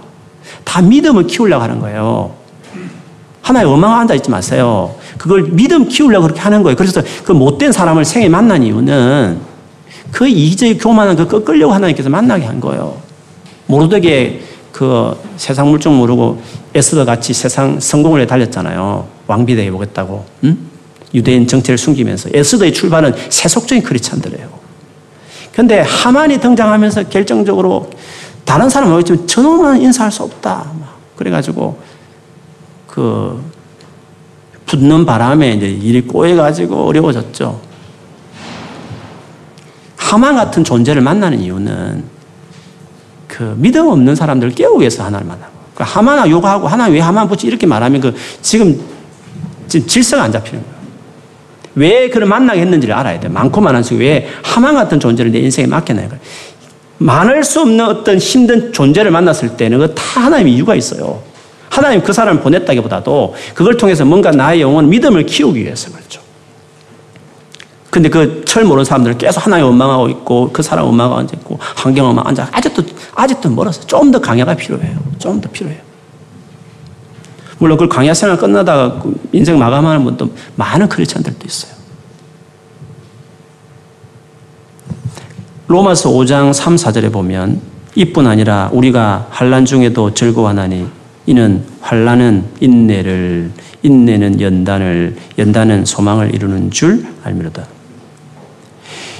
다 0.65 0.83
믿음을 0.83 1.29
키우려고 1.29 1.63
하는 1.63 1.79
거예요. 1.79 2.35
하나님 3.41 3.71
원망한다 3.71 4.15
있지 4.15 4.31
마세요. 4.31 4.97
그걸 5.17 5.45
믿음 5.45 5.87
키우려고 5.87 6.25
그렇게 6.25 6.41
하는 6.41 6.65
거예요. 6.65 6.75
그래서 6.75 7.01
그 7.25 7.31
못된 7.31 7.71
사람을 7.71 8.05
생에 8.05 8.29
만난 8.29 8.65
이유는 8.65 9.39
그 10.11 10.27
이제 10.27 10.75
교만한 10.75 11.15
그 11.15 11.29
꺾으려고 11.29 11.73
하나님께서 11.73 12.09
만나게 12.09 12.47
한 12.47 12.59
거예요. 12.59 13.01
모르되게 13.67 14.43
그 14.73 15.17
세상 15.37 15.71
물정 15.71 15.97
모르고 15.97 16.43
에스더 16.75 17.05
같이 17.05 17.33
세상 17.33 17.79
성공을 17.79 18.27
달렸잖아요. 18.27 19.07
왕비대해 19.29 19.71
보겠다고. 19.71 20.27
응? 20.45 20.78
유대인 21.15 21.47
정체를 21.47 21.79
숨기면서 21.79 22.31
에스더의 22.33 22.73
출발은 22.73 23.15
세속적인 23.31 23.83
크리스찬들이에요. 23.83 24.59
근데 25.55 25.81
하만이 25.81 26.39
등장하면서 26.39 27.09
결정적으로 27.09 27.91
다른 28.45 28.69
사람은 28.69 28.93
모르겠지만 28.93 29.27
저놈은 29.27 29.81
인사할 29.83 30.13
수 30.13 30.23
없다. 30.23 30.71
그래가지고 31.17 31.79
그 32.87 33.43
붙는 34.67 35.05
바람에 35.05 35.53
이제 35.55 35.69
일이 35.69 36.03
꼬여가지고 36.03 36.87
어려워졌죠. 36.87 37.61
하만 39.97 40.37
같은 40.37 40.63
존재를 40.65 41.03
만나는 41.03 41.41
이유는 41.41 42.05
그 43.27 43.55
믿음 43.59 43.89
없는 43.89 44.15
사람들을 44.15 44.55
깨우기 44.55 44.81
위해서 44.81 45.05
하나를 45.05 45.27
만나고. 45.27 45.53
그 45.75 45.85
하만아 45.85 46.29
요구하고 46.29 46.67
하나 46.67 46.87
왜 46.87 46.99
하만 47.01 47.29
붙지 47.29 47.47
이렇게 47.47 47.67
말하면 47.67 48.01
그 48.01 48.15
지금 48.43 48.81
지금 49.69 49.87
질서가 49.87 50.25
안 50.25 50.33
잡히는 50.33 50.63
거예요. 50.63 50.78
왜 51.79 52.09
그를 52.11 52.27
만나게 52.27 52.61
했는지를 52.61 52.95
알아야 52.95 53.19
돼요. 53.21 53.33
많고 53.33 53.61
많은 53.61 53.83
속에 53.83 53.99
왜 54.05 54.29
하만 54.43 54.75
같은 54.75 54.99
존재를 55.01 55.31
내 55.33 55.39
인생에 55.39 55.67
맡겨놔요. 55.67 56.09
많을 56.99 57.45
수 57.45 57.61
없는 57.61 57.85
어떤 57.87 58.19
힘든 58.19 58.73
존재를 58.73 59.11
만났을 59.11 59.57
때는 59.57 59.79
그 59.79 59.95
다 59.95 60.03
하나님의 60.25 60.53
이유가 60.55 60.75
있어요. 60.75 61.23
하나님 61.71 62.03
그 62.03 62.13
사람을 62.13 62.43
보냈다기보다도 62.43 63.35
그걸 63.55 63.77
통해서 63.77 64.05
뭔가 64.05 64.31
나의 64.33 64.61
영혼 64.63 64.89
믿음을 64.91 65.25
키우기 65.27 65.63
위해서 65.63 65.91
그렇죠. 65.93 66.21
근데 67.91 68.09
그 68.11 68.45
철 68.45 68.65
모르는 68.65 68.85
사람들은 68.85 69.19
계속 69.19 69.45
하나님 69.47 69.67
원망하고 69.67 70.09
있고 70.09 70.51
그 70.53 70.63
사람 70.63 70.87
원망하고 70.87 71.17
앉아 71.21 71.37
있고 71.37 71.59
환경 71.77 72.07
원망 72.07 72.27
앉아 72.27 72.49
아직도 72.53 72.83
아직도 73.15 73.51
멀었어요. 73.51 73.87
좀 73.87 74.11
더 74.11 74.19
강야가 74.21 74.55
필요해요. 74.55 74.97
좀 75.19 75.41
더 75.41 75.49
필요해요. 75.51 75.81
물론 77.59 77.77
그 77.77 77.89
강야 77.89 78.15
생활 78.15 78.37
끝나다가 78.37 79.01
그 79.01 79.19
인생 79.33 79.59
마감하는 79.59 80.05
분도 80.05 80.31
많은 80.57 80.89
크리스천들도 80.89 81.39
있어요. 81.47 81.73
로마서 85.67 86.11
5장 86.11 86.53
3, 86.53 86.77
4절에 86.77 87.13
보면 87.13 87.61
이뿐 87.95 88.27
아니라 88.27 88.71
우리가 88.73 89.27
환란 89.31 89.65
중에도 89.65 90.15
즐거워하나니 90.15 90.87
이는 91.27 91.65
환란은 91.81 92.45
인내를 92.61 93.51
인내는 93.83 94.41
연단을 94.41 95.17
연단은 95.37 95.85
소망을 95.85 96.35
이루는 96.35 96.71
줄 96.71 97.07
알미로다. 97.23 97.67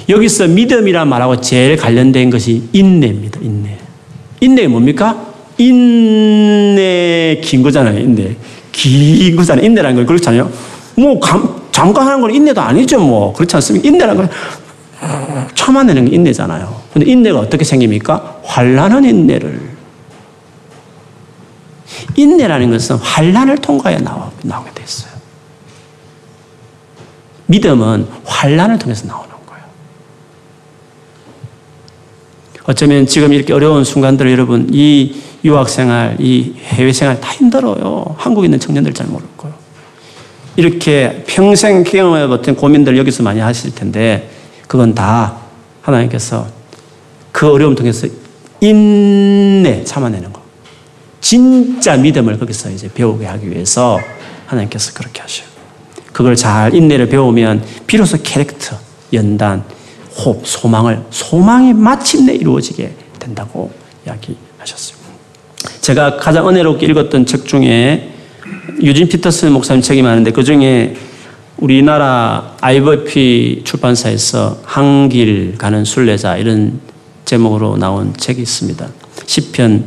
여기서 0.09 0.49
믿음이란 0.49 1.07
말하고 1.09 1.41
제일 1.41 1.77
관련된 1.77 2.31
것이 2.31 2.69
인내입니다. 2.73 3.41
인내. 3.43 3.79
인내가 4.41 4.69
뭡니까? 4.71 5.28
인내 5.59 7.41
긴 7.43 7.63
거잖아요. 7.63 7.99
인내. 7.99 8.37
긴 8.73 9.37
거잖아요. 9.37 9.67
인내라는 9.67 9.97
건 9.97 10.07
그렇잖아요. 10.07 10.51
뭐 10.97 11.19
감, 11.21 11.63
잠깐 11.71 12.07
하는 12.07 12.21
건 12.21 12.35
인내도 12.35 12.61
아니죠. 12.61 12.99
뭐 12.99 13.33
그렇지 13.33 13.57
않습니까? 13.57 13.89
인내라는 13.89 14.17
건 14.17 14.31
참아내는 15.55 16.07
게 16.07 16.17
인내잖아요. 16.17 16.81
근데 16.93 17.11
인내가 17.11 17.39
어떻게 17.41 17.65
생깁니까? 17.65 18.41
환란한 18.43 19.05
인내를. 19.05 19.79
인내라는 22.17 22.71
것은 22.71 22.97
환란을 22.97 23.59
통과해 23.59 23.99
나오, 23.99 24.31
나오게 24.43 24.71
됐어요. 24.75 25.13
믿음은 27.47 28.07
환란을 28.25 28.79
통해서 28.79 29.07
나오는 29.07 29.31
거예요. 29.47 29.65
어쩌면 32.65 33.07
지금 33.07 33.33
이렇게 33.33 33.53
어려운 33.53 33.85
순간들 33.85 34.31
여러분 34.31 34.69
이 34.73 35.17
유학 35.45 35.69
생활, 35.69 36.17
이 36.19 36.55
해외 36.59 36.93
생활 36.93 37.21
다 37.21 37.31
힘들어요. 37.31 38.17
한국에 38.19 38.47
있는 38.47 38.59
청년들 38.59 38.93
잘 38.93 39.07
모를 39.07 39.27
거예요. 39.37 39.55
이렇게 40.57 41.23
평생 41.27 41.85
경험해 41.85 42.27
봤던 42.27 42.57
고민들 42.57 42.99
여기서 42.99 43.23
많이 43.23 43.39
하실 43.39 43.75
텐데 43.75 44.29
그건 44.67 44.95
다 44.95 45.37
하나님께서 45.83 46.47
그 47.31 47.49
어려움 47.49 47.77
통해서 47.77 48.09
인내 48.61 49.85
참아내는 49.85 50.33
거. 50.33 50.43
진짜 51.21 51.97
믿음을 51.97 52.39
거기서 52.39 52.71
이제 52.71 52.91
배우게 52.93 53.27
하기 53.27 53.51
위해서 53.51 54.01
하나님께서 54.47 54.93
그렇게 54.95 55.21
하셔요. 55.21 55.47
그걸 56.13 56.35
잘 56.35 56.75
인내를 56.75 57.09
배우면 57.09 57.65
비로소 57.87 58.19
캐릭터, 58.23 58.77
연단, 59.13 59.63
호흡, 60.17 60.45
소망을 60.45 61.05
소망이 61.11 61.73
마침내 61.73 62.35
이루어지게 62.35 62.93
된다고 63.21 63.71
이야기하셨어요. 64.07 64.98
제가 65.81 66.17
가장 66.17 66.49
은혜롭게 66.49 66.87
읽었던 66.87 67.27
책 67.27 67.47
중에 67.47 68.11
유진 68.83 69.09
피터슨 69.09 69.53
목사님 69.53 69.83
책이 69.83 70.03
많은데 70.03 70.31
그 70.31 70.45
중에 70.45 70.97
우리나라 71.57 72.57
IVP 72.61 73.63
출판사에서 73.65 74.61
한길 74.65 75.57
가는 75.59 75.85
순례자 75.85 76.37
이런 76.37 76.81
제목으로 77.25 77.77
나온 77.77 78.15
책이 78.17 78.41
있습니다. 78.41 78.89
시편 79.27 79.83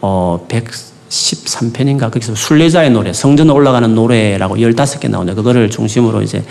어 0.00 0.46
113편인가 0.48 2.10
거기서 2.12 2.34
순례자의 2.34 2.90
노래, 2.90 3.12
성전 3.12 3.50
올라가는 3.50 3.92
노래라고 3.94 4.56
15개 4.56 5.10
나오는데 5.10 5.34
그거를 5.34 5.68
중심으로 5.70 6.22
이제 6.22 6.44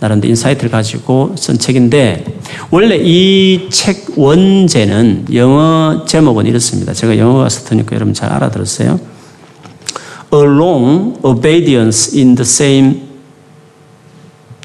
나름대로 0.00 0.30
insight를 0.30 0.70
가지고 0.70 1.34
쓴 1.36 1.58
책인데 1.58 2.24
원래 2.70 2.96
이 2.96 3.68
책 3.70 4.16
원제는 4.16 5.26
영어 5.34 6.04
제목은 6.06 6.46
이렇습니다. 6.46 6.92
제가 6.92 7.18
영어 7.18 7.38
가서 7.40 7.64
드니까 7.64 7.94
여러분 7.96 8.14
잘 8.14 8.32
알아들었어요. 8.32 8.98
A 10.32 10.40
long 10.40 11.18
obedience 11.22 12.16
in 12.16 12.34
the 12.34 12.42
same 12.42 13.02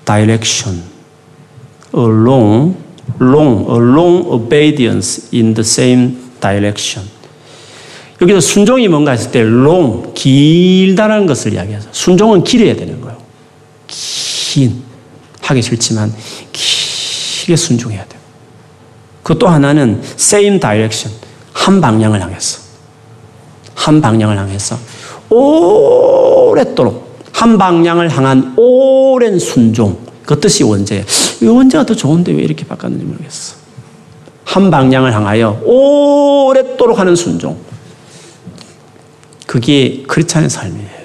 direction. 0.06 0.84
A 1.96 2.02
long, 2.02 2.76
long, 3.20 3.66
a 3.70 3.78
long 3.78 4.28
obedience 4.28 5.30
in 5.34 5.54
the 5.54 5.62
same 5.62 6.18
direction. 6.42 7.10
여기서 8.22 8.40
순종이 8.42 8.88
뭔가 8.88 9.12
했을 9.12 9.32
때 9.32 9.40
long, 9.42 10.14
길다라는 10.14 11.26
것을 11.28 11.54
이야기해서 11.54 11.90
순종은 11.92 12.44
길어야 12.44 12.76
되는 12.76 13.00
거예요. 13.02 13.18
긴, 13.88 14.84
하기 15.44 15.62
싫지만 15.62 16.14
길게 16.52 17.56
순종해야 17.56 18.06
돼요. 18.06 18.22
그 19.24 19.38
또 19.38 19.48
하나는 19.48 20.02
same 20.18 20.60
direction, 20.60 21.18
한 21.54 21.80
방향을 21.80 22.22
향해서. 22.22 22.62
한 23.76 24.00
방향을 24.02 24.38
향해서 24.38 24.78
오랫도록 25.30 27.20
한 27.34 27.58
방향을 27.58 28.10
향한 28.16 28.54
오랜 28.56 29.40
순종. 29.40 29.98
그 30.26 30.40
뜻이 30.40 30.64
원제예요. 30.64 31.04
이 31.42 31.46
원제가 31.46 31.86
더 31.86 31.94
좋은데 31.94 32.32
왜 32.32 32.44
이렇게 32.44 32.66
바꿨는지 32.66 33.04
모르겠어. 33.04 33.56
한 34.46 34.72
방향을 34.72 35.14
향하여 35.14 35.60
오랫도록 35.64 36.98
하는 36.98 37.16
순종. 37.16 37.58
그게 39.48 40.04
크리스찬의 40.08 40.50
삶이에요. 40.50 41.04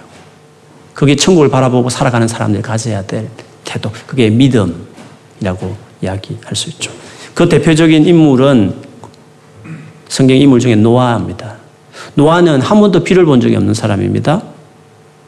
그게 0.95 1.17
천국을 1.17 1.49
바라보고 1.49 1.91
살아가는 1.91 2.29
사람들이 2.29 2.63
가져야 2.63 3.03
될 3.07 3.29
태도. 3.69 3.93
그게 4.07 4.31
믿음이라고 4.31 5.77
이야기할 6.01 6.57
수 6.57 6.71
있죠. 6.71 6.91
그 7.35 7.49
대표적인 7.49 8.07
인물은 8.07 8.75
성경 10.09 10.39
인물 10.39 10.59
중에 10.59 10.75
노아입니다. 10.75 11.57
노아는 12.15 12.63
한 12.63 12.81
번도 12.81 13.05
비를 13.05 13.27
본 13.27 13.41
적이 13.43 13.57
없는 13.57 13.75
사람입니다. 13.75 14.43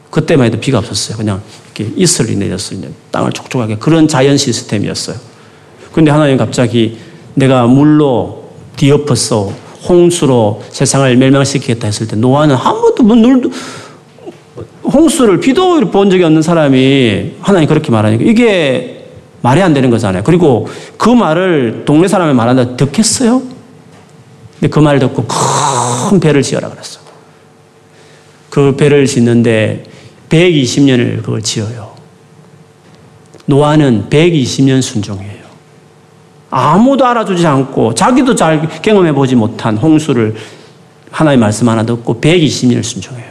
그때만 0.09 0.47
해도 0.47 0.59
비가 0.59 0.79
없었어요. 0.79 1.17
그냥 1.17 1.41
이렇게 1.65 1.93
이슬이 1.95 2.35
내렸어요. 2.35 2.81
땅을 3.11 3.31
촉촉하게. 3.31 3.77
그런 3.77 4.07
자연 4.07 4.37
시스템이었어요. 4.37 5.17
근데 5.93 6.09
하나님 6.09 6.37
갑자기 6.37 6.97
내가 7.35 7.67
물로 7.67 8.49
뒤엎어서 8.75 9.53
홍수로 9.87 10.63
세상을 10.69 11.15
멸망시키겠다 11.15 11.85
했을 11.87 12.07
때 12.07 12.15
노아는 12.15 12.55
한 12.55 12.81
번도 12.81 13.03
뭐 13.03 13.15
늘, 13.15 13.41
홍수를 14.93 15.39
비도 15.39 15.79
본 15.91 16.09
적이 16.09 16.23
없는 16.25 16.41
사람이 16.41 17.33
하나님 17.41 17.67
그렇게 17.67 17.91
말하니까 17.91 18.23
이게 18.25 19.05
말이 19.41 19.61
안 19.61 19.73
되는 19.73 19.89
거잖아요. 19.89 20.23
그리고 20.23 20.67
그 20.97 21.09
말을 21.09 21.83
동네 21.85 22.07
사람이 22.07 22.33
말한다 22.33 22.75
듣겠어요? 22.77 23.41
근데 24.59 24.69
그 24.69 24.79
말 24.79 24.99
듣고 24.99 25.25
큰 25.27 26.19
배를 26.19 26.43
지어라 26.43 26.69
그랬어. 26.69 26.99
그 28.49 28.75
배를 28.75 29.07
짓는데 29.07 29.83
120년을 30.29 31.23
그걸 31.23 31.41
지어요. 31.41 31.91
노아는 33.45 34.07
120년 34.09 34.81
순종해요. 34.81 35.41
아무도 36.51 37.05
알아주지 37.05 37.47
않고 37.47 37.95
자기도 37.95 38.35
잘 38.35 38.67
경험해 38.81 39.13
보지 39.13 39.35
못한 39.35 39.77
홍수를 39.77 40.35
하나의 41.11 41.37
말씀 41.37 41.67
하나 41.69 41.83
듣고 41.83 42.19
120년을 42.21 42.83
순종해요. 42.83 43.30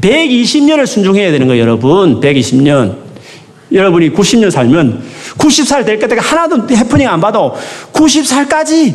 120년을 0.00 0.86
순종해야 0.86 1.30
되는 1.30 1.46
거예요, 1.46 1.62
여러분. 1.62 2.20
120년. 2.20 3.04
여러분이 3.72 4.10
90년 4.10 4.50
살면 4.50 5.02
90살 5.38 5.84
될 5.84 5.98
때까지 5.98 6.20
하나도 6.20 6.68
해프닝 6.70 7.08
안 7.08 7.20
봐도 7.20 7.56
90살까지 7.92 8.94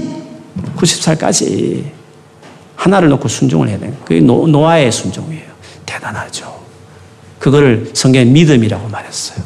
90살까지 0.78 1.84
하나를 2.76 3.10
놓고 3.10 3.28
순종을 3.28 3.68
해야 3.68 3.78
돼요. 3.78 3.94
그게 4.06 4.22
노아의 4.22 4.92
순종이에요. 4.92 5.50
대단하죠. 5.86 6.60
그거를 7.40 7.90
성경에 7.94 8.26
믿음이라고 8.26 8.88
말했어요. 8.88 9.44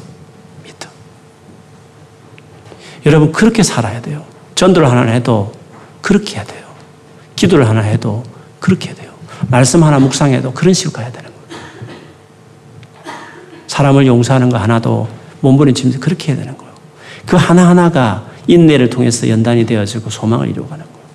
믿음. 0.64 0.90
여러분, 3.06 3.32
그렇게 3.32 3.64
살아야 3.64 4.02
돼요. 4.02 4.24
전도를 4.56 4.90
하나 4.90 5.12
해도 5.12 5.52
그렇게 6.02 6.36
해야 6.36 6.44
돼요. 6.44 6.64
기도를 7.36 7.68
하나 7.68 7.82
해도 7.82 8.24
그렇게 8.60 8.90
해야 8.90 8.96
돼요. 8.96 9.12
말씀 9.48 9.84
하나 9.84 10.00
묵상해도 10.00 10.54
그런 10.54 10.74
식으로 10.74 10.94
가야 10.94 11.12
거예요. 11.12 11.23
사람을 13.74 14.06
용서하는 14.06 14.50
거 14.50 14.58
하나도 14.58 15.08
몸부림치면서 15.42 16.00
그렇게 16.00 16.32
해야 16.32 16.38
되는 16.38 16.56
거예요. 16.56 16.72
그 17.26 17.38
하나하나가 17.38 18.28
인내를 18.46 18.92
통해서 18.92 19.28
연단이 19.28 19.66
되어지고 19.66 20.12
소망을 20.12 20.48
이루어가는 20.50 20.86
거예요. 20.86 21.08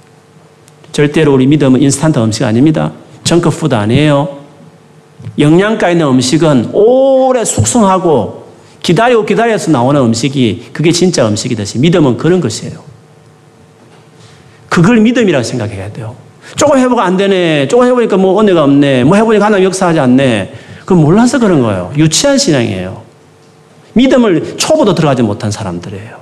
절대로 0.91 1.35
우리 1.35 1.47
믿음은 1.47 1.81
인스턴트 1.81 2.19
음식 2.19 2.43
아닙니다. 2.43 2.91
정크푸드 3.23 3.77
아니에요. 3.77 4.39
영양가 5.39 5.91
있는 5.91 6.09
음식은 6.09 6.71
오래 6.73 7.45
숙성하고 7.45 8.49
기다리고 8.83 9.25
기다려서 9.25 9.71
나오는 9.71 10.01
음식이 10.01 10.71
그게 10.73 10.91
진짜 10.91 11.29
음식이듯이 11.29 11.79
믿음은 11.79 12.17
그런 12.17 12.41
것이에요. 12.41 12.81
그걸 14.69 15.01
믿음이라고 15.01 15.45
생각해야 15.45 15.93
돼요. 15.93 16.17
조금 16.57 16.79
해보고 16.79 17.01
안 17.01 17.17
되네. 17.17 17.69
조금 17.69 17.87
해보니까 17.87 18.17
뭐 18.17 18.41
은혜가 18.41 18.65
없네. 18.65 19.05
뭐 19.05 19.17
해보니까 19.17 19.47
하나님 19.47 19.67
역사하지 19.67 20.01
않네. 20.01 20.68
그건 20.89 21.05
몰라서 21.05 21.39
그런 21.39 21.61
거예요. 21.61 21.93
유치한 21.99 22.39
신앙이에요. 22.39 23.03
믿음을 23.93 24.57
초보도 24.57 24.95
들어가지 24.95 25.23
못한 25.23 25.51
사람들이에요. 25.51 26.17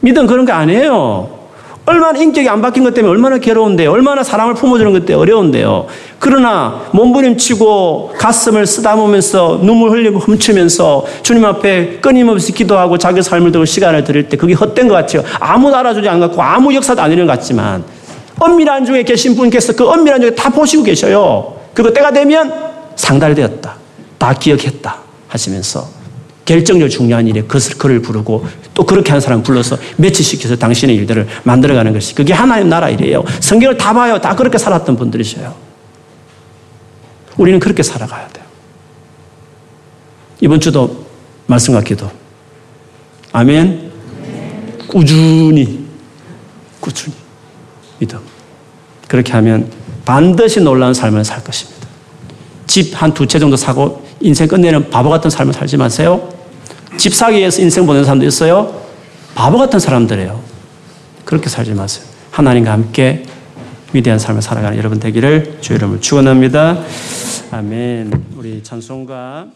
믿음 0.00 0.26
그런 0.26 0.44
게 0.44 0.50
아니에요. 0.50 1.38
얼마나 1.86 2.18
인격이 2.18 2.48
안 2.48 2.62
바뀐 2.62 2.82
것 2.82 2.94
때문에 2.94 3.12
얼마나 3.12 3.38
괴로운데요. 3.38 3.92
얼마나 3.92 4.24
사랑을 4.24 4.54
품어주는 4.54 4.92
것 4.92 5.06
때문에 5.06 5.22
어려운데요. 5.22 5.86
그러나 6.18 6.82
몸부림치고 6.90 8.14
가슴을 8.18 8.66
쓰다보면서 8.66 9.60
눈물 9.62 9.92
흘리고 9.92 10.18
훔치면서 10.18 11.06
주님 11.22 11.44
앞에 11.44 11.98
끊임없이 12.00 12.50
기도하고 12.50 12.98
자기 12.98 13.22
삶을 13.22 13.52
두고 13.52 13.66
시간을 13.66 14.02
드릴 14.02 14.28
때 14.28 14.36
그게 14.36 14.52
헛된 14.54 14.88
것 14.88 14.94
같아요. 14.94 15.22
아무도 15.38 15.76
알아주지 15.76 16.08
않고 16.08 16.42
아무 16.42 16.74
역사도 16.74 17.00
안 17.00 17.12
일어난 17.12 17.28
것 17.28 17.38
같지만 17.38 17.84
엄밀한 18.40 18.84
중에 18.84 19.04
계신 19.04 19.36
분께서 19.36 19.74
그 19.74 19.88
엄밀한 19.88 20.20
중에 20.22 20.34
다 20.34 20.50
보시고 20.50 20.82
계셔요. 20.82 21.54
그거 21.72 21.92
때가 21.92 22.10
되면 22.10 22.69
상달되었다. 22.96 23.76
다 24.18 24.34
기억했다. 24.34 24.98
하시면서 25.28 25.88
결정적으로 26.44 26.88
중요한 26.88 27.28
일에 27.28 27.42
그것을 27.42 27.78
그를 27.78 28.02
부르고 28.02 28.44
또 28.74 28.84
그렇게 28.84 29.12
한 29.12 29.20
사람 29.20 29.42
불러서 29.42 29.78
매치시켜서 29.96 30.56
당신의 30.56 30.96
일들을 30.96 31.28
만들어가는 31.44 31.92
것이 31.92 32.14
그게 32.14 32.32
하나님 32.32 32.68
나라 32.68 32.88
일이에요. 32.88 33.22
성경을 33.40 33.76
다 33.76 33.92
봐요. 33.92 34.20
다 34.20 34.34
그렇게 34.34 34.58
살았던 34.58 34.96
분들이셔요. 34.96 35.54
우리는 37.36 37.60
그렇게 37.60 37.82
살아가야 37.82 38.26
돼요. 38.28 38.44
이번 40.40 40.58
주도 40.58 41.06
말씀과 41.46 41.82
기도. 41.82 42.10
아멘. 43.32 43.92
꾸준히, 44.88 45.86
꾸준히 46.80 47.14
믿음. 48.00 48.18
그렇게 49.06 49.32
하면 49.34 49.70
반드시 50.04 50.60
놀라운 50.60 50.94
삶을 50.94 51.24
살 51.24 51.44
것입니다. 51.44 51.79
집 52.70 52.94
한 52.94 53.12
두 53.12 53.26
채 53.26 53.40
정도 53.40 53.56
사고 53.56 54.06
인생 54.20 54.46
끝내는 54.46 54.90
바보 54.90 55.10
같은 55.10 55.28
삶을 55.28 55.52
살지 55.52 55.76
마세요. 55.76 56.28
집 56.96 57.12
사기 57.14 57.38
위해서 57.38 57.60
인생 57.60 57.84
보내는 57.84 58.04
사람도 58.04 58.24
있어요. 58.26 58.72
바보 59.34 59.58
같은 59.58 59.80
사람들이에요. 59.80 60.40
그렇게 61.24 61.48
살지 61.48 61.72
마세요. 61.74 62.04
하나님과 62.30 62.70
함께 62.70 63.24
위대한 63.92 64.20
삶을 64.20 64.40
살아가는 64.40 64.78
여러분 64.78 65.00
되기를 65.00 65.58
주의 65.60 65.78
이름을 65.78 66.00
축원합니다. 66.00 66.78
아멘. 67.50 68.12
우리 68.36 68.62
찬송가 68.62 69.46